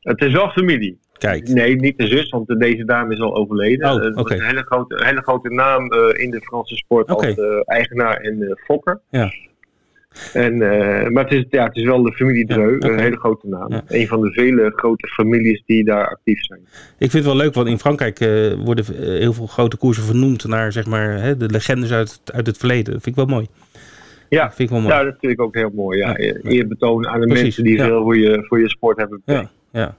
Het 0.00 0.20
is 0.20 0.32
wel 0.32 0.48
familie. 0.48 0.98
Kijk. 1.12 1.48
Nee, 1.48 1.76
niet 1.76 1.98
de 1.98 2.06
zus, 2.06 2.30
want 2.30 2.60
deze 2.60 2.84
dame 2.84 3.14
is 3.14 3.20
al 3.20 3.36
overleden. 3.36 3.90
Oh, 3.90 4.18
oké. 4.18 4.34
is 4.34 4.40
een 4.40 4.46
hele 4.46 4.62
grote, 4.62 5.04
hele 5.04 5.22
grote 5.22 5.48
naam 5.48 5.92
uh, 5.92 6.22
in 6.24 6.30
de 6.30 6.40
Franse 6.40 6.76
sport 6.76 7.08
als 7.08 7.36
uh, 7.36 7.60
eigenaar 7.64 8.16
en 8.16 8.58
fokker. 8.64 9.00
Ja. 9.10 9.32
En, 10.32 10.54
uh, 10.54 11.08
maar 11.08 11.24
het 11.24 11.32
is, 11.32 11.44
ja, 11.50 11.64
het 11.64 11.76
is 11.76 11.84
wel 11.84 12.02
de 12.02 12.12
familie 12.12 12.46
Dreu, 12.46 12.76
Ja, 12.78 12.88
een 12.88 12.98
hele 12.98 13.16
grote 13.16 13.48
naam. 13.48 13.72
Ja. 13.72 13.82
Een 13.86 14.06
van 14.06 14.20
de 14.20 14.32
vele 14.32 14.72
grote 14.76 15.06
families 15.06 15.62
die 15.66 15.84
daar 15.84 16.08
actief 16.08 16.44
zijn. 16.44 16.60
Ik 16.98 17.10
vind 17.10 17.12
het 17.12 17.24
wel 17.24 17.36
leuk, 17.36 17.54
want 17.54 17.68
in 17.68 17.78
Frankrijk 17.78 18.20
eh, 18.20 18.52
worden 18.64 18.84
eh, 18.84 19.00
heel 19.00 19.32
veel 19.32 19.46
grote 19.46 19.76
koersen 19.76 20.04
vernoemd 20.04 20.44
naar 20.44 20.72
zeg 20.72 20.86
maar, 20.86 21.20
hè, 21.20 21.36
de 21.36 21.48
legendes 21.50 21.92
uit, 21.92 22.20
uit 22.24 22.46
het 22.46 22.56
verleden. 22.56 22.92
Dat 22.92 23.02
vind 23.02 23.16
ik 23.18 23.26
wel 23.26 23.34
mooi. 23.36 23.46
Ja, 24.28 24.44
Dat 24.44 24.54
vind 24.54 24.68
ik 24.68 24.74
wel 24.74 24.84
mooi. 24.84 24.94
nou, 24.94 25.06
dat 25.06 25.16
vind 25.20 25.32
ik 25.32 25.40
ook 25.40 25.54
heel 25.54 25.70
mooi. 25.74 25.98
Ja. 25.98 26.14
Ja. 26.18 26.34
Eer 26.42 26.68
betonen 26.68 27.10
aan 27.10 27.20
de 27.20 27.26
Precies, 27.26 27.42
mensen 27.44 27.64
die 27.64 27.76
ja. 27.76 27.84
veel 27.84 28.02
voor 28.02 28.18
je, 28.18 28.44
voor 28.48 28.60
je 28.60 28.68
sport 28.68 28.96
hebben. 28.96 29.22
Ja, 29.24 29.50
ja. 29.72 29.96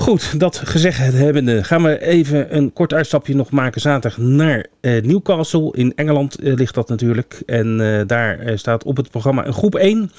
Goed, 0.00 0.40
dat 0.40 0.56
gezegd 0.56 0.98
hebbende 0.98 1.64
gaan 1.64 1.82
we 1.82 2.00
even 2.00 2.56
een 2.56 2.72
kort 2.72 2.92
uitstapje 2.92 3.34
nog 3.34 3.50
maken 3.50 3.80
zaterdag 3.80 4.18
naar 4.18 4.66
eh, 4.80 5.02
Newcastle. 5.02 5.72
In 5.72 5.94
Engeland 5.94 6.38
eh, 6.38 6.54
ligt 6.54 6.74
dat 6.74 6.88
natuurlijk. 6.88 7.42
En 7.46 7.80
eh, 7.80 8.06
daar 8.06 8.58
staat 8.58 8.84
op 8.84 8.96
het 8.96 9.10
programma 9.10 9.46
een 9.46 9.52
groep 9.52 9.74
1. 9.74 10.10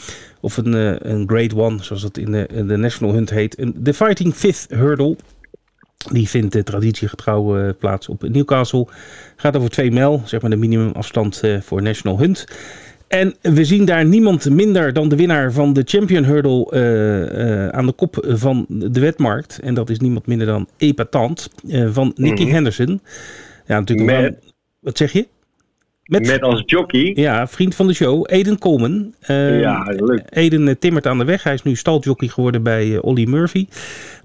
Of 0.42 0.58
een, 0.58 0.74
een 1.12 1.28
grade 1.28 1.62
1, 1.62 1.84
zoals 1.84 2.02
het 2.02 2.18
in 2.18 2.32
de, 2.32 2.48
in 2.54 2.68
de 2.68 2.78
National 2.78 3.14
Hunt 3.14 3.30
heet. 3.30 3.60
Een, 3.60 3.74
de 3.78 3.94
Fighting 3.94 4.34
Fifth 4.34 4.66
Hurdle. 4.70 5.16
Die 6.12 6.30
vindt 6.30 6.66
traditiegetrouw 6.66 7.74
plaats 7.76 8.08
op 8.08 8.30
Newcastle. 8.30 8.88
Gaat 9.36 9.58
over 9.58 9.70
2 9.70 9.92
mijl, 9.92 10.22
zeg 10.26 10.42
maar 10.42 10.50
de 10.50 10.56
minimumafstand 10.56 11.42
voor 11.62 11.82
National 11.82 12.20
Hunt. 12.20 12.46
En 13.12 13.36
we 13.42 13.66
zien 13.66 13.86
daar 13.86 14.06
niemand 14.06 14.50
minder 14.50 14.94
dan 14.94 15.10
de 15.10 15.16
winnaar 15.16 15.52
van 15.52 15.74
de 15.74 15.82
Champion 15.86 16.24
Hurdle 16.24 16.72
eh, 16.72 17.64
eh, 17.66 17.70
aan 17.70 17.86
de 17.86 17.92
kop 17.94 18.26
van 18.28 18.66
de 18.70 19.00
wetmarkt. 19.00 19.60
En 19.64 19.74
dat 19.74 19.90
is 19.90 20.00
niemand 20.00 20.28
minder 20.28 20.48
dan 20.48 20.68
Epatant 20.78 21.50
eh, 21.70 21.88
van 21.92 22.12
Nicky 22.16 22.44
Mhm. 22.44 22.52
Henderson. 22.52 23.02
Ja, 23.68 23.80
natuurlijk 23.80 24.10
Met- 24.10 24.20
wel- 24.22 24.52
Wat 24.80 24.98
zeg 24.98 25.12
je? 25.12 25.28
Met, 26.06 26.28
Met 26.28 26.42
als 26.42 26.64
jockey. 26.66 27.12
Ja, 27.16 27.48
vriend 27.48 27.76
van 27.76 27.88
de 27.88 27.94
show, 27.94 28.24
Eden 28.30 28.60
Coleman. 28.60 29.14
Eh, 29.20 29.60
Ja, 29.60 29.84
leuk. 29.98 30.22
Eden 30.30 30.68
eh, 30.68 30.76
timmert 30.80 31.08
aan 31.08 31.18
de 31.18 31.26
weg. 31.26 31.44
Hij 31.44 31.54
is 31.54 31.64
nu 31.64 31.76
staljockey 31.76 32.28
geworden 32.28 32.64
bij 32.64 32.94
eh, 32.94 33.04
Ollie 33.04 33.28
Murphy. 33.28 33.68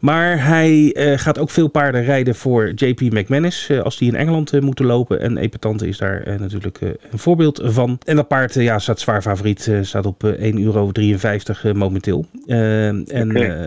Maar 0.01 0.47
hij 0.47 0.97
gaat 1.17 1.39
ook 1.39 1.51
veel 1.51 1.69
paarden 1.69 2.05
rijden 2.05 2.35
voor 2.35 2.73
JP 2.75 3.01
McManus. 3.01 3.71
als 3.83 3.99
die 3.99 4.09
in 4.09 4.17
Engeland 4.17 4.61
moeten 4.61 4.85
lopen. 4.85 5.21
En 5.21 5.37
Epatante 5.37 5.89
is 5.89 5.99
daar 5.99 6.37
natuurlijk 6.39 6.81
een 6.81 7.19
voorbeeld 7.19 7.61
van. 7.65 7.99
En 8.05 8.17
dat 8.17 8.29
paard 8.29 8.55
ja, 8.55 8.79
staat 8.79 9.01
zwaar 9.01 9.23
favoriet. 9.23 9.71
staat 9.83 10.07
op 10.07 10.25
eh, 10.25 10.53
1,53 10.53 10.61
euro 10.61 10.93
momenteel. 11.75 12.27
En, 12.47 13.07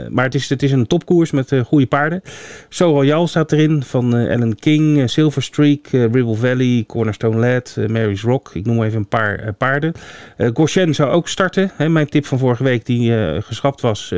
maar 0.10 0.26
het 0.26 0.36
is, 0.36 0.50
het 0.50 0.64
is 0.64 0.72
een 0.72 0.88
topkoers 0.88 1.32
met 1.32 1.54
goede 1.66 1.86
paarden. 1.86 2.22
So 2.70 2.92
Royal 2.92 3.28
staat 3.28 3.52
erin 3.52 3.84
van 3.84 4.16
Ellen 4.16 4.56
King, 4.56 5.10
Silver 5.10 5.44
Streak, 5.44 5.88
Ribble 5.88 6.36
Valley, 6.36 6.84
Cornerstone 6.88 7.38
Lad, 7.38 7.78
Mary's 8.00 8.22
Rock. 8.22 8.52
Ik 8.54 8.66
noem 8.66 8.84
even 8.84 8.98
een 8.98 9.08
paar 9.08 9.40
eh, 9.40 9.50
paarden. 9.58 9.94
Eh 10.38 10.50
Goshen 10.54 10.96
zou 10.96 11.12
ook 11.12 11.28
starten. 11.28 11.72
Hè, 11.76 11.90
mijn 11.90 12.10
tip 12.10 12.26
van 12.26 12.38
vorige 12.40 12.64
week 12.64 12.86
die 12.86 13.16
eh, 13.16 13.42
geschrapt 13.42 13.82
was, 13.82 14.14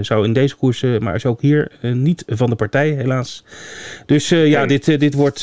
zou 0.00 0.24
in 0.24 0.32
deze 0.32 0.56
koers, 0.56 0.84
maar 1.00 1.14
is 1.14 1.26
ook 1.26 1.40
hier 1.40 1.70
niet 1.80 2.24
van 2.26 2.50
de 2.50 2.56
partij 2.56 2.90
helaas. 2.90 3.44
Dus 4.06 4.28
ja, 4.28 4.66
dit, 4.66 4.84
dit 4.84 5.14
wordt 5.14 5.42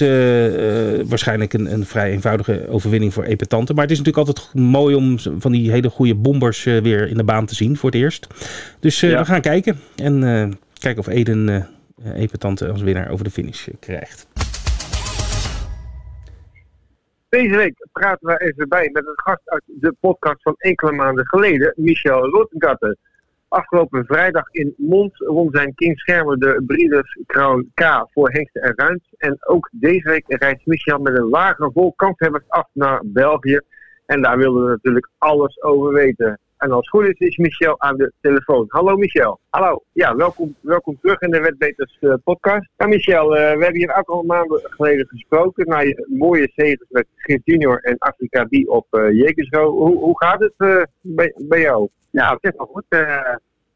waarschijnlijk 1.07 1.53
een, 1.53 1.73
een 1.73 1.85
vrij 1.85 2.11
eenvoudige 2.11 2.65
overwinning 2.69 3.13
voor 3.13 3.23
Epatante. 3.23 3.73
Maar 3.73 3.83
het 3.83 3.91
is 3.91 3.97
natuurlijk 3.97 4.27
altijd 4.27 4.53
mooi 4.53 4.95
om 4.95 5.19
van 5.39 5.51
die 5.51 5.71
hele 5.71 5.89
goede 5.89 6.15
bombers 6.15 6.63
weer 6.63 7.07
in 7.07 7.17
de 7.17 7.23
baan 7.23 7.45
te 7.45 7.55
zien 7.55 7.77
voor 7.77 7.89
het 7.91 7.99
eerst. 7.99 8.27
Dus 8.79 8.99
Ja. 8.99 9.19
we 9.19 9.25
gaan 9.25 9.41
kijken 9.41 9.79
en 9.95 10.57
kijken 10.79 10.99
of 11.01 11.07
Eden 11.07 11.67
Epatante 12.15 12.67
als 12.67 12.81
winnaar 12.81 13.09
over 13.09 13.23
de 13.23 13.31
finish 13.31 13.67
krijgt. 13.79 14.27
Deze 17.29 17.55
week 17.55 17.87
praten 17.91 18.27
we 18.27 18.41
even 18.41 18.69
bij 18.69 18.89
met 18.91 19.07
een 19.07 19.21
gast 19.23 19.49
uit 19.49 19.63
de 19.65 19.95
podcast 19.99 20.41
van 20.41 20.55
enkele 20.57 20.91
maanden 20.91 21.27
geleden, 21.27 21.73
Michel 21.75 22.29
Rotengatter. 22.29 22.95
Afgelopen 23.47 24.05
vrijdag 24.05 24.49
in 24.51 24.73
Mons 24.77 25.17
won 25.17 25.49
zijn 25.51 25.75
King 25.75 25.99
Schermer 25.99 26.37
de 26.37 26.63
Breeders 26.67 27.19
Crown 27.25 27.71
K 27.73 28.05
voor 28.11 28.29
Hengsten 28.29 28.61
en 28.61 28.73
Ruins. 28.75 29.13
En 29.17 29.37
ook 29.39 29.69
deze 29.71 30.09
week 30.09 30.23
reist 30.27 30.65
Michel 30.65 30.99
met 30.99 31.17
een 31.17 31.29
wagen 31.29 31.71
vol 31.71 31.93
kanshebbers 31.95 32.43
af 32.47 32.67
naar 32.73 33.01
België. 33.05 33.59
En 34.05 34.21
daar 34.21 34.37
wilden 34.37 34.63
we 34.63 34.69
natuurlijk 34.69 35.09
alles 35.17 35.61
over 35.61 35.93
weten. 35.93 36.39
En 36.59 36.71
als 36.71 36.79
het 36.79 36.89
goed 36.89 37.05
is, 37.05 37.27
is 37.27 37.37
Michel 37.37 37.79
aan 37.79 37.97
de 37.97 38.11
telefoon. 38.21 38.65
Hallo 38.67 38.97
Michel. 38.97 39.39
Hallo. 39.49 39.83
Ja, 39.91 40.15
welkom, 40.15 40.55
welkom 40.61 40.97
terug 41.01 41.21
in 41.21 41.31
de 41.31 41.39
Wetbeters 41.39 41.97
eh, 41.99 42.13
podcast. 42.23 42.69
Ja, 42.77 42.87
Michel, 42.87 43.35
eh, 43.35 43.41
we 43.41 43.63
hebben 43.63 43.75
hier 43.75 43.95
ook 43.95 44.09
al 44.09 44.23
maanden 44.23 44.61
geleden 44.63 45.07
gesproken. 45.07 45.67
Na 45.67 45.79
je 45.79 46.07
mooie 46.09 46.51
zegens 46.55 46.89
met 46.89 47.05
Gert 47.15 47.41
Junior 47.43 47.79
en 47.79 47.97
Afrika 47.97 48.45
die 48.45 48.69
op 48.69 48.87
Jekersro. 49.11 49.71
Hoe, 49.71 49.97
hoe 49.97 50.17
gaat 50.17 50.39
het 50.39 50.87
bij, 51.01 51.33
bij 51.37 51.61
jou? 51.61 51.89
Ja, 52.09 52.33
het 52.33 52.43
is 52.43 52.57
wel 52.57 52.65
goed. 52.65 52.85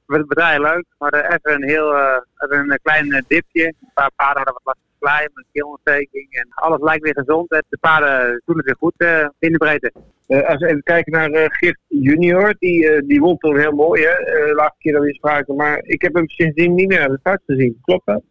we 0.06 0.26
draaien 0.28 0.62
leuk. 0.62 0.86
Maar 0.98 1.14
even 1.14 1.62
een 1.62 1.70
heel 1.70 1.94
even 2.38 2.72
een 2.72 2.80
klein 2.82 3.26
dipje. 3.28 3.66
Een 3.66 3.92
paar 3.94 4.12
paarden 4.16 4.44
hadden 4.44 4.62
wat 4.64 4.76
last 4.76 4.80
klei, 5.04 5.28
met 5.34 5.46
keelontsteking. 5.52 6.28
En 6.32 6.48
alles 6.50 6.82
lijkt 6.82 7.04
weer 7.04 7.14
gezond. 7.14 7.52
En 7.52 7.64
de 7.70 7.78
paarden 7.78 8.42
doen 8.46 8.58
het 8.58 8.66
weer 8.66 8.76
goed 8.80 8.94
eh, 8.98 9.28
in 9.40 9.52
de 9.52 9.58
breedte. 9.58 9.92
Eh, 10.28 10.50
als 10.50 10.58
we 10.58 10.68
even 10.68 10.84
kijken 10.84 11.12
naar 11.12 11.30
eh 11.30 11.46
Geert 11.50 11.80
Junior, 11.88 12.56
die, 12.60 13.06
die 13.06 13.20
won 13.20 13.38
toen 13.38 13.60
heel 13.60 13.72
mooi, 13.72 14.04
hè? 14.04 14.16
De 14.48 14.54
laatste 14.56 14.80
keer 14.80 14.94
dat 14.94 15.04
we 15.04 15.14
spraken. 15.14 15.56
Maar 15.56 15.80
ik 15.84 16.02
heb 16.02 16.14
hem 16.14 16.30
sindsdien 16.30 16.74
niet 16.74 16.88
meer 16.88 17.02
aan 17.02 17.12
de 17.12 17.20
start 17.20 17.42
gezien. 17.46 17.80
Klopt 17.82 18.06
dat? 18.06 18.22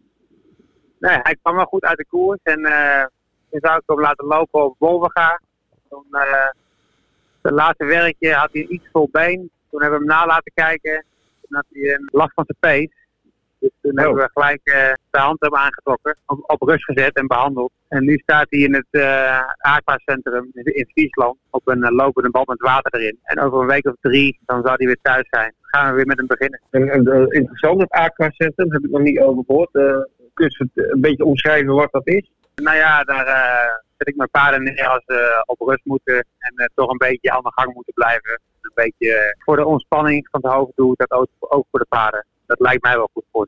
Nee, 0.99 1.19
hij 1.23 1.37
kwam 1.43 1.57
wel 1.57 1.65
goed 1.65 1.85
uit 1.85 1.99
de 1.99 2.07
koers. 2.07 2.41
En 2.43 2.61
toen 3.51 3.61
zou 3.61 3.77
ik 3.77 3.83
hem 3.87 4.01
laten 4.01 4.27
lopen 4.27 4.65
op 4.65 4.77
Wolvenga. 4.79 5.41
Toen, 5.89 6.07
het 7.43 7.53
laatste 7.53 7.85
werkje 7.85 8.33
had 8.33 8.49
hij 8.53 8.67
iets 8.67 8.89
vol 8.93 9.09
been. 9.13 9.51
Toen 9.71 9.83
hebben 9.83 10.01
we 10.01 10.07
hem 10.07 10.17
na 10.17 10.27
laten 10.27 10.53
kijken. 10.55 11.05
Toen 11.41 11.57
had 11.57 11.67
hij 11.69 11.95
een 11.95 12.09
last 12.13 12.33
van 12.35 12.45
zijn 12.47 12.59
pees. 12.61 13.02
Dus 13.63 13.71
toen 13.83 13.93
Oh. 13.99 14.05
hebben 14.05 14.23
we 14.25 14.31
gelijk 14.33 14.61
eh 14.65 14.93
de 15.11 15.19
hand 15.19 15.41
hebben 15.41 15.61
aangetrokken, 15.61 16.17
op, 16.27 16.39
op 16.47 16.63
rust 16.69 16.85
gezet 16.85 17.17
en 17.17 17.27
behandeld. 17.27 17.73
En 17.89 18.05
nu 18.05 18.17
staat 18.17 18.47
hij 18.49 18.61
in 18.61 18.75
het 18.75 18.87
uh, 18.91 19.41
aquacentrum 19.59 20.51
in, 20.53 20.87
Friesland 20.93 21.37
op 21.51 21.69
een 21.69 21.83
eh, 21.83 21.91
lopende 21.91 22.31
bal 22.31 22.45
met 22.47 22.61
water 22.61 23.01
erin. 23.01 23.19
En 23.23 23.41
over 23.41 23.61
een 23.61 23.67
week 23.67 23.87
of 23.87 23.95
drie, 24.01 24.39
dan 24.47 24.63
zou 24.63 24.75
hij 24.77 24.87
weer 24.87 24.99
thuis 25.03 25.27
zijn. 25.31 25.55
Dan 25.61 25.71
gaan 25.81 25.91
we 25.91 25.97
weer 25.97 26.07
met 26.07 26.17
hem 26.19 26.27
beginnen. 26.27 26.61
En, 26.71 26.89
en 26.89 27.07
eh, 27.07 27.41
interessant, 27.41 27.81
het 27.81 27.91
aquacentrum, 27.91 28.73
heb 28.73 28.85
ik 28.85 28.91
nog 28.91 29.01
niet 29.03 29.21
over 29.21 29.43
gehoord. 29.47 29.75
Eh, 29.75 29.83
kun 30.35 30.47
je 30.49 30.69
het 30.75 30.93
een 30.93 31.01
beetje 31.01 31.25
omschrijven 31.25 31.75
wat 31.75 31.93
dat 31.93 32.07
is? 32.07 32.31
Nou 32.55 32.77
ja, 32.77 33.03
daar, 33.03 33.27
eh, 33.27 33.75
zet 33.99 34.09
ik 34.09 34.17
mijn 34.17 34.31
paarden 34.31 34.63
neer 34.63 34.87
als 34.89 35.03
ze 35.07 35.43
op 35.47 35.61
rust 35.69 35.85
moeten 35.85 36.17
en 36.39 36.53
eh, 36.57 36.67
toch 36.75 36.91
een 36.91 36.99
beetje 37.09 37.31
aan 37.31 37.43
de 37.43 37.53
gang 37.55 37.75
moeten 37.75 37.95
blijven. 37.95 38.41
Een 38.61 38.71
beetje 38.75 39.13
eh, 39.15 39.33
voor 39.45 39.57
de 39.57 39.67
ontspanning 39.67 40.29
van 40.31 40.41
het 40.43 40.53
hoofd 40.53 40.73
doe 40.75 40.93
ik 40.93 40.99
dat 40.99 41.11
ook, 41.19 41.29
ook 41.39 41.67
voor 41.71 41.81
de 41.81 41.87
paarden. 41.89 42.27
Dat 42.53 42.67
lijkt 42.67 42.83
mij 42.83 42.97
wel 42.97 43.11
goed 43.13 43.25
voor. 43.33 43.47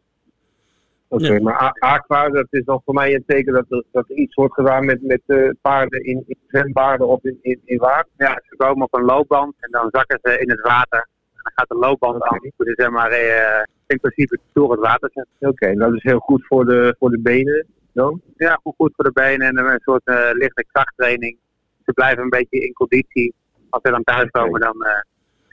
Oké, 1.09 1.33
Ja. 1.33 1.40
maar 1.40 1.75
aqua, 1.79 2.29
dat 2.29 2.47
is 2.51 2.64
dan 2.64 2.81
voor 2.85 2.95
mij 2.95 3.14
een 3.14 3.25
teken 3.27 3.53
dat 3.53 3.64
er, 3.69 3.85
dat 3.93 4.09
er 4.11 4.17
iets 4.17 4.35
wordt 4.35 4.55
gedaan 4.55 4.85
met, 4.85 5.03
met 5.03 5.21
eh, 5.27 5.51
paarden 5.62 6.05
in, 6.05 6.25
in 6.27 6.38
zwembaden 6.49 7.07
of 7.09 7.25
in, 7.25 7.38
in, 7.43 7.61
in 7.64 7.79
water. 7.79 8.11
Ja, 8.17 8.40
ze 8.49 8.57
komen 8.57 8.83
op 8.83 8.95
een 8.95 9.05
loopband 9.05 9.55
en 9.61 9.71
dan 9.71 9.88
zakken 9.90 10.19
ze 10.23 10.38
in 10.38 10.51
het 10.51 10.61
water. 10.61 10.99
En 11.33 11.40
dan 11.43 11.53
gaat 11.55 11.69
de 11.69 11.75
loopband 11.75 12.23
aan. 12.23 12.38
Dus 12.57 12.75
zeg 12.75 12.90
maar 12.90 13.11
eh, 13.11 13.62
in 13.87 14.01
principe 14.01 14.38
door 14.53 14.71
het 14.71 14.81
water. 14.81 15.11
Oké, 15.40 15.67
en 15.67 15.79
dat 15.79 15.93
is 15.93 16.03
heel 16.03 16.19
goed 16.19 16.47
voor 16.47 16.64
de, 16.64 16.97
voor 16.99 17.11
de 17.11 17.21
benen 17.21 17.67
dan. 17.93 18.21
Ja, 18.37 18.59
goed, 18.62 18.75
goed 18.77 18.93
voor 18.95 19.05
de 19.05 19.12
benen 19.12 19.47
en 19.47 19.59
een 19.59 19.81
soort 19.83 20.05
eh, 20.05 20.31
lichte 20.33 20.64
krachttraining. 20.73 21.37
Ze 21.85 21.93
blijven 21.93 22.23
een 22.23 22.29
beetje 22.29 22.59
in 22.59 22.73
conditie. 22.73 23.35
Als 23.71 23.83
ze 23.85 23.90
dan 23.90 24.05
thuis 24.05 24.31
komen, 24.31 24.61
dan 24.61 24.85
eh, 24.85 25.01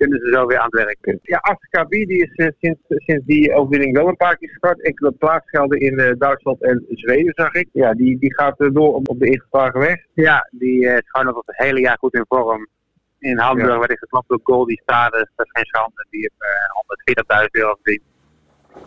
kunnen 0.02 0.20
ze 0.20 0.32
zo 0.34 0.46
weer 0.46 0.58
aan 0.58 0.70
het 0.72 0.84
werk. 0.84 1.20
Ja, 1.22 1.38
Afrika 1.38 1.84
B 1.84 1.90
die 1.90 2.24
is 2.24 2.36
eh, 2.36 2.48
sinds, 2.60 2.80
sinds 2.88 3.26
die 3.26 3.54
overwinning 3.54 3.98
wel 3.98 4.08
een 4.08 4.16
paar 4.18 4.38
keer 4.38 4.50
gestart. 4.50 4.82
Enkele 4.82 5.12
plaatsgelden 5.12 5.80
in 5.80 6.00
eh, 6.00 6.12
Duitsland 6.18 6.62
en 6.62 6.86
Zweden 6.90 7.34
zag 7.36 7.54
ik. 7.54 7.68
Ja, 7.72 7.94
die, 7.94 8.20
die 8.20 8.34
gaat 8.34 8.60
eh, 8.60 8.68
door 8.74 8.94
op, 8.96 9.10
op 9.10 9.20
de 9.20 9.26
ingeslagen 9.26 9.80
weg. 9.80 10.06
Ja, 10.14 10.48
die 10.52 10.86
is 10.86 11.02
gewoon 11.06 11.26
nog 11.26 11.44
het 11.46 11.58
hele 11.58 11.80
jaar 11.80 11.98
goed 11.98 12.14
in 12.14 12.26
vorm. 12.28 12.68
In 13.20 13.38
Hamburg 13.38 13.70
Ja. 13.70 13.78
werd 13.80 13.92
ik 13.92 13.98
geklapt 13.98 14.30
door 14.30 14.40
Goldie 14.44 14.82
Stades. 14.82 15.30
Dat 15.36 15.46
is 15.46 15.52
geen 15.52 15.66
schande. 15.66 16.06
Die 16.10 16.20
heeft 16.22 16.34
eh 16.38 17.42
140.000 17.44 17.50
euro 17.52 17.76
verdiend. 17.82 18.04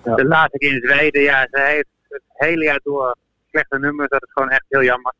Ja. 0.05 0.15
De 0.15 0.25
laatste 0.25 0.59
keer 0.59 0.73
in 0.73 0.89
Zweden, 0.89 1.23
ja, 1.23 1.47
ze 1.51 1.61
heeft 1.61 1.89
het 2.09 2.23
hele 2.29 2.65
jaar 2.65 2.81
door 2.83 3.17
slechte 3.51 3.79
nummers. 3.79 4.09
Dat 4.09 4.23
is 4.23 4.33
gewoon 4.33 4.51
echt 4.51 4.65
heel 4.69 4.83
jammer. 4.83 5.15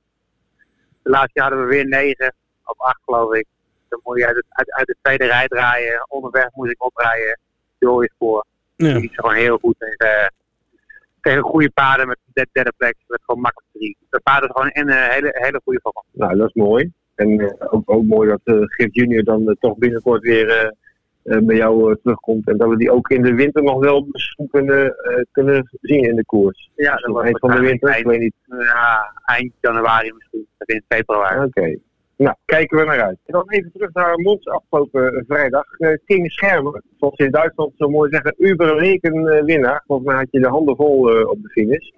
De 1.03 1.11
laatste 1.11 1.41
jaar 1.41 1.49
hadden 1.49 1.67
we 1.69 1.75
weer 1.75 1.87
9 1.87 2.35
op 2.65 2.79
8 2.79 3.01
geloof 3.05 3.35
ik. 3.35 3.47
Dan 3.95 4.13
moet 4.13 4.19
je 4.19 4.27
uit, 4.27 4.37
het, 4.37 4.47
uit, 4.49 4.73
uit 4.73 4.87
de 4.87 4.97
tweede 5.03 5.27
rij 5.27 5.49
draaien. 5.49 6.07
Onderweg 6.09 6.49
moest 6.53 6.71
ik 6.71 6.85
oprijden. 6.85 7.39
Door 7.79 8.03
je 8.03 8.11
spoor. 8.15 8.45
Ja. 8.77 8.95
Die 8.95 9.11
is 9.11 9.15
gewoon 9.15 9.35
heel 9.35 9.59
goed 9.59 9.75
tegen, 9.79 10.33
tegen 11.21 11.43
goede 11.43 11.71
paarden 11.71 12.07
met 12.07 12.19
de 12.33 12.47
derde 12.53 12.73
plek. 12.77 12.95
Dat 13.07 13.19
is 13.19 13.25
gewoon 13.25 13.41
makkelijk 13.41 13.73
drie. 13.73 13.97
De 14.11 14.21
paarden 14.21 14.49
is 14.49 14.55
gewoon 14.55 14.71
in 14.71 14.89
een 14.89 15.11
hele, 15.11 15.31
hele 15.33 15.61
goede 15.65 15.81
vorm. 15.83 16.05
Nou, 16.11 16.37
dat 16.37 16.49
is 16.49 16.55
mooi. 16.55 16.93
En 17.15 17.41
eh, 17.41 17.73
ook, 17.75 17.91
ook 17.91 18.05
mooi 18.05 18.29
dat 18.29 18.41
eh 18.45 18.55
Gif 18.61 18.89
Junior 18.91 19.23
dan 19.23 19.49
eh, 19.49 19.55
toch 19.61 19.77
binnenkort 19.77 20.23
weer 20.23 20.49
eh, 20.51 20.71
eh, 21.25 21.39
bij 21.39 21.57
jou 21.57 21.91
eh, 21.91 21.97
terugkomt. 22.03 22.49
En 22.49 22.57
dat 22.57 22.69
we 22.69 22.77
die 22.77 22.91
ook 22.91 23.09
in 23.09 23.23
de 23.23 23.35
winter 23.35 23.63
nog 23.63 23.79
wel 23.79 24.07
misschien 24.11 24.49
kunnen, 24.49 24.97
eh, 24.97 25.23
kunnen 25.33 25.69
zien 25.81 26.03
in 26.03 26.17
de 26.17 26.25
koers. 26.25 26.71
Ja, 26.75 26.93
Misschien 26.93 27.17
eind 27.17 27.39
van 27.39 27.51
de 27.51 27.61
winter, 27.61 27.99
ik 27.99 28.05
weet 28.05 28.21
niet. 28.21 28.35
Ja, 28.47 29.13
eind 29.25 29.53
januari 29.61 30.13
misschien, 30.13 30.47
begin 30.59 30.85
februari. 30.89 31.45
Oké. 31.45 31.77
Nou, 32.17 32.37
kijken 32.45 32.79
we 32.79 32.85
naar 32.85 33.03
uit. 33.03 33.19
En 33.27 33.33
dan 33.33 33.51
even 33.51 33.73
terug 33.73 33.93
naar 33.93 34.19
Mons 34.19 34.47
afgelopen 34.47 35.15
eh, 35.15 35.23
vrijdag. 35.27 35.65
Eh 35.79 35.99
King 36.05 36.33
Schermer, 36.33 36.83
zoals 36.99 37.17
ze 37.17 37.25
in 37.25 37.31
Duitsland 37.31 37.73
zo 37.77 37.89
mooi 37.89 38.11
zeggen, 38.11 38.35
uberreken 38.39 39.27
eh, 39.27 39.45
winnaar. 39.45 39.83
Volgens 39.87 40.09
mij 40.09 40.17
had 40.17 40.29
je 40.31 40.41
de 40.41 40.49
handen 40.49 40.77
vol 40.77 41.11
eh, 41.11 41.29
op 41.29 41.43
de 41.43 41.49
finish. 41.49 41.89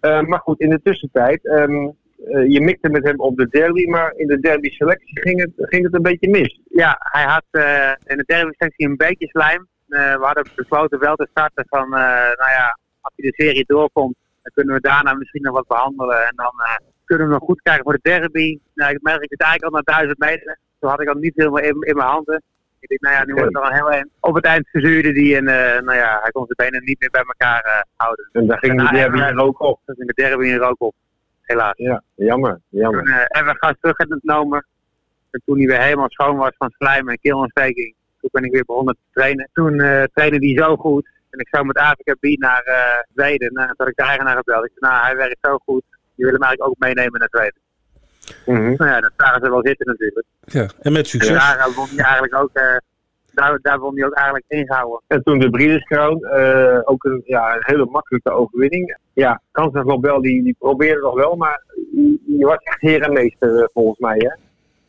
Eh, 0.00 0.20
maar 0.20 0.40
goed, 0.40 0.60
in 0.60 0.70
de 0.70 0.80
tussentijd, 0.82 1.46
ehm, 1.46 1.90
eh, 2.30 2.52
je 2.52 2.60
mikte 2.60 2.88
met 2.88 3.04
hem 3.04 3.20
op 3.20 3.36
de 3.36 3.48
derby, 3.48 3.86
maar 3.86 4.12
in 4.16 4.26
de 4.26 4.40
derby 4.40 4.68
selectie 4.70 5.20
ging 5.20 5.40
het, 5.40 5.50
ging 5.56 5.84
het 5.84 5.94
een 5.94 6.02
beetje 6.02 6.30
mis. 6.30 6.60
Ja, 6.68 6.96
hij 6.98 7.24
had 7.24 7.44
eh, 7.50 7.92
in 8.04 8.16
de 8.16 8.24
derde 8.26 8.54
sectie 8.58 8.88
een 8.88 8.96
beetje 8.96 9.26
slijm. 9.26 9.68
Eh, 9.88 10.14
we 10.14 10.24
hadden 10.24 10.46
besloten 10.56 10.98
wel 10.98 11.16
te 11.16 11.26
starten 11.30 11.64
van, 11.68 11.84
eh, 11.84 12.32
nou 12.40 12.50
ja, 12.58 12.78
als 13.00 13.12
hij 13.16 13.30
de 13.30 13.42
serie 13.44 13.64
doorkomt, 13.66 14.16
dan 14.42 14.52
kunnen 14.54 14.74
we 14.74 14.80
daarna 14.80 15.14
misschien 15.14 15.42
nog 15.42 15.54
wat 15.54 15.66
behandelen. 15.66 16.26
En 16.26 16.32
dan 16.36 16.52
eh, 16.58 16.76
kunnen 17.12 17.32
we 17.32 17.38
nog 17.38 17.48
goed 17.48 17.62
kijken 17.62 17.84
voor 17.84 17.92
de 17.92 18.10
derby. 18.10 18.58
Nou, 18.74 18.92
ik 18.92 19.02
merk 19.02 19.30
het 19.30 19.40
eigenlijk 19.40 19.72
al 19.72 19.80
na 19.80 19.92
duizend 19.94 20.18
meter. 20.18 20.58
Toen 20.78 20.90
had 20.90 21.00
ik 21.00 21.08
al 21.08 21.14
niet 21.14 21.32
helemaal 21.36 21.62
in, 21.62 21.76
in 21.80 21.96
mijn 21.96 22.08
handen. 22.08 22.42
Ik 22.80 22.88
dacht, 22.88 23.00
nou 23.00 23.14
ja, 23.14 23.24
nu 23.24 23.32
wordt 23.32 23.54
het 23.54 23.62
al 23.62 23.72
heel 23.72 23.90
eind. 23.90 24.08
Op 24.20 24.34
het 24.34 24.44
eind 24.44 24.68
verzuurde 24.68 25.12
die 25.12 25.36
en 25.36 25.48
eh, 25.48 25.82
nou 25.82 25.98
ja, 25.98 26.18
hij 26.22 26.30
kon 26.30 26.46
zijn 26.46 26.70
benen 26.70 26.86
niet 26.86 27.00
meer 27.00 27.10
bij 27.10 27.24
elkaar 27.26 27.60
eh, 27.60 27.80
houden. 27.96 28.28
En 28.32 28.46
daar 28.46 28.58
ging 28.58 28.82
de 28.82 28.96
derby 28.96 29.20
en, 29.20 29.36
er 29.36 29.44
ook 29.44 29.60
op. 29.60 29.80
Dus 29.84 29.96
in 29.96 30.06
de 30.06 30.12
derby 30.14 30.48
er 30.48 30.62
ook 30.62 30.80
op. 30.80 30.94
Helaas. 31.40 31.76
Ja, 31.76 32.02
jammer, 32.14 32.60
jammer. 32.68 33.04
Toen 33.04 33.14
eh, 33.14 33.44
we 33.44 33.56
gas 33.58 33.74
teruggenomen. 33.80 34.66
En 35.30 35.42
toen 35.44 35.58
hij 35.58 35.66
weer 35.66 35.82
helemaal 35.82 36.10
schoon 36.10 36.36
was 36.36 36.52
van 36.58 36.70
slijm 36.78 37.08
en 37.08 37.18
keelontsteking, 37.20 37.94
toen 38.20 38.30
ben 38.32 38.44
ik 38.44 38.52
weer 38.52 38.64
begonnen 38.64 38.94
te 38.94 39.20
trainen. 39.20 39.48
Toen 39.52 39.76
trainde 40.14 40.46
hij 40.46 40.64
zo 40.64 40.76
goed. 40.76 41.08
En 41.30 41.38
ik 41.38 41.48
zou 41.48 41.64
met 41.64 41.76
Afrika 41.76 42.14
B 42.14 42.24
naar 42.38 42.64
Zweden. 43.14 43.48
Toen 43.48 43.74
had 43.76 43.88
ik 43.88 43.96
de 43.96 44.02
eigenaar 44.02 44.36
gebeld. 44.36 44.64
Ik 44.64 44.72
zei, 44.74 44.92
nou, 44.92 45.04
hij 45.04 45.16
werkt 45.16 45.38
zo 45.40 45.58
goed. 45.64 45.82
Die 46.22 46.30
willen 46.30 46.46
hem 46.46 46.48
eigenlijk 46.48 46.70
ook 46.70 46.88
meenemen 46.88 47.20
naar 47.20 47.28
Zweden. 47.30 47.60
Mhm. 48.46 48.76
Nou 48.76 48.90
ja, 48.90 49.00
dat 49.00 49.12
zagen 49.16 49.40
ze 49.44 49.50
wel 49.50 49.66
zitten 49.66 49.86
natuurlijk. 49.86 50.26
Ja. 50.44 50.66
En 50.80 50.92
met 50.92 51.02
En 51.02 51.06
succes. 51.06 51.38
daar 51.38 51.58
eh, 51.58 51.74
won 51.76 51.88
hij 51.88 52.04
eigenlijk 52.04 52.34
ook, 52.34 52.50
eh, 52.52 52.76
daar, 53.32 53.58
daar 53.62 53.78
won 53.78 53.94
hij 53.96 54.06
ook 54.06 54.14
eigenlijk 54.14 54.44
ingehouden. 54.48 55.00
En 55.06 55.22
toen 55.22 55.38
de 55.38 55.50
Breeders' 55.50 55.84
Crown, 55.84 56.24
eh, 56.24 56.80
ook 56.84 57.04
een, 57.04 57.22
ja, 57.24 57.54
een 57.54 57.62
hele 57.64 57.84
makkelijke 57.84 58.30
overwinning. 58.30 58.96
Ja, 59.12 59.40
Kansas 59.50 59.84
Lobel 59.84 60.20
die, 60.22 60.42
die 60.42 60.56
probeerde 60.58 61.00
nog 61.00 61.14
wel, 61.14 61.36
maar 61.36 61.62
je, 62.26 62.46
was 62.46 62.56
echt 62.56 62.80
heer 62.80 63.02
en 63.02 63.12
meester 63.12 63.58
eh, 63.62 63.68
volgens 63.72 63.98
mij, 63.98 64.16
hè? 64.18 64.34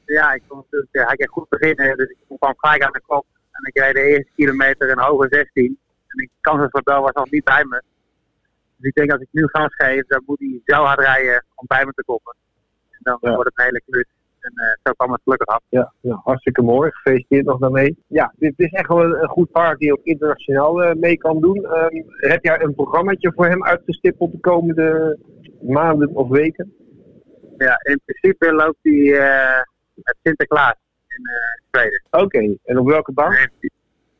Ja, 0.05 0.33
ik 0.33 0.41
kon 0.47 0.57
natuurlijk, 0.57 0.91
ja, 0.91 1.05
hij 1.05 1.15
kreeg 1.15 1.29
goed 1.29 1.49
beginnen, 1.49 1.97
dus 1.97 2.09
ik 2.09 2.37
kwam 2.37 2.53
gelijk 2.57 2.83
aan 2.83 2.91
de 2.91 3.01
kop. 3.05 3.25
En 3.51 3.71
ik 3.73 3.83
reed 3.83 3.93
de 3.93 4.01
eerste 4.01 4.31
kilometer 4.35 4.89
een 4.89 4.99
hoge 4.99 5.27
16. 5.29 5.77
En 6.07 6.23
ik 6.23 6.29
kans 6.41 6.67
van 6.69 6.81
Bel 6.83 7.01
was 7.01 7.11
nog 7.13 7.29
niet 7.29 7.43
bij 7.43 7.65
me. 7.65 7.81
Dus 8.83 8.91
ik 8.91 8.95
denk 8.95 9.11
als 9.11 9.21
ik 9.21 9.27
nu 9.31 9.47
gas 9.47 9.75
geef, 9.75 10.05
dan 10.07 10.23
moet 10.25 10.39
hij 10.39 10.61
zo 10.65 10.83
hard 10.83 10.99
rijden 10.99 11.45
om 11.55 11.65
bij 11.67 11.85
me 11.85 11.91
te 11.91 12.03
komen. 12.05 12.35
En 12.91 12.99
dan 13.03 13.17
Ja. 13.21 13.33
wordt 13.35 13.49
het 13.49 13.59
een 13.59 13.65
hele 13.65 13.81
klus. 13.89 14.05
En 14.39 14.51
eh, 14.55 14.73
zo 14.83 14.91
kwam 14.91 15.11
het 15.11 15.21
gelukkig 15.23 15.47
af. 15.47 15.61
Ja, 15.69 15.93
ja, 16.01 16.21
hartstikke 16.23 16.61
mooi. 16.61 16.91
Gefeliciteerd 16.91 17.45
nog 17.45 17.59
daarmee. 17.59 17.97
Ja, 18.07 18.33
dit 18.37 18.53
is 18.55 18.71
echt 18.71 18.87
wel 18.87 19.03
een, 19.03 19.27
goed 19.27 19.51
paard 19.51 19.79
die 19.79 19.91
ook 19.93 20.03
internationaal 20.03 20.83
eh, 20.83 20.95
mee 20.95 21.17
kan 21.17 21.41
doen. 21.41 21.65
Ehm, 21.65 22.01
heb 22.17 22.43
jij 22.43 22.61
een 22.61 22.75
programmaatje 22.75 23.31
voor 23.35 23.45
hem 23.45 23.63
uitgestippeld 23.63 24.31
de 24.31 24.39
komende 24.39 25.17
maanden 25.61 26.09
of 26.15 26.29
weken? 26.29 26.73
Ja, 27.57 27.79
in 27.83 27.99
principe 28.05 28.53
loopt 28.53 28.77
hij 28.81 29.13
eh 29.19 29.61
met 29.93 30.15
Sinterklaas 30.23 30.75
in 31.07 31.29
Zweden. 31.71 32.03
Oké, 32.11 32.55
en 32.63 32.77
op 32.79 32.87
welke 32.87 33.11
baan? 33.11 33.35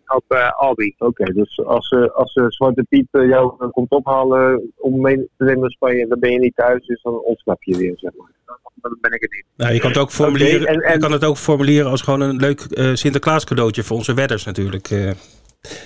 Op 0.08 0.24
eh 0.28 0.52
Albi. 0.52 0.96
Oké, 0.98 1.24
dus 1.34 1.60
als, 1.66 1.90
eh, 1.90 2.10
als 2.10 2.34
eh, 2.34 2.46
Zwarte 2.48 2.84
Piet 2.90 3.08
jou 3.12 3.70
komt 3.72 3.90
ophalen 3.92 4.72
om 4.78 5.02
mee 5.02 5.16
te 5.18 5.44
nemen 5.44 5.60
naar 5.60 5.70
Spanje, 5.70 6.08
dan 6.08 6.20
ben 6.20 6.32
je 6.32 6.40
niet 6.40 6.56
thuis, 6.56 6.86
dus 6.86 7.02
dan 7.02 7.20
ontsnap 7.20 7.64
je 7.64 7.78
weer, 7.78 7.94
zeg 7.96 8.12
maar. 8.18 8.28
Dan 8.76 8.98
ben 9.02 9.12
ik 9.12 9.22
het 9.22 9.32
niet. 9.32 9.46
Nou, 9.56 9.74
je 9.74 9.80
kan 9.80 9.90
het 9.90 10.00
ook 10.00 10.12
formuleren, 10.12 10.62
Oké, 10.62 10.72
en- 10.72 10.82
en- 10.82 10.94
je 10.94 11.00
kan 11.00 11.12
het 11.12 11.24
ook 11.24 11.38
formuleren 11.38 11.92
als 11.92 12.02
gewoon 12.02 12.22
een 12.22 12.36
leuk 12.36 12.60
eh, 12.62 12.94
Sinterklaas 12.94 13.44
cadeautje 13.46 13.84
voor 13.84 13.98
onze 13.98 14.14
wedders 14.14 14.44
natuurlijk. 14.46 14.90
eh. 14.92 15.12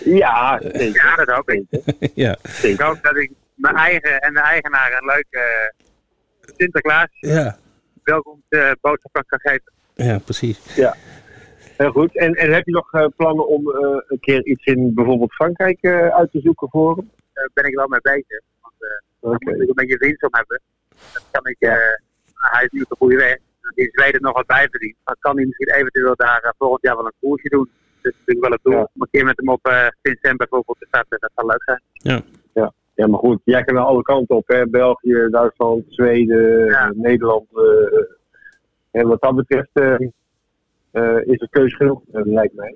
Ja. 0.05 0.61
Ja, 0.73 1.15
dat 1.15 1.27
hoop 1.27 1.49
ik. 1.49 1.63
ja. 2.25 2.37
Ik 2.61 2.79
hoop 2.81 2.97
dat 3.01 3.17
ik 3.17 3.31
mijn 3.55 3.75
eigen 3.75 4.19
en 4.21 4.33
de 4.33 4.39
eigenaar 4.39 4.91
een 4.91 5.05
leuke 5.05 5.39
eh, 5.39 6.53
Sinterklaas 6.57 7.07
Ja. 7.19 7.57
welkom 8.03 8.41
uh, 8.49 8.71
boodschap 8.81 9.23
kan 9.27 9.39
geven. 9.39 9.71
ja, 9.95 10.19
precies. 10.19 10.59
Heel 11.77 11.91
goed. 11.91 12.17
En, 12.17 12.33
en 12.33 12.53
heb 12.53 12.65
je 12.65 12.71
nog 12.71 12.93
eh, 12.93 13.05
plannen 13.15 13.47
om 13.47 13.71
eh, 13.71 13.97
een 14.07 14.19
keer 14.19 14.45
iets 14.45 14.65
in 14.65 14.93
bijvoorbeeld 14.93 15.33
Frankrijk 15.33 15.77
eh, 15.81 16.07
uit 16.07 16.31
te 16.31 16.39
zoeken 16.39 16.69
voor 16.69 16.95
hem? 16.95 17.11
Daar 17.33 17.49
ben 17.53 17.63
ik 17.65 17.75
wel 17.75 17.87
mee 17.87 18.01
bezig. 18.01 18.41
Want 18.61 18.73
eh 18.79 18.89
daar 19.21 19.31
Oké. 19.33 19.51
moet 19.51 19.61
ik 19.61 19.67
een 19.69 19.75
beetje 19.75 19.97
winst 19.97 20.23
om 20.23 20.29
hebben. 20.31 20.61
Dan 21.13 21.23
kan 21.31 21.45
ik, 21.51 21.55
eh, 21.59 21.75
hij 22.33 22.63
is 22.63 22.69
nu 22.71 22.81
op 22.81 22.89
de 22.89 22.95
goede 22.95 23.15
weg. 23.15 23.37
In 23.75 23.89
Zweden 23.91 24.21
nog 24.21 24.33
wat 24.33 24.45
bij 24.45 24.67
verdient, 24.71 24.95
dan 25.03 25.15
kan 25.19 25.35
hij 25.35 25.45
misschien 25.45 25.73
eventueel 25.73 26.15
daar 26.15 26.41
eh, 26.41 26.51
volgend 26.57 26.81
jaar 26.81 26.95
wel 26.95 27.05
een 27.05 27.19
koersje 27.19 27.49
doen. 27.49 27.69
Dus 27.71 28.01
dat 28.01 28.11
is 28.13 28.17
natuurlijk 28.19 28.47
wel 28.47 28.51
het 28.57 28.63
doel. 28.63 28.73
Ja. 28.73 28.89
Om 28.93 29.01
een 29.01 29.07
keer 29.11 29.25
met 29.25 29.37
hem 29.37 29.49
op 29.49 29.67
uh, 29.67 29.87
Vincent 30.01 30.37
bijvoorbeeld 30.37 30.77
te 30.79 30.85
starten, 30.87 31.17
dat 31.19 31.31
zou 31.35 31.47
leuk 31.47 31.63
zijn. 31.63 32.23
Ja, 32.95 33.07
maar 33.07 33.19
goed, 33.19 33.41
jij 33.43 33.63
kan 33.63 33.75
wel 33.75 33.85
alle 33.85 34.01
kanten 34.01 34.35
op, 34.35 34.47
hè? 34.47 34.67
België, 34.67 35.27
Duitsland, 35.31 35.83
Zweden, 35.87 36.65
Ja. 36.65 36.87
eh, 36.87 36.95
Nederland. 36.95 37.45
eh, 37.53 39.01
en 39.01 39.07
wat 39.07 39.21
dat 39.21 39.35
betreft 39.35 39.69
eh, 39.73 39.93
eh, 39.93 40.09
is 41.25 41.41
er 41.41 41.47
keus 41.49 41.75
genoeg, 41.75 42.01
eh, 42.11 42.21
lijkt 42.25 42.53
mij. 42.55 42.75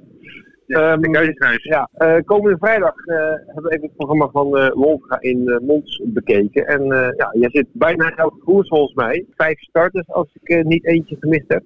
Ja, 0.65 0.91
Ehm, 0.91 1.01
de 1.01 1.09
neus. 1.09 1.63
Ja, 1.63 1.89
eh, 1.93 2.17
komende 2.25 2.57
vrijdag 2.57 2.95
eh, 3.05 3.15
hebben 3.17 3.63
we 3.63 3.69
even 3.69 3.81
het 3.87 3.95
programma 3.95 4.27
van 4.27 4.57
eh 4.57 4.71
Wolfga 4.73 5.19
in 5.19 5.47
eh, 5.49 5.59
Mons 5.59 6.01
bekeken. 6.05 6.67
En 6.67 6.91
eh, 6.91 7.09
ja, 7.17 7.29
jij 7.39 7.49
zit 7.49 7.67
bijna 7.71 8.09
in 8.11 8.17
elke 8.17 8.37
koers 8.43 8.67
volgens 8.67 8.93
mij. 8.93 9.25
Vijf 9.35 9.59
starters 9.59 10.07
als 10.07 10.29
ik 10.41 10.49
eh, 10.49 10.63
niet 10.63 10.85
eentje 10.85 11.17
gemist 11.19 11.47
heb. 11.47 11.63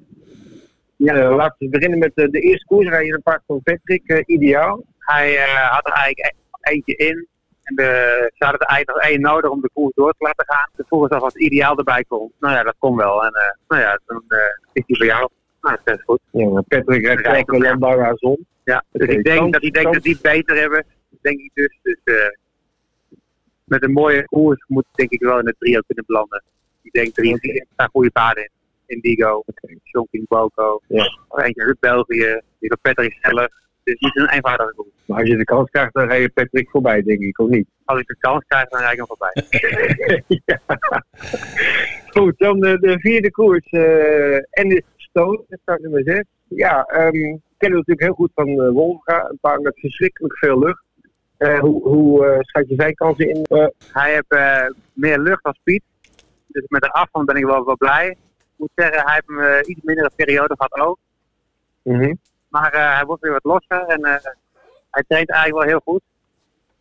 Ja, 0.95 1.13
eh, 1.15 1.35
laten 1.35 1.55
we 1.57 1.69
beginnen 1.69 1.99
met 1.99 2.11
eh, 2.15 2.29
de 2.29 2.39
eerste 2.39 2.65
koers. 2.65 2.87
Je 2.87 3.13
een 3.13 3.21
paard 3.23 3.43
van 3.47 3.61
Patrick, 3.63 4.07
eh, 4.09 4.21
ideaal. 4.25 4.83
Hij 4.99 5.35
eh, 5.37 5.71
had 5.71 5.87
er 5.87 5.93
eigenlijk 5.93 6.35
e- 6.35 6.71
eentje 6.71 6.95
in. 6.95 7.27
En 7.63 7.75
de, 7.75 7.83
ze 8.33 8.43
hadden 8.43 8.61
er 8.61 8.67
eigenlijk 8.67 9.03
nog 9.03 9.11
één 9.11 9.21
nodig 9.21 9.49
om 9.49 9.61
de 9.61 9.69
koers 9.73 9.93
door 9.95 10.11
te 10.11 10.23
laten 10.23 10.45
gaan. 10.45 10.69
De 10.75 10.85
koers 10.89 11.09
was 11.09 11.21
als 11.21 11.35
ideaal 11.35 11.77
erbij 11.77 12.03
komt. 12.07 12.31
Nou 12.39 12.53
ja, 12.53 12.63
dat 12.63 12.75
kon 12.77 12.95
wel. 12.95 13.23
En 13.23 13.31
eh, 13.33 13.51
nou 13.67 13.81
ja, 13.81 13.99
dan 14.05 14.23
eh, 14.27 14.37
is 14.73 14.83
hij 14.85 14.95
voor 14.97 15.05
jou. 15.05 15.29
Nou, 15.65 15.77
dat 15.83 15.97
is 15.97 16.03
goed. 16.03 16.19
Ja, 16.31 16.61
Patrick 16.67 17.05
elke 17.05 17.51
hem, 17.55 17.63
ja. 17.63 17.69
Landauer 17.69 18.13
zon. 18.17 18.45
Ja, 18.63 18.83
dus 18.91 19.07
ik 19.07 19.23
denk 19.23 19.53
dat 19.53 19.61
hij 19.61 19.71
denkt 19.71 19.81
kans- 19.81 19.93
dat 19.95 20.03
die 20.03 20.13
het 20.13 20.21
beter 20.21 20.55
hebben. 20.57 20.85
Denk 21.21 21.39
ik 21.39 21.51
dus. 21.53 21.79
Dus 21.81 21.97
eh, 22.03 22.15
met 23.63 23.83
een 23.83 23.91
mooie 23.91 24.23
koers 24.25 24.63
moet 24.67 24.85
denk 24.91 25.09
ik 25.11 25.19
wel 25.21 25.39
in 25.39 25.45
het 25.45 25.55
trio 25.59 25.79
kunnen 25.87 26.03
belanden. 26.07 26.43
Ik 26.81 26.91
denk 26.91 27.13
drie, 27.13 27.37
vier. 27.39 27.55
Er 27.55 27.65
staan 27.73 27.89
goede 27.91 28.11
paarden 28.11 28.43
in. 28.43 28.49
Indigo, 28.87 29.43
Oké. 29.45 29.75
Chongqing 29.83 30.27
Boko. 30.27 30.81
Ja. 30.87 31.17
Eentje 31.29 31.61
uit 31.63 31.79
België, 31.79 32.41
die 32.59 32.69
van 32.69 32.77
Patrick 32.81 33.17
zelf. 33.21 33.47
Dus 33.83 33.99
niet 33.99 34.15
een 34.15 34.29
eenvoudige 34.29 34.73
koers. 34.75 34.89
Maar 35.05 35.19
als 35.19 35.27
je 35.29 35.37
de 35.37 35.43
kans 35.43 35.69
krijgt, 35.69 35.93
dan 35.93 36.07
rij 36.07 36.21
je 36.21 36.29
Patrick 36.29 36.69
voorbij, 36.69 37.01
denk 37.03 37.19
ik, 37.21 37.39
of 37.39 37.49
niet? 37.49 37.67
Als 37.85 37.99
ik 37.99 38.07
de 38.07 38.15
kans 38.19 38.43
krijg, 38.47 38.69
dan 38.69 38.79
rijd 38.79 38.91
ik 38.91 38.97
hem 38.97 39.07
voorbij. 39.07 39.43
ja. 40.45 40.59
Goed, 42.09 42.37
dan 42.37 42.59
de, 42.59 42.79
de 42.79 42.99
vierde 42.99 43.31
koers. 43.31 43.65
eh 43.69 44.35
Ennis 44.49 44.81
Stone, 45.15 45.43
start 45.61 45.81
nummer 45.81 46.03
6. 46.03 46.23
Ja, 46.47 46.83
ehm 46.83 47.37
kennen 47.57 47.79
we 47.79 47.85
natuurlijk 47.87 48.01
heel 48.01 48.13
goed 48.13 48.31
van 48.35 48.47
uh, 48.47 48.71
Wolfga. 48.71 49.29
Een 49.29 49.37
paar 49.41 49.61
met 49.61 49.79
verschrikkelijk 49.79 50.37
veel 50.37 50.59
lucht. 50.59 50.83
Eh, 51.37 51.59
hoe 51.59 51.83
hoe 51.83 52.25
eh, 52.25 52.39
schat 52.39 52.69
je 52.69 52.75
zijn 52.75 52.95
kansen 52.95 53.29
in? 53.29 53.45
Hij 53.91 54.13
heeft 54.13 54.69
meer 54.93 55.19
lucht 55.19 55.43
dan 55.43 55.53
speed. 55.53 55.81
Dus 56.47 56.63
met 56.67 56.81
de 56.81 56.91
afstand 56.91 57.25
ben 57.25 57.35
ik 57.35 57.45
wel, 57.45 57.65
wel 57.65 57.77
blij. 57.77 58.07
Ik 58.09 58.17
moet 58.55 58.71
zeggen, 58.75 59.01
hij 59.05 59.13
heeft 59.13 59.29
een 59.29 59.71
iets 59.71 59.81
mindere 59.83 60.11
periode 60.15 60.55
gehad 60.57 60.87
ook. 60.87 60.97
mhm. 61.81 62.13
Maar 62.47 62.95
hij 62.95 63.05
wordt 63.05 63.21
weer 63.21 63.31
wat 63.31 63.43
losser 63.43 63.85
en 63.87 64.03
hij 64.91 65.03
traint 65.07 65.29
eigenlijk 65.29 65.63
wel 65.63 65.71
heel 65.73 65.93
goed. 65.93 66.01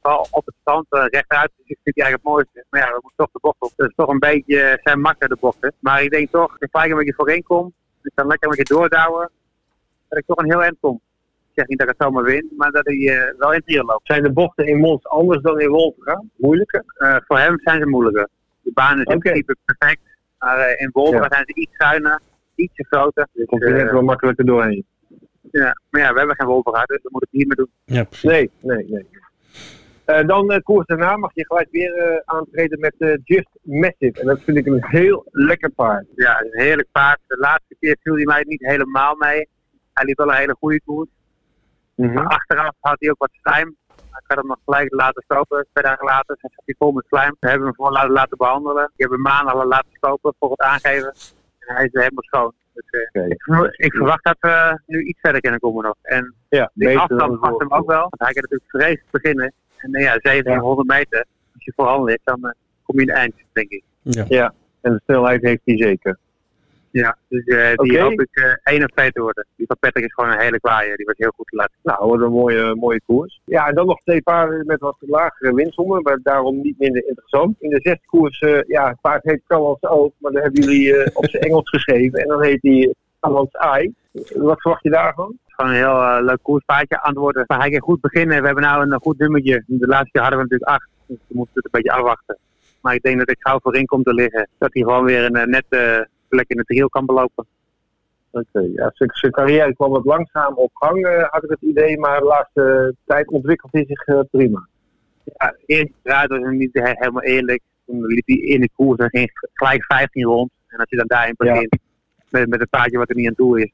Vooral 0.03 0.26
op 0.30 0.47
het 0.47 0.55
stand, 0.61 0.87
rechtuit, 0.89 1.51
dus 1.57 1.66
ik 1.66 1.78
vind 1.82 1.97
hij 1.97 2.05
eigenlijk 2.05 2.24
het 2.24 2.32
mooiste. 2.32 2.64
Maar 2.70 2.80
ja, 2.80 2.87
we 2.87 2.99
moeten 3.03 3.24
toch 3.24 3.30
de 3.32 3.39
bocht 3.41 3.61
op. 3.61 3.72
Dus 3.76 3.95
toch 3.97 4.09
een 4.09 4.18
beetje 4.18 4.80
zijn 4.82 5.01
makker 5.01 5.28
de 5.28 5.37
bochten. 5.41 5.74
Maar 5.78 6.03
ik 6.03 6.11
denk 6.11 6.30
toch, 6.30 6.51
als 6.51 6.85
ik 6.85 6.91
een 6.91 6.97
beetje 6.97 7.14
voorin 7.14 7.43
kom, 7.43 7.72
ik 8.05 8.12
kan 8.14 8.26
lekker 8.26 8.48
een 8.50 8.57
beetje 8.57 8.74
doordouwen, 8.74 9.30
dat 10.09 10.18
ik 10.18 10.24
toch 10.26 10.36
een 10.36 10.50
heel 10.50 10.62
eind 10.62 10.76
kom. 10.80 11.00
Ik 11.48 11.61
zeg 11.61 11.66
niet 11.68 11.78
dat 11.78 11.88
ik 11.88 11.94
het 11.98 12.07
zomaar 12.07 12.24
win, 12.24 12.52
maar 12.57 12.70
dat 12.70 12.84
hij 12.84 12.94
eh, 13.09 13.38
wel 13.38 13.50
in 13.52 13.59
het 13.59 13.66
hier 13.68 13.82
loopt. 13.84 14.07
Zijn 14.07 14.22
de 14.22 14.32
bochten 14.32 14.66
in 14.66 14.78
Mons 14.78 15.07
anders 15.07 15.42
dan 15.42 15.61
in 15.61 15.68
Wolfga? 15.68 16.22
Moeilijker? 16.36 16.84
Eh, 16.94 17.16
voor 17.26 17.38
hem 17.38 17.59
zijn 17.61 17.80
ze 17.80 17.86
moeilijker. 17.86 18.28
De 18.62 18.70
baan 18.74 18.98
is 19.00 19.05
in 19.05 19.18
principe 19.18 19.57
perfect. 19.64 20.00
Maar 20.38 20.59
eh, 20.59 20.80
in 20.82 20.90
Wolven 20.92 21.20
Ja. 21.20 21.26
zijn 21.30 21.44
ze 21.46 21.55
iets 21.55 21.74
schuiner, 21.74 22.20
ietsje 22.55 22.84
groter. 22.84 23.28
Dus, 23.32 23.46
Komt 23.46 23.62
er 23.62 23.68
eh, 23.76 23.82
net 23.82 23.90
wel 23.92 24.02
makkelijker 24.02 24.44
doorheen? 24.46 24.84
ja. 25.52 25.80
Maar 25.90 26.00
ja, 26.02 26.12
we 26.12 26.18
hebben 26.18 26.36
geen 26.36 26.46
Wolven 26.46 26.72
gehad, 26.72 26.88
dus 26.88 27.02
we 27.02 27.09
moeten 27.11 27.28
het 27.30 27.38
niet 27.38 27.46
meer 27.46 27.57
doen. 27.57 27.70
Ja, 27.96 28.05
precies. 28.05 28.30
Nee, 28.30 28.50
nee, 28.61 28.84
nee. 28.88 29.07
Eh, 30.05 30.26
dan 30.26 30.50
eh, 30.50 30.62
koers 30.62 30.86
daarna 30.86 31.16
mag 31.16 31.30
je 31.34 31.46
gelijk 31.46 31.68
weer 31.70 31.94
eh, 31.94 32.20
aantreden 32.24 32.80
met 32.80 32.94
Just 33.24 33.48
Massive. 33.62 34.20
En 34.20 34.26
dat 34.26 34.40
vind 34.40 34.57
ik 34.57 34.66
een 34.66 34.84
heel 34.86 35.26
lekker 35.30 35.70
paard. 35.70 36.07
Ja, 36.14 36.40
een 36.40 36.61
heerlijk 36.61 36.88
paard. 36.92 37.20
De 37.26 37.36
laatste 37.38 37.76
keer 37.80 37.96
viel 38.02 38.14
hij 38.14 38.24
mij 38.24 38.44
niet 38.46 38.66
helemaal 38.66 39.14
mee. 39.14 39.48
Hij 39.92 40.05
liep 40.05 40.16
wel 40.18 40.28
een 40.28 40.36
hele 40.36 40.57
goede 40.59 40.80
koers. 40.84 41.09
Maar 41.94 42.26
achteraf 42.26 42.74
had 42.80 42.96
hij 42.98 43.11
ook 43.11 43.18
wat 43.18 43.30
slijm. 43.42 43.76
Ik 43.96 44.30
had 44.30 44.36
hem 44.36 44.46
nog 44.46 44.59
gelijk 44.64 44.94
laten 44.94 45.22
stopen, 45.22 45.66
twee 45.72 45.84
dagen 45.84 46.07
later. 46.07 46.36
Zat 46.40 46.50
hij 46.64 46.74
vol 46.78 46.92
met 46.92 47.07
slijm. 47.09 47.36
We 47.40 47.48
hebben 47.48 47.66
hem 47.66 47.74
gewoon 47.74 47.92
laten, 47.92 48.11
laten 48.11 48.36
behandelen. 48.36 48.84
Ik 48.84 49.02
heb 49.02 49.11
hem 49.11 49.20
maanden 49.20 49.55
al 49.55 49.66
laten 49.66 49.90
stopen 49.92 50.34
voor 50.38 50.50
het 50.50 50.61
aangeven. 50.61 51.14
En 51.59 51.74
hij 51.74 51.84
is 51.84 51.90
helemaal 51.92 52.22
schoon. 52.22 52.52
Dus, 52.75 53.09
ik, 53.29 53.43
verwa- 53.43 53.68
ik 53.72 53.93
verwacht 53.95 54.25
dat 54.25 54.37
we 54.41 54.81
nu 54.87 55.03
iets 55.05 55.20
verder 55.20 55.41
kunnen 55.41 55.61
komen 55.61 55.85
nog. 55.85 55.95
En 56.03 56.35
Ja, 56.49 56.70
die 56.75 56.89
afstand 56.99 57.41
past 57.41 57.59
hem 57.59 57.72
ook 57.72 57.87
wel. 57.87 58.01
Want 58.01 58.18
hij 58.18 58.33
kan 58.33 58.43
natuurlijk 58.43 58.70
vreselijk 58.70 59.11
beginnen. 59.11 59.53
En 59.77 59.93
eh, 59.93 60.03
ja, 60.03 60.18
1700 60.18 60.89
meter. 60.89 61.25
Als 61.55 61.64
je 61.64 61.72
voorhand 61.77 62.05
ligt, 62.05 62.20
dan 62.25 62.45
eh, 62.45 62.51
kom 62.83 62.97
je 62.97 63.03
in 63.03 63.09
het 63.09 63.16
eind, 63.18 63.35
denk 63.53 63.70
ik. 63.70 63.83
Ja. 64.29 64.55
En 64.81 64.93
de 64.93 65.01
snelheid 65.05 65.43
heeft 65.43 65.61
hij 65.64 65.77
zeker. 65.77 66.18
Ja, 67.01 67.16
dus 67.28 67.45
eh, 67.45 67.74
die 67.74 68.01
hoop 68.01 68.20
ik 68.20 68.28
eh 68.32 68.53
één 68.62 68.84
of 68.84 68.90
twee 68.90 69.12
te 69.12 69.20
worden. 69.20 69.47
Die 69.57 69.66
van 69.66 69.76
Patrick 69.80 70.05
is 70.05 70.12
gewoon 70.12 70.30
een 70.30 70.40
hele 70.40 70.61
kwaaie. 70.61 70.97
Die 70.97 71.07
was 71.07 71.14
heel 71.18 71.32
goed 71.36 71.47
te 71.47 71.57
laten. 71.57 71.74
Nou, 71.82 72.09
wat 72.09 72.20
een 72.20 72.32
mooie, 72.32 72.74
mooie 72.74 73.01
koers. 73.07 73.40
Ja, 73.45 73.68
en 73.68 73.74
dan 73.74 73.86
nog 73.86 74.01
twee 74.05 74.22
paarden 74.22 74.66
met 74.66 74.80
wat 74.80 74.97
lagere 75.01 75.55
winstommen, 75.55 76.03
maar 76.03 76.18
daarom 76.22 76.61
niet 76.61 76.78
minder 76.78 77.07
interessant. 77.07 77.57
In 77.61 77.70
de 77.70 77.80
zesde 77.82 78.07
koers, 78.07 78.38
eh, 78.38 78.62
ja, 78.66 78.88
het 78.88 79.01
paard 79.01 79.24
heet 79.24 79.42
Callans 79.47 79.82
Oog, 79.82 80.12
maar 80.18 80.32
dat 80.32 80.42
hebben 80.42 80.62
jullie 80.62 81.14
op 81.14 81.26
zijn 81.28 81.42
Engels 81.42 81.68
geschreven. 81.68 82.18
En 82.18 82.28
dan 82.28 82.42
heet 82.42 82.62
hij 82.62 82.95
Callans 83.20 83.51
Eye. 83.53 83.92
Wat 84.34 84.61
verwacht 84.61 84.82
je 84.82 84.90
daarvan? 84.90 85.26
Het 85.26 85.40
is 85.47 85.55
gewoon 85.55 85.70
een 85.70 85.76
heel 85.76 86.24
leuk 86.24 86.42
koerspaardje 86.42 87.01
antwoorden. 87.01 87.45
Maar 87.47 87.59
hij 87.59 87.70
kan 87.70 87.80
goed 87.80 88.01
beginnen. 88.01 88.40
We 88.40 88.47
hebben 88.47 88.64
nou 88.64 88.90
een 88.90 89.01
goed 89.01 89.18
nummertje. 89.18 89.62
De 89.66 89.86
laatste 89.86 90.11
keer 90.11 90.22
hadden 90.22 90.40
we 90.40 90.45
natuurlijk 90.45 90.70
acht. 90.70 90.88
Dus 91.07 91.18
we 91.28 91.36
moeten 91.36 91.55
het 91.55 91.64
een 91.64 91.70
beetje 91.80 91.92
afwachten. 91.92 92.38
Maar 92.80 92.95
ik 92.95 93.03
denk 93.03 93.18
dat 93.18 93.30
ik 93.30 93.36
gauw 93.38 93.59
voorin 93.61 93.86
kom 93.86 94.03
te 94.03 94.14
liggen. 94.14 94.49
Dat 94.59 94.72
hij 94.72 94.82
gewoon 94.82 95.05
weer 95.05 95.24
een 95.24 95.51
nette 95.51 96.09
plek 96.35 96.49
in 96.49 96.59
het 96.59 96.66
trio 96.66 96.87
kan 96.89 97.07
belopen. 97.07 97.47
Oké, 98.30 98.61
ja, 98.74 98.91
zijn 98.93 99.32
carrière 99.32 99.74
kwam 99.74 99.91
wat 99.91 100.05
langzaam 100.05 100.55
op 100.55 100.70
gang, 100.74 101.07
eh, 101.07 101.28
had 101.30 101.45
ik 101.45 101.51
het 101.51 101.62
idee, 101.62 101.99
maar 101.99 102.18
de 102.18 102.24
laatste 102.24 102.95
tijd 103.07 103.28
ontwikkelt 103.28 103.72
hij 103.72 103.85
zich 103.89 104.01
eh, 104.07 104.20
prima. 104.30 104.68
Ja, 105.24 105.55
eerst 105.66 105.93
draait 106.03 106.28
was 106.28 106.39
hem 106.41 106.57
niet 106.57 106.70
he- 106.72 106.93
helemaal 106.95 107.22
eerlijk. 107.22 107.62
Toen 107.87 108.07
liep 108.07 108.26
hij 108.26 108.37
in 108.37 108.61
de 108.61 108.68
koers 108.76 108.99
en 108.99 109.09
ging 109.09 109.30
gelijk 109.53 109.85
15 109.85 110.24
rond. 110.24 110.51
En 110.66 110.78
als 110.78 110.91
je 110.91 110.97
dan 110.97 111.07
daarin 111.07 111.35
begint 111.37 111.78
met, 112.30 112.49
met 112.49 112.61
een 112.61 112.68
paardje 112.68 112.99
wat 112.99 113.09
er 113.09 113.16
niet 113.16 113.28
aan 113.28 113.35
toe 113.35 113.61
is. 113.62 113.72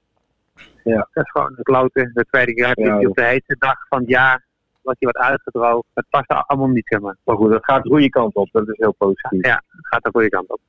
Ja. 0.84 1.08
Dat 1.12 1.24
is 1.24 1.30
gewoon 1.30 1.52
het 1.56 1.62
kloten. 1.62 2.10
De 2.14 2.24
tweede 2.30 2.54
keer 2.54 2.80
Ja, 2.80 2.98
op 3.08 3.14
de 3.16 3.24
heetste 3.24 3.56
dag 3.58 3.86
van 3.88 3.98
het 3.98 4.08
jaar 4.08 4.44
was 4.82 4.96
hij 4.98 5.12
wat 5.12 5.22
uitgedroogd. 5.22 5.86
Het 5.94 6.06
past 6.10 6.28
allemaal 6.28 6.68
niet, 6.68 6.86
zeg 6.88 7.00
maar. 7.00 7.16
Maar 7.24 7.36
goed, 7.36 7.50
dat 7.50 7.64
gaat 7.64 7.82
de 7.82 7.88
goede 7.88 8.08
kant 8.08 8.34
op, 8.34 8.48
dat 8.52 8.68
is 8.68 8.76
heel 8.76 8.92
positief. 8.92 9.44
Ja, 9.46 9.62
het 9.68 9.86
gaat 9.86 10.04
de 10.04 10.10
goede 10.12 10.28
kant 10.28 10.48
op. 10.48 10.60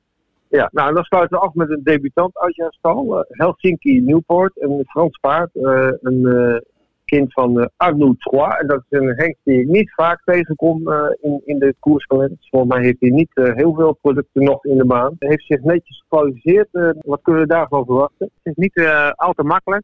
Ja, 0.58 0.68
nou 0.72 0.88
en 0.88 0.94
dan 0.94 1.04
sluiten 1.04 1.38
we 1.38 1.44
af 1.44 1.54
met 1.54 1.70
een 1.70 1.82
debutant 1.82 2.38
uit 2.38 2.54
jouw 2.56 2.70
stal. 2.70 3.18
eh, 3.18 3.24
Helsinki 3.28 4.00
Newport, 4.00 4.62
een 4.62 4.84
Frans 4.88 5.18
paard. 5.20 5.50
eh, 5.54 5.88
een 6.00 6.26
eh, 6.26 6.60
kind 7.04 7.32
van 7.32 7.70
Arnaud 7.76 8.20
Trois. 8.20 8.58
En 8.58 8.66
dat 8.66 8.84
is 8.88 8.98
een 8.98 9.14
hengst 9.16 9.40
die 9.44 9.60
ik 9.60 9.66
niet 9.66 9.92
vaak 9.94 10.22
tegenkom 10.24 10.92
in, 11.20 11.42
in 11.44 11.58
de 11.58 11.74
koerskalenders. 11.78 12.48
Volgens 12.50 12.72
mij 12.72 12.82
heeft 12.82 13.00
hij 13.00 13.10
niet 13.10 13.30
heel 13.34 13.74
veel 13.74 13.92
producten 14.00 14.42
nog 14.42 14.64
in 14.64 14.76
de 14.76 14.84
baan. 14.84 15.16
Hij 15.18 15.28
heeft 15.28 15.46
zich 15.46 15.60
netjes 15.62 16.00
gekwalificeerd. 16.00 16.68
Wat 17.00 17.22
kunnen 17.22 17.42
we 17.42 17.48
daarvan 17.48 17.84
verwachten? 17.84 18.30
Het 18.42 18.56
is 18.56 18.56
niet 18.56 18.86
al 19.16 19.32
te 19.32 19.42
makkelijk. 19.42 19.82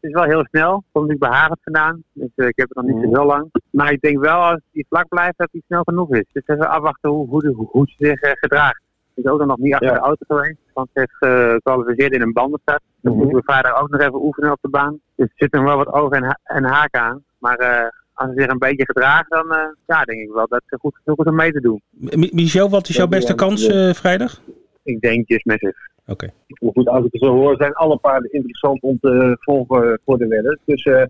Het 0.00 0.10
is 0.10 0.12
wel 0.12 0.22
heel 0.24 0.46
snel. 0.46 0.70
Komt 0.70 1.08
natuurlijk 1.08 1.20
bij 1.20 1.30
Hagert 1.30 1.60
vandaan. 1.62 2.02
Dus 2.12 2.30
ik 2.34 2.56
heb 2.56 2.68
het 2.68 2.76
nog 2.76 2.86
niet 2.86 3.02
zo 3.02 3.08
heel 3.20 3.26
lang. 3.26 3.50
Maar 3.70 3.92
ik 3.92 4.00
denk 4.00 4.18
wel 4.18 4.38
als 4.38 4.60
hij 4.72 4.84
vlak 4.88 5.08
blijft 5.08 5.38
dat 5.38 5.48
hij 5.52 5.62
snel 5.66 5.82
genoeg 5.82 6.10
is. 6.14 6.26
Dus 6.32 6.42
even 6.46 6.68
afwachten 6.68 7.10
hoe, 7.10 7.28
hoe, 7.28 7.68
hoe, 7.70 7.86
ze 7.86 7.94
zich 7.98 8.20
gedraagt. 8.20 8.82
Is 9.14 9.24
ook 9.26 9.44
nog 9.44 9.58
niet 9.58 9.72
achter 9.72 9.88
Ja. 9.88 9.94
de 9.94 10.00
auto 10.00 10.24
geweest. 10.28 10.56
Want 10.72 10.88
hij 10.92 11.06
heeft 11.18 11.52
gekwalificeerd 11.54 12.12
in 12.12 12.20
een 12.22 12.32
bandenstart. 12.32 12.82
Dan 13.00 13.12
Mhm. 13.12 13.20
moeten 13.22 13.38
we 13.38 13.44
vrijdag 13.44 13.80
ook 13.82 13.90
nog 13.90 14.00
even 14.00 14.24
oefenen 14.24 14.50
op 14.52 14.58
de 14.60 14.68
baan. 14.68 15.00
Dus 15.16 15.26
er 15.26 15.32
zit 15.36 15.52
nog 15.52 15.64
wel 15.64 15.76
wat 15.76 15.92
ogen 15.92 16.16
en, 16.16 16.22
ha- 16.24 16.38
en 16.44 16.64
haken 16.64 17.00
aan. 17.00 17.24
Maar 17.38 17.56
eh, 17.56 17.88
als 18.14 18.28
hij 18.28 18.42
zich 18.42 18.50
een 18.52 18.58
beetje 18.58 18.84
gedraagt, 18.84 19.30
dan 19.30 19.50
eh, 19.52 19.66
ja, 19.86 20.02
denk 20.02 20.20
ik 20.20 20.30
wel 20.32 20.46
dat 20.48 20.62
het 20.66 20.80
goed 20.80 20.96
genoeg 21.04 21.18
is 21.18 21.24
om 21.26 21.34
mee 21.34 21.52
te 21.52 21.60
doen. 21.60 21.80
M- 21.90 22.28
Michel, 22.34 22.70
wat 22.70 22.88
is 22.88 22.96
jouw 22.96 23.06
beste 23.06 23.34
kans 23.34 23.66
eh, 23.66 23.92
vrijdag? 23.92 24.40
Ik 24.82 25.00
denk 25.00 25.28
Just 25.28 25.44
Massive. 25.44 25.74
Oké. 26.06 26.30
Maar 26.58 26.72
goed, 26.72 26.88
als 26.88 27.04
ik 27.04 27.12
het 27.12 27.22
zo 27.22 27.34
hoor, 27.34 27.56
zijn 27.56 27.72
alle 27.72 27.96
paarden 27.98 28.32
interessant 28.32 28.82
om 28.82 28.98
te 29.00 29.36
volgen 29.40 30.00
voor 30.04 30.18
de 30.18 30.26
wedden. 30.26 30.58
Dus 30.64 30.82
eh, 30.84 31.02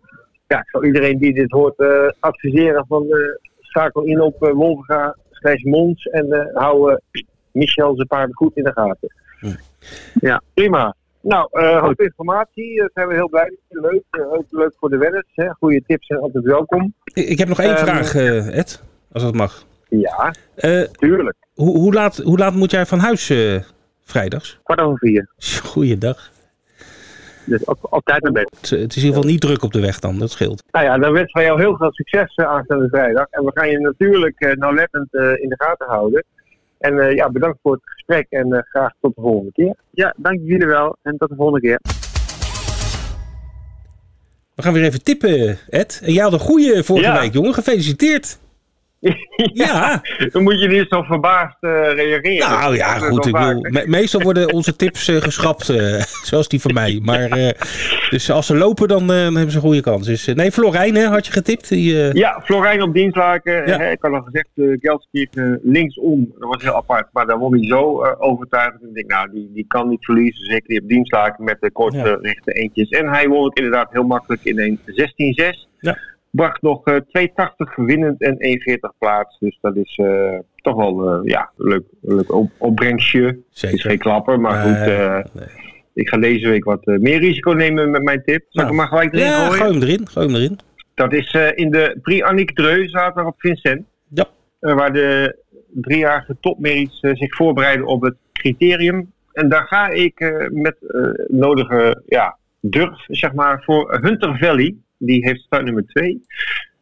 ja, 0.47 0.59
ik 0.59 0.69
zou 0.71 0.87
iedereen 0.87 1.19
die 1.19 1.35
dit 1.35 1.51
hoort 1.51 1.79
eh, 1.79 2.09
adviseren 2.21 2.85
van 2.89 3.03
eh, 3.11 3.19
schakel 3.61 4.03
in 4.03 4.21
op 4.21 4.43
uh, 4.43 4.51
Wolverga, 4.53 5.17
slash 5.31 5.63
Mons 5.63 6.05
en 6.05 6.33
eh, 6.33 6.55
hou 6.63 6.91
eh, 6.93 6.97
Michel 7.55 7.95
zijn 7.95 8.09
paarden 8.09 8.35
goed 8.37 8.57
in 8.57 8.65
de 8.65 8.73
gaten. 8.73 9.15
Hm. 9.39 9.55
Ja. 10.15 10.43
Prima. 10.55 10.95
Nou, 11.21 11.49
eh 11.51 11.81
hoop 11.83 12.01
informatie. 12.01 12.77
Daar 12.79 12.91
zijn 12.95 13.09
we 13.09 13.15
heel 13.15 13.29
blij 13.29 13.57
mee. 13.69 13.81
Leuk, 13.83 14.03
eh, 14.11 14.33
ook 14.33 14.45
leuk 14.51 14.73
voor 14.79 14.91
de 14.91 14.97
wedders. 14.97 15.27
Goede 15.59 15.83
tips 15.87 16.07
zijn 16.07 16.21
altijd 16.21 16.45
welkom. 16.45 16.95
Ik, 17.05 17.27
ik 17.29 17.39
heb 17.39 17.49
nog 17.49 17.61
één 17.61 17.77
Ehm, 17.77 17.85
vraag, 17.85 18.15
eh, 18.15 18.59
Ed, 18.59 18.83
als 19.13 19.23
dat 19.23 19.35
mag. 19.35 19.65
Ja, 19.89 20.35
Eh, 20.55 20.81
tuurlijk. 20.83 21.37
hoe, 21.55 21.77
hoe, 21.79 21.93
laat, 21.93 22.17
hoe 22.17 22.39
laat 22.39 22.55
moet 22.55 22.71
jij 22.71 22.87
van 22.87 22.99
huis 22.99 23.31
eh, 23.31 23.61
vrijdags? 24.05 24.61
Kwart 24.63 24.81
over 24.81 24.99
vier. 24.99 25.29
Goeiedag. 25.73 26.33
Dus 27.47 27.65
op, 27.65 27.79
op 27.91 28.05
tijd 28.05 28.23
naar 28.23 28.33
bed. 28.33 28.51
Het, 28.61 28.71
is 28.71 28.73
in 28.73 28.81
ieder 28.81 29.01
geval 29.01 29.23
niet 29.23 29.41
druk 29.41 29.63
op 29.63 29.73
de 29.73 29.81
weg 29.81 29.99
dan, 29.99 30.19
dat 30.19 30.31
scheelt. 30.31 30.63
Nou 30.71 30.85
ja, 30.85 30.99
dan 30.99 31.13
wens 31.13 31.31
van 31.33 31.43
jou 31.43 31.61
heel 31.61 31.77
veel 31.77 31.93
succes 31.93 32.35
eh, 32.35 32.47
aanstaande 32.47 32.89
vrijdag. 32.89 33.27
En 33.31 33.45
we 33.45 33.51
gaan 33.55 33.71
je 33.71 33.81
natuurlijk 33.81 34.41
eh, 34.41 34.53
nauwlettend 34.57 35.15
eh, 35.15 35.23
in 35.43 35.49
de 35.49 35.55
gaten 35.65 35.87
houden. 35.87 36.25
En 36.85 36.99
eh, 36.99 37.14
ja, 37.14 37.30
bedankt 37.30 37.59
voor 37.62 37.72
het 37.72 37.82
gesprek 37.85 38.26
en 38.30 38.53
eh, 38.53 38.62
graag 38.62 38.93
tot 39.01 39.14
de 39.14 39.20
volgende 39.20 39.53
keer. 39.53 39.74
Ja, 39.91 40.14
dank 40.16 40.41
jullie 40.43 40.66
wel 40.66 40.97
en 41.03 41.16
tot 41.16 41.28
de 41.28 41.35
volgende 41.35 41.61
keer. 41.61 41.78
We 44.55 44.62
gaan 44.62 44.72
weer 44.72 44.82
even 44.85 45.03
tippen, 45.03 45.59
Ed. 45.68 46.01
En 46.05 46.12
jij 46.12 46.22
had 46.22 46.32
een 46.32 46.39
goede 46.39 46.85
vorige 46.85 47.07
Ja. 47.07 47.20
week, 47.20 47.32
jongen. 47.32 47.55
Gefeliciteerd. 47.55 48.39
Ja, 49.53 50.03
Dan 50.33 50.43
moet 50.43 50.61
je 50.61 50.69
niet 50.69 50.87
zo 50.89 51.03
verbaasd 51.03 51.57
eh, 51.61 51.71
reageren. 51.95 52.49
nou 52.51 52.77
ja, 52.77 52.99
Dat 52.99 53.09
goed. 53.09 53.27
Ik 53.27 53.33
bedoel, 53.33 53.61
me- 53.61 53.85
meestal 53.87 54.21
worden 54.23 54.53
onze 54.53 54.77
tips 54.77 55.09
eh, 55.09 55.17
geschrapt, 55.17 55.69
eh, 55.69 56.01
zoals 56.29 56.49
die 56.49 56.61
van 56.61 56.73
mij. 56.75 57.01
Maar 57.03 57.29
dus 58.11 58.31
als 58.31 58.47
ze 58.47 58.57
lopen, 58.57 58.89
dan, 58.89 59.09
hebben 59.09 59.51
ze 59.51 59.57
een 59.57 59.63
goede 59.63 59.81
kans. 59.81 60.07
Dus, 60.07 60.27
nee, 60.27 60.53
Florijn 60.53 60.95
hè, 60.95 61.05
had 61.05 61.27
je 61.27 61.33
getipt. 61.33 61.69
Die, 61.69 62.15
Ja, 62.17 62.41
Florijn 62.45 62.83
op 62.83 62.95
Dienstlaken. 62.95 63.67
Ja. 63.67 63.81
Ik 63.83 63.99
had 64.01 64.13
al 64.13 64.23
gezegd, 64.23 64.49
uh, 64.55 65.57
linksom. 65.63 66.33
Dat 66.39 66.49
was 66.49 66.63
heel 66.63 66.77
apart. 66.77 67.09
Maar 67.13 67.27
daar 67.27 67.39
won 67.39 67.53
hij 67.55 67.67
zo 67.67 68.05
overtuigend. 68.19 68.83
En 68.83 68.89
ik 68.89 68.95
denk, 68.95 69.11
nou, 69.11 69.31
die, 69.33 69.51
die 69.55 69.65
kan 69.69 69.89
niet 69.89 70.05
verliezen. 70.05 70.45
Zeker 70.45 70.69
die 70.69 70.81
op 70.83 70.89
Dienstlaken 70.89 71.45
met 71.45 71.57
de 71.61 71.71
korte 71.71 71.97
Ja. 71.97 72.19
rechte 72.21 72.53
eentjes. 72.53 72.89
En 72.89 73.09
hij 73.09 73.29
won 73.29 73.45
het 73.45 73.57
inderdaad 73.57 73.93
heel 73.93 74.03
makkelijk 74.07 74.45
in 74.45 74.59
een 74.61 74.79
16-6. 74.87 75.69
Ja. 75.81 75.99
Bracht 76.35 76.62
nog 76.62 76.85
eh 76.85 76.95
2,80 76.95 77.74
winnend 77.74 78.22
en 78.22 78.37
1,40 78.39 78.99
plaats. 78.99 79.39
Dus 79.39 79.59
dat 79.61 79.76
is 79.76 79.97
eh, 80.03 80.39
toch 80.57 80.76
wel 80.76 81.09
eh, 81.09 81.20
ja, 81.22 81.51
een 81.57 81.68
leuk, 81.68 81.82
leuk 82.01 82.32
op, 82.32 82.51
opbrengstje. 82.59 83.22
Het 83.26 83.37
is 83.53 83.61
zeker. 83.61 83.80
geen 83.80 83.99
klapper, 83.99 84.41
maar 84.41 84.62
goed. 84.62 84.87
Nee, 85.35 85.47
ik 85.95 86.09
ga 86.09 86.16
deze 86.18 86.49
week 86.49 86.64
wat 86.64 86.87
meer 86.87 87.18
risico 87.18 87.51
nemen 87.53 87.91
met 87.91 88.03
mijn 88.03 88.22
tip. 88.24 88.45
Zal 88.49 88.64
ik 88.64 88.66
Nou, 88.66 88.66
hem 88.68 88.76
maar 88.76 88.87
gelijk 88.89 89.12
erin 89.14 89.26
Ja, 89.26 89.37
gooien? 89.47 89.53
gooi 89.62 89.72
hem 89.72 89.82
erin. 89.82 90.09
Gooi 90.09 90.26
hem 90.26 90.37
erin. 90.37 90.59
Dat 90.95 91.12
is 91.12 91.32
in 91.55 91.70
de 91.70 91.99
Prix 92.03 92.22
Annick 92.26 92.55
Dreux, 92.55 92.91
zaterdag 92.91 93.26
op 93.26 93.35
Vincent. 93.41 93.82
Ja. 94.09 94.26
Waar 94.61 94.93
de 94.93 95.37
driejarige 95.72 96.37
topmerries 96.41 97.01
eh, 97.01 97.14
zich 97.14 97.35
voorbereiden 97.37 97.87
op 97.87 98.03
het 98.03 98.14
criterium. 98.32 99.12
En 99.32 99.49
daar 99.49 99.66
ga 99.66 99.89
ik 99.89 100.47
met 100.53 100.76
nodige 101.28 102.03
ja, 102.07 102.37
durf, 102.61 103.05
zeg 103.07 103.32
maar, 103.32 103.62
voor 103.64 103.99
Hunter 104.03 104.39
Valley. 104.39 104.74
Die 105.05 105.25
heeft 105.25 105.41
start 105.41 105.65
nummer 105.65 105.87
2. 105.87 106.23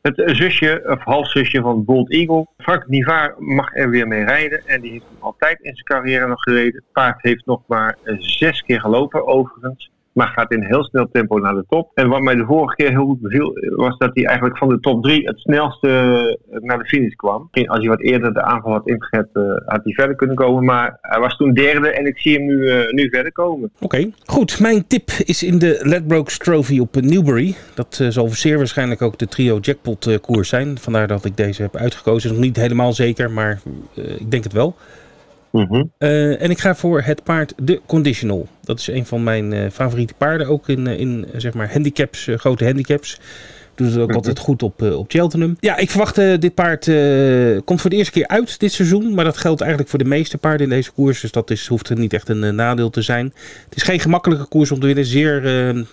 Het 0.02 0.22
zusje, 0.24 0.82
of 0.86 1.02
halfzusje 1.04 1.60
van 1.60 1.84
Bold 1.84 2.10
Eagle. 2.10 2.46
Frank 2.56 2.88
Nivard 2.88 3.38
mag 3.38 3.74
er 3.74 3.90
weer 3.90 4.08
mee 4.08 4.24
rijden. 4.24 4.66
En 4.66 4.80
die 4.80 4.90
heeft 4.90 5.04
hem 5.08 5.16
altijd 5.20 5.60
in 5.60 5.74
zijn 5.74 5.86
carrière 5.86 6.26
nog 6.26 6.42
gereden. 6.42 6.74
Het 6.74 6.92
paard 6.92 7.22
heeft 7.22 7.46
nog 7.46 7.62
maar 7.66 7.98
eh, 8.02 8.14
zes 8.18 8.62
keer 8.62 8.80
gelopen, 8.80 9.26
overigens. 9.26 9.91
Maar 10.12 10.28
gaat 10.28 10.52
in 10.52 10.62
heel 10.62 10.84
snel 10.84 11.08
tempo 11.12 11.38
naar 11.38 11.54
de 11.54 11.64
top. 11.68 11.90
En 11.94 12.08
wat 12.08 12.20
mij 12.20 12.34
de 12.34 12.44
vorige 12.44 12.74
keer 12.74 12.90
heel 12.90 13.04
goed 13.04 13.20
beviel, 13.20 13.52
was 13.76 13.98
dat 13.98 14.10
hij 14.14 14.24
eigenlijk 14.24 14.58
van 14.58 14.68
de 14.68 14.80
top 14.80 15.02
drie 15.02 15.26
het 15.26 15.38
snelste 15.38 15.88
eh, 16.50 16.60
naar 16.60 16.78
de 16.78 16.84
finish 16.84 17.14
kwam. 17.14 17.48
Als 17.52 17.78
hij 17.78 17.88
wat 17.88 18.00
eerder 18.00 18.34
de 18.34 18.42
aanval 18.42 18.72
had 18.72 18.88
ingezet, 18.88 19.28
eh, 19.32 19.42
had 19.66 19.80
hij 19.84 19.92
verder 19.92 20.16
kunnen 20.16 20.36
komen. 20.36 20.64
Maar 20.64 20.98
hij 21.00 21.20
was 21.20 21.36
toen 21.36 21.54
derde 21.54 21.90
en 21.90 22.06
ik 22.06 22.18
zie 22.18 22.34
hem 22.34 22.46
nu, 22.46 22.68
eh, 22.68 22.90
nu 22.90 23.08
verder 23.08 23.32
komen. 23.32 23.72
Oké, 23.80 24.10
goed. 24.24 24.60
Mijn 24.60 24.86
tip 24.86 25.10
is 25.10 25.42
in 25.42 25.58
de 25.58 25.80
Ledbrokes 25.82 26.38
Trophy 26.38 26.78
op 26.78 26.94
Newbury. 26.94 27.54
Dat 27.74 28.04
zal 28.08 28.28
zeer 28.28 28.56
waarschijnlijk 28.56 29.02
ook 29.02 29.18
de 29.18 29.26
trio 29.26 29.58
jackpot 29.58 30.20
koers 30.20 30.48
zijn. 30.48 30.78
Vandaar 30.78 31.06
dat 31.06 31.24
ik 31.24 31.36
deze 31.36 31.62
heb 31.62 31.76
uitgekozen. 31.76 32.30
Is 32.30 32.36
nog 32.36 32.44
niet 32.44 32.56
helemaal 32.56 32.92
zeker, 32.92 33.30
maar 33.30 33.60
ik 33.94 34.30
denk 34.30 34.44
het 34.44 34.52
wel. 34.52 34.76
Eh, 35.52 36.42
en 36.42 36.50
ik 36.50 36.58
ga 36.58 36.74
voor 36.74 37.00
het 37.02 37.22
paard 37.22 37.52
de 37.62 37.80
Conditional. 37.86 38.46
Dat 38.62 38.78
is 38.78 38.86
een 38.86 39.06
van 39.06 39.22
mijn 39.22 39.52
eh, 39.52 39.70
favoriete 39.72 40.14
paarden. 40.16 40.46
Ook 40.46 40.68
in, 40.68 40.86
eh, 40.86 40.98
in 40.98 41.26
zeg 41.36 41.54
maar 41.54 41.72
handicaps, 41.72 42.28
grote 42.36 42.64
handicaps. 42.64 43.20
Doet 43.74 43.86
het 43.90 43.98
ook 43.98 44.06
Mhm. 44.06 44.16
altijd 44.16 44.38
goed 44.38 44.62
op, 44.62 44.82
op 44.82 45.10
Cheltenham. 45.10 45.56
Ja, 45.60 45.76
ik 45.76 45.90
verwacht 45.90 46.14
dit 46.14 46.54
paard 46.54 46.84
komt 47.64 47.80
voor 47.80 47.90
de 47.90 47.96
eerste 47.96 48.12
keer 48.12 48.28
uit 48.28 48.60
dit 48.60 48.72
seizoen. 48.72 49.14
Maar 49.14 49.24
dat 49.24 49.36
geldt 49.36 49.60
eigenlijk 49.60 49.90
voor 49.90 49.98
de 49.98 50.04
meeste 50.04 50.38
paarden 50.38 50.66
in 50.66 50.72
deze 50.72 50.92
koers. 50.92 51.20
Dus 51.20 51.32
dat 51.32 51.50
is, 51.50 51.66
hoeft 51.66 51.88
er 51.88 51.98
niet 51.98 52.12
echt 52.12 52.28
een 52.28 52.54
nadeel 52.54 52.90
te 52.90 53.02
zijn. 53.02 53.32
Het 53.64 53.76
is 53.76 53.82
geen 53.82 54.00
gemakkelijke 54.00 54.46
koers 54.46 54.70
om 54.70 54.80
te 54.80 54.86
winnen. 54.86 55.04
Zeer, 55.04 55.42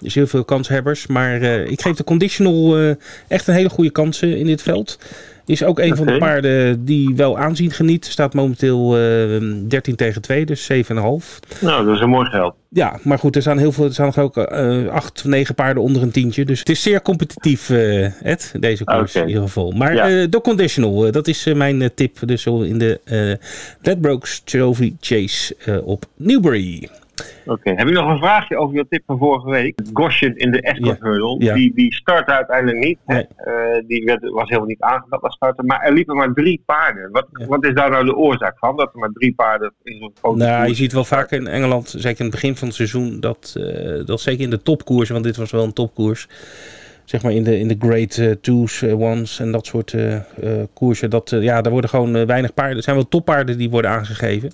zeer 0.01 0.27
veel 0.27 0.43
kanshebbers. 0.45 1.07
Maar 1.07 1.41
ik 1.41 1.81
geef 1.81 1.95
de 1.95 2.03
Conditional 2.03 2.95
echt 3.27 3.47
een 3.47 3.53
hele 3.53 3.69
goede 3.69 3.91
kansen 3.91 4.37
in 4.37 4.45
dit 4.45 4.61
veld. 4.61 4.97
Is 5.49 5.63
ook 5.63 5.79
een 5.79 5.95
van 5.95 6.05
de 6.05 6.17
paarden 6.17 6.85
die 6.85 7.15
wel 7.15 7.37
aanzien 7.37 7.71
geniet. 7.71 8.05
Staat 8.05 8.33
momenteel 8.33 8.97
eh 8.97 9.41
13 9.67 9.95
tegen 9.95 10.21
2, 10.21 10.45
dus 10.45 10.71
7,5. 10.73 10.77
Nou, 11.61 11.85
dat 11.85 11.95
is 11.95 12.01
een 12.01 12.09
mooi 12.09 12.29
geld. 12.29 12.55
Ja, 12.69 12.99
maar 13.03 13.19
goed, 13.19 13.35
er 13.35 13.41
staan 13.41 13.57
heel 13.57 13.71
veel, 13.71 13.85
er 13.85 13.93
staan 13.93 14.15
ook 14.15 14.37
eh 14.37 14.87
acht, 14.87 15.23
negen 15.23 15.55
paarden 15.55 15.83
onder 15.83 16.01
een 16.01 16.11
tientje. 16.11 16.45
Dus 16.45 16.59
het 16.59 16.69
is 16.69 16.81
zeer 16.81 17.01
competitief, 17.01 17.69
eh 17.69 18.23
Ed, 18.25 18.53
deze 18.59 18.83
koers 18.83 19.15
in 19.15 19.27
ieder 19.27 19.43
geval. 19.43 19.71
Maar 19.71 19.95
Ja. 19.95 20.27
de 20.27 20.41
conditional, 20.41 21.05
eh, 21.05 21.11
dat 21.11 21.27
is 21.27 21.45
mijn 21.53 21.89
tip. 21.95 22.17
Dus 22.25 22.45
in 22.45 22.77
de 22.77 22.99
eh 23.05 23.47
Ledbrokes 23.81 24.41
Trophy 24.45 24.93
Chase 24.99 25.55
op 25.83 26.05
Newbury. 26.17 26.89
Oké. 27.45 27.69
Heb 27.71 27.87
je 27.87 27.93
nog 27.93 28.09
een 28.09 28.17
vraagje 28.17 28.57
over 28.57 28.75
je 28.75 28.85
tip 28.89 29.03
van 29.05 29.17
vorige 29.17 29.49
week? 29.49 29.79
Goshen 29.93 30.35
in 30.37 30.51
de 30.51 30.61
Escort. 30.61 30.99
Hurdle. 30.99 31.35
Ja. 31.39 31.53
Die, 31.53 31.73
die 31.75 31.93
startte 31.93 32.31
uiteindelijk 32.31 32.77
niet. 32.85 32.97
Nee. 33.05 33.27
Eh, 33.35 33.53
die 33.87 34.03
werd, 34.05 34.29
was 34.29 34.47
helemaal 34.47 34.67
niet 34.67 34.81
aangedacht 34.81 35.23
als 35.23 35.35
starter. 35.35 35.65
Maar 35.65 35.81
er 35.81 35.93
liepen 35.93 36.15
maar 36.15 36.33
drie 36.33 36.61
paarden. 36.65 37.11
Wat, 37.11 37.27
Ja. 37.31 37.45
wat 37.45 37.65
is 37.65 37.73
daar 37.73 37.89
nou 37.89 38.05
de 38.05 38.15
oorzaak 38.15 38.57
van? 38.57 38.75
Dat 38.77 38.93
er 38.93 38.99
maar 38.99 39.11
drie 39.13 39.33
paarden 39.33 39.73
in 39.83 39.97
zo'n 39.97 40.11
grote 40.21 40.37
Nou, 40.37 40.67
je 40.67 40.73
ziet 40.73 40.93
wel 40.93 41.05
vaak 41.05 41.31
in 41.31 41.47
Engeland, 41.47 41.87
zeker 41.97 42.19
in 42.19 42.25
het 42.25 42.35
begin 42.35 42.55
van 42.55 42.67
het 42.67 42.77
seizoen, 42.77 43.19
dat, 43.19 43.55
eh, 43.57 44.05
dat 44.05 44.21
zeker 44.21 44.43
in 44.43 44.49
de 44.49 44.61
topkoersen, 44.61 45.13
want 45.13 45.25
dit 45.25 45.37
was 45.37 45.51
wel 45.51 45.63
een 45.63 45.73
topkoers. 45.73 46.27
Zeg 47.09 47.21
maar 47.21 47.31
in 47.31 47.43
de, 47.43 47.59
in 47.59 47.67
de 47.67 47.75
Great 47.79 48.17
eh, 48.17 48.31
Twos, 48.41 48.81
eh, 48.81 48.99
Ones 48.99 49.39
en 49.39 49.51
dat 49.51 49.65
soort 49.65 49.93
eh, 49.93 50.15
koersen. 50.73 51.09
Dat, 51.09 51.35
ja, 51.39 51.61
daar 51.61 51.71
worden 51.71 51.89
gewoon 51.89 52.25
weinig 52.25 52.53
paarden. 52.53 52.77
Er 52.77 52.83
zijn 52.83 52.95
wel 52.95 53.07
toppaarden 53.07 53.57
die 53.57 53.69
worden 53.69 53.91
aangegeven. 53.91 54.51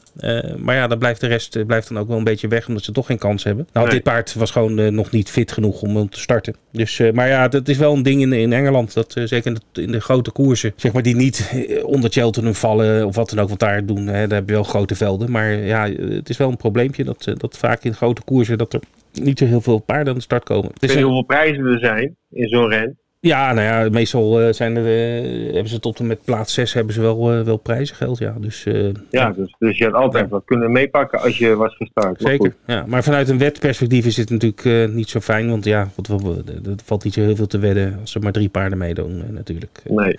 Maar 0.57 0.75
ja, 0.75 0.87
dan 0.87 0.97
blijft 0.97 1.21
de 1.21 1.27
rest 1.27 1.65
blijft 1.65 1.87
dan 1.87 1.99
ook 1.99 2.07
wel 2.07 2.17
een 2.17 2.23
beetje 2.23 2.47
weg, 2.47 2.67
omdat 2.67 2.83
ze 2.83 2.91
toch 2.91 3.05
geen 3.05 3.17
kans 3.17 3.43
hebben. 3.43 3.67
Nou, 3.73 3.85
Nee. 3.85 3.95
dit 3.95 4.03
paard 4.03 4.33
was 4.33 4.51
gewoon 4.51 4.95
nog 4.95 5.11
niet 5.11 5.29
fit 5.29 5.51
genoeg 5.51 5.81
om, 5.81 5.97
om 5.97 6.09
te 6.09 6.19
starten. 6.19 6.55
Dus, 6.71 7.01
maar 7.13 7.27
ja, 7.27 7.47
dat 7.47 7.67
is 7.67 7.77
wel 7.77 7.93
een 7.93 8.03
ding 8.03 8.21
in, 8.21 8.33
in 8.33 8.53
Engeland. 8.53 8.93
Dat 8.93 9.11
zeker 9.25 9.51
in 9.51 9.57
de, 9.71 9.81
in 9.81 9.91
de 9.91 10.01
grote 10.01 10.31
koersen, 10.31 10.73
zeg 10.75 10.93
maar, 10.93 11.03
die 11.03 11.15
niet 11.15 11.51
onder 11.83 12.09
Cheltenham 12.09 12.55
vallen 12.55 13.05
of 13.05 13.15
wat 13.15 13.29
dan 13.29 13.39
ook. 13.39 13.47
Want 13.47 13.59
daar 13.59 13.85
doen, 13.85 14.07
hè, 14.07 14.27
daar 14.27 14.37
heb 14.37 14.47
je 14.47 14.53
wel 14.53 14.63
grote 14.63 14.95
velden. 14.95 15.31
Maar 15.31 15.51
ja, 15.53 15.89
het 15.89 16.29
is 16.29 16.37
wel 16.37 16.49
een 16.49 16.57
probleempje 16.57 17.03
dat, 17.03 17.31
dat 17.37 17.57
vaak 17.57 17.83
in 17.83 17.93
grote 17.93 18.21
koersen 18.21 18.57
dat 18.57 18.73
er 18.73 18.79
niet 19.21 19.39
zo 19.39 19.45
heel 19.45 19.61
veel 19.61 19.79
paarden 19.79 20.07
aan 20.07 20.15
de 20.15 20.21
start 20.21 20.43
komen. 20.43 20.69
Ik 20.69 20.79
Dus, 20.79 20.89
weet 20.89 20.97
eh, 20.99 21.03
hoeveel 21.05 21.23
prijzen 21.25 21.65
er 21.65 21.79
zijn 21.79 22.15
in 22.31 22.47
zo'n 22.47 22.69
ren. 22.69 22.97
ja, 23.19 23.53
nou 23.53 23.67
ja, 23.83 23.89
meestal 23.89 24.41
eh, 24.41 24.53
zijn 24.53 24.75
er, 24.75 24.85
eh, 24.85 25.43
hebben 25.53 25.67
ze 25.69 25.79
tot 25.79 25.99
en 25.99 26.07
met 26.07 26.23
plaats 26.23 26.53
6 26.53 26.73
hebben 26.73 26.93
ze 26.93 27.01
wel, 27.01 27.31
eh, 27.31 27.41
wel 27.41 27.57
prijzengeld. 27.57 28.17
Ja, 28.17 28.35
dus, 28.39 28.65
eh, 28.65 28.89
Ja, 29.09 29.31
dus, 29.31 29.55
dus 29.59 29.77
je 29.77 29.83
had 29.83 29.93
altijd 29.93 30.23
Ja. 30.23 30.29
wat 30.29 30.45
kunnen 30.45 30.71
meepakken 30.71 31.19
als 31.21 31.37
je 31.37 31.55
was 31.55 31.75
gestart. 31.75 32.21
Zeker, 32.21 32.37
goed. 32.45 32.55
ja. 32.67 32.83
Maar 32.87 33.03
vanuit 33.03 33.29
een 33.29 33.37
wetperspectief 33.37 34.05
is 34.05 34.15
dit 34.15 34.29
natuurlijk 34.29 34.91
niet 34.93 35.09
zo 35.09 35.19
fijn. 35.19 35.49
Want 35.49 35.65
ja, 35.65 35.87
er 36.09 36.75
valt 36.85 37.03
niet 37.03 37.13
zo 37.13 37.21
heel 37.21 37.35
veel 37.35 37.47
te 37.47 37.59
wedden 37.59 37.97
als 37.99 38.15
er 38.15 38.21
maar 38.21 38.31
drie 38.31 38.49
paarden 38.49 38.77
meedoen 38.77 39.23
natuurlijk. 39.33 39.81
Nee, 39.89 40.17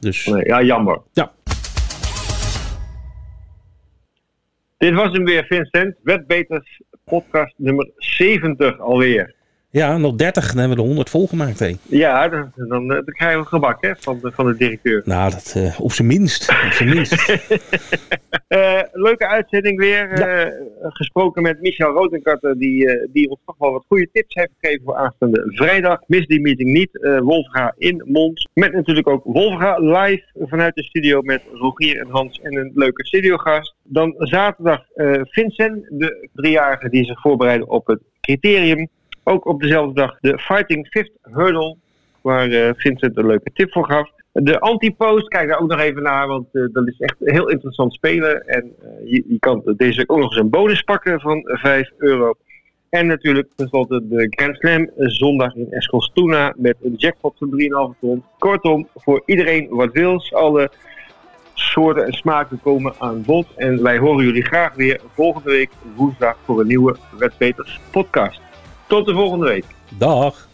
Dus 0.00 0.26
nee, 0.26 0.44
ja, 0.44 0.62
jammer. 0.62 1.00
Ja. 1.12 1.32
Dit 4.78 4.94
was 4.94 5.12
hem 5.12 5.24
weer, 5.24 5.44
Vincent. 5.44 5.94
Wetbeters 6.02 6.82
podcast 7.06 7.52
nummer 7.58 7.84
70 8.18 8.78
alweer. 8.80 9.35
Ja, 9.76 9.96
nog 9.96 10.14
30, 10.14 10.46
dan 10.46 10.58
hebben 10.58 10.76
we 10.76 10.82
de 10.82 10.88
100 10.88 11.10
volgemaakt. 11.10 11.58
Hé. 11.58 11.72
Ja, 11.82 12.28
dan, 12.28 12.52
dan, 12.54 12.82
eh, 12.82 12.88
dan 12.88 13.04
krijgen 13.04 13.40
we 13.40 13.46
gebak 13.46 13.82
hè, 13.82 13.92
van, 13.98 14.18
de, 14.22 14.32
van 14.32 14.46
de 14.46 14.56
directeur. 14.56 15.02
Nou, 15.04 15.30
dat, 15.30 15.52
eh, 15.56 15.80
op 15.80 15.92
zijn 15.92 16.08
minst. 16.08 16.50
Op 16.50 16.72
zijn 16.72 16.88
minst. 16.88 17.14
Eh, 18.46 18.82
leuke 18.92 19.26
uitzending 19.26 19.78
weer. 19.78 20.08
gesproken 20.80 21.42
met 21.42 21.60
Michel 21.60 21.92
Rotenkatter, 21.92 22.58
die, 22.58 23.08
die 23.12 23.30
ons 23.30 23.40
toch 23.46 23.54
wel 23.58 23.72
wat 23.72 23.84
goede 23.88 24.08
tips 24.12 24.34
heeft 24.34 24.50
gegeven 24.60 24.84
voor 24.84 24.96
aanstaande 24.96 25.42
vrijdag. 25.46 26.00
Mis 26.06 26.26
die 26.26 26.40
meeting 26.40 26.72
niet. 26.72 27.18
Wolfga 27.22 27.74
in 27.78 28.02
Mons. 28.06 28.48
Met 28.54 28.72
natuurlijk 28.72 29.08
ook 29.08 29.24
Wolfga 29.24 29.78
live 29.78 30.24
vanuit 30.34 30.74
de 30.74 30.82
studio 30.82 31.22
met 31.22 31.42
Rogier 31.52 32.00
en 32.00 32.10
Hans 32.10 32.40
en 32.40 32.56
een 32.56 32.72
leuke 32.74 33.06
studiogast. 33.06 33.74
Dan 33.82 34.14
zaterdag 34.18 34.84
Vincent, 35.22 35.86
de 35.88 36.28
driejarige 36.34 36.88
die 36.88 37.04
zich 37.04 37.20
voorbereiden 37.20 37.68
op 37.68 37.86
het 37.86 38.00
criterium. 38.20 38.88
Ook 39.28 39.46
op 39.46 39.60
dezelfde 39.60 39.94
dag 39.94 40.18
de 40.20 40.38
Fighting 40.38 40.86
Fifth 40.86 41.12
Hurdle, 41.22 41.76
waar 42.20 42.50
eh, 42.50 42.70
Vincent 42.76 43.16
een 43.16 43.26
leuke 43.26 43.50
tip 43.54 43.72
voor 43.72 43.86
gaf. 43.86 44.10
De 44.32 44.60
anti-post, 44.60 45.28
kijk 45.28 45.48
daar 45.48 45.58
ook 45.58 45.68
nog 45.68 45.80
even 45.80 46.02
naar, 46.02 46.26
want 46.26 46.46
eh, 46.52 46.62
dat 46.72 46.86
is 46.86 46.98
echt 46.98 47.16
heel 47.18 47.48
interessant 47.48 47.92
spelen. 47.94 48.46
En 48.46 48.72
eh, 48.82 49.10
je, 49.10 49.24
je 49.28 49.38
kan 49.38 49.62
deze 49.76 50.04
ook 50.06 50.18
nog 50.18 50.30
eens 50.30 50.40
een 50.40 50.50
bonus 50.50 50.82
pakken 50.82 51.20
van 51.20 51.40
5 51.44 51.90
euro. 51.98 52.34
En 52.90 53.06
natuurlijk 53.06 53.48
tenslotte 53.56 54.08
de 54.08 54.26
Grand 54.30 54.56
Slam 54.56 54.90
zondag 54.96 55.54
in 55.54 55.72
Eskilstuna 55.72 56.54
met 56.56 56.76
een 56.82 56.94
jackpot 56.96 57.34
van 57.38 57.50
3,5 57.94 57.98
ton. 58.00 58.24
Kortom, 58.38 58.88
voor 58.94 59.22
iedereen 59.24 59.66
wat 59.70 59.92
wils. 59.92 60.34
Alle 60.34 60.70
soorten 61.54 62.06
en 62.06 62.12
smaken 62.12 62.60
komen 62.62 62.94
aan 62.98 63.22
bod. 63.22 63.46
En 63.56 63.82
wij 63.82 63.98
horen 63.98 64.24
jullie 64.24 64.44
graag 64.44 64.74
weer 64.74 65.00
volgende 65.14 65.50
week 65.50 65.70
woensdag 65.96 66.36
voor 66.44 66.60
een 66.60 66.66
nieuwe 66.66 66.96
Wetbeters 67.18 67.80
podcast. 67.90 68.45
Tot 68.86 69.06
de 69.06 69.12
volgende 69.14 69.46
week. 69.46 69.64
Dag. 69.88 70.45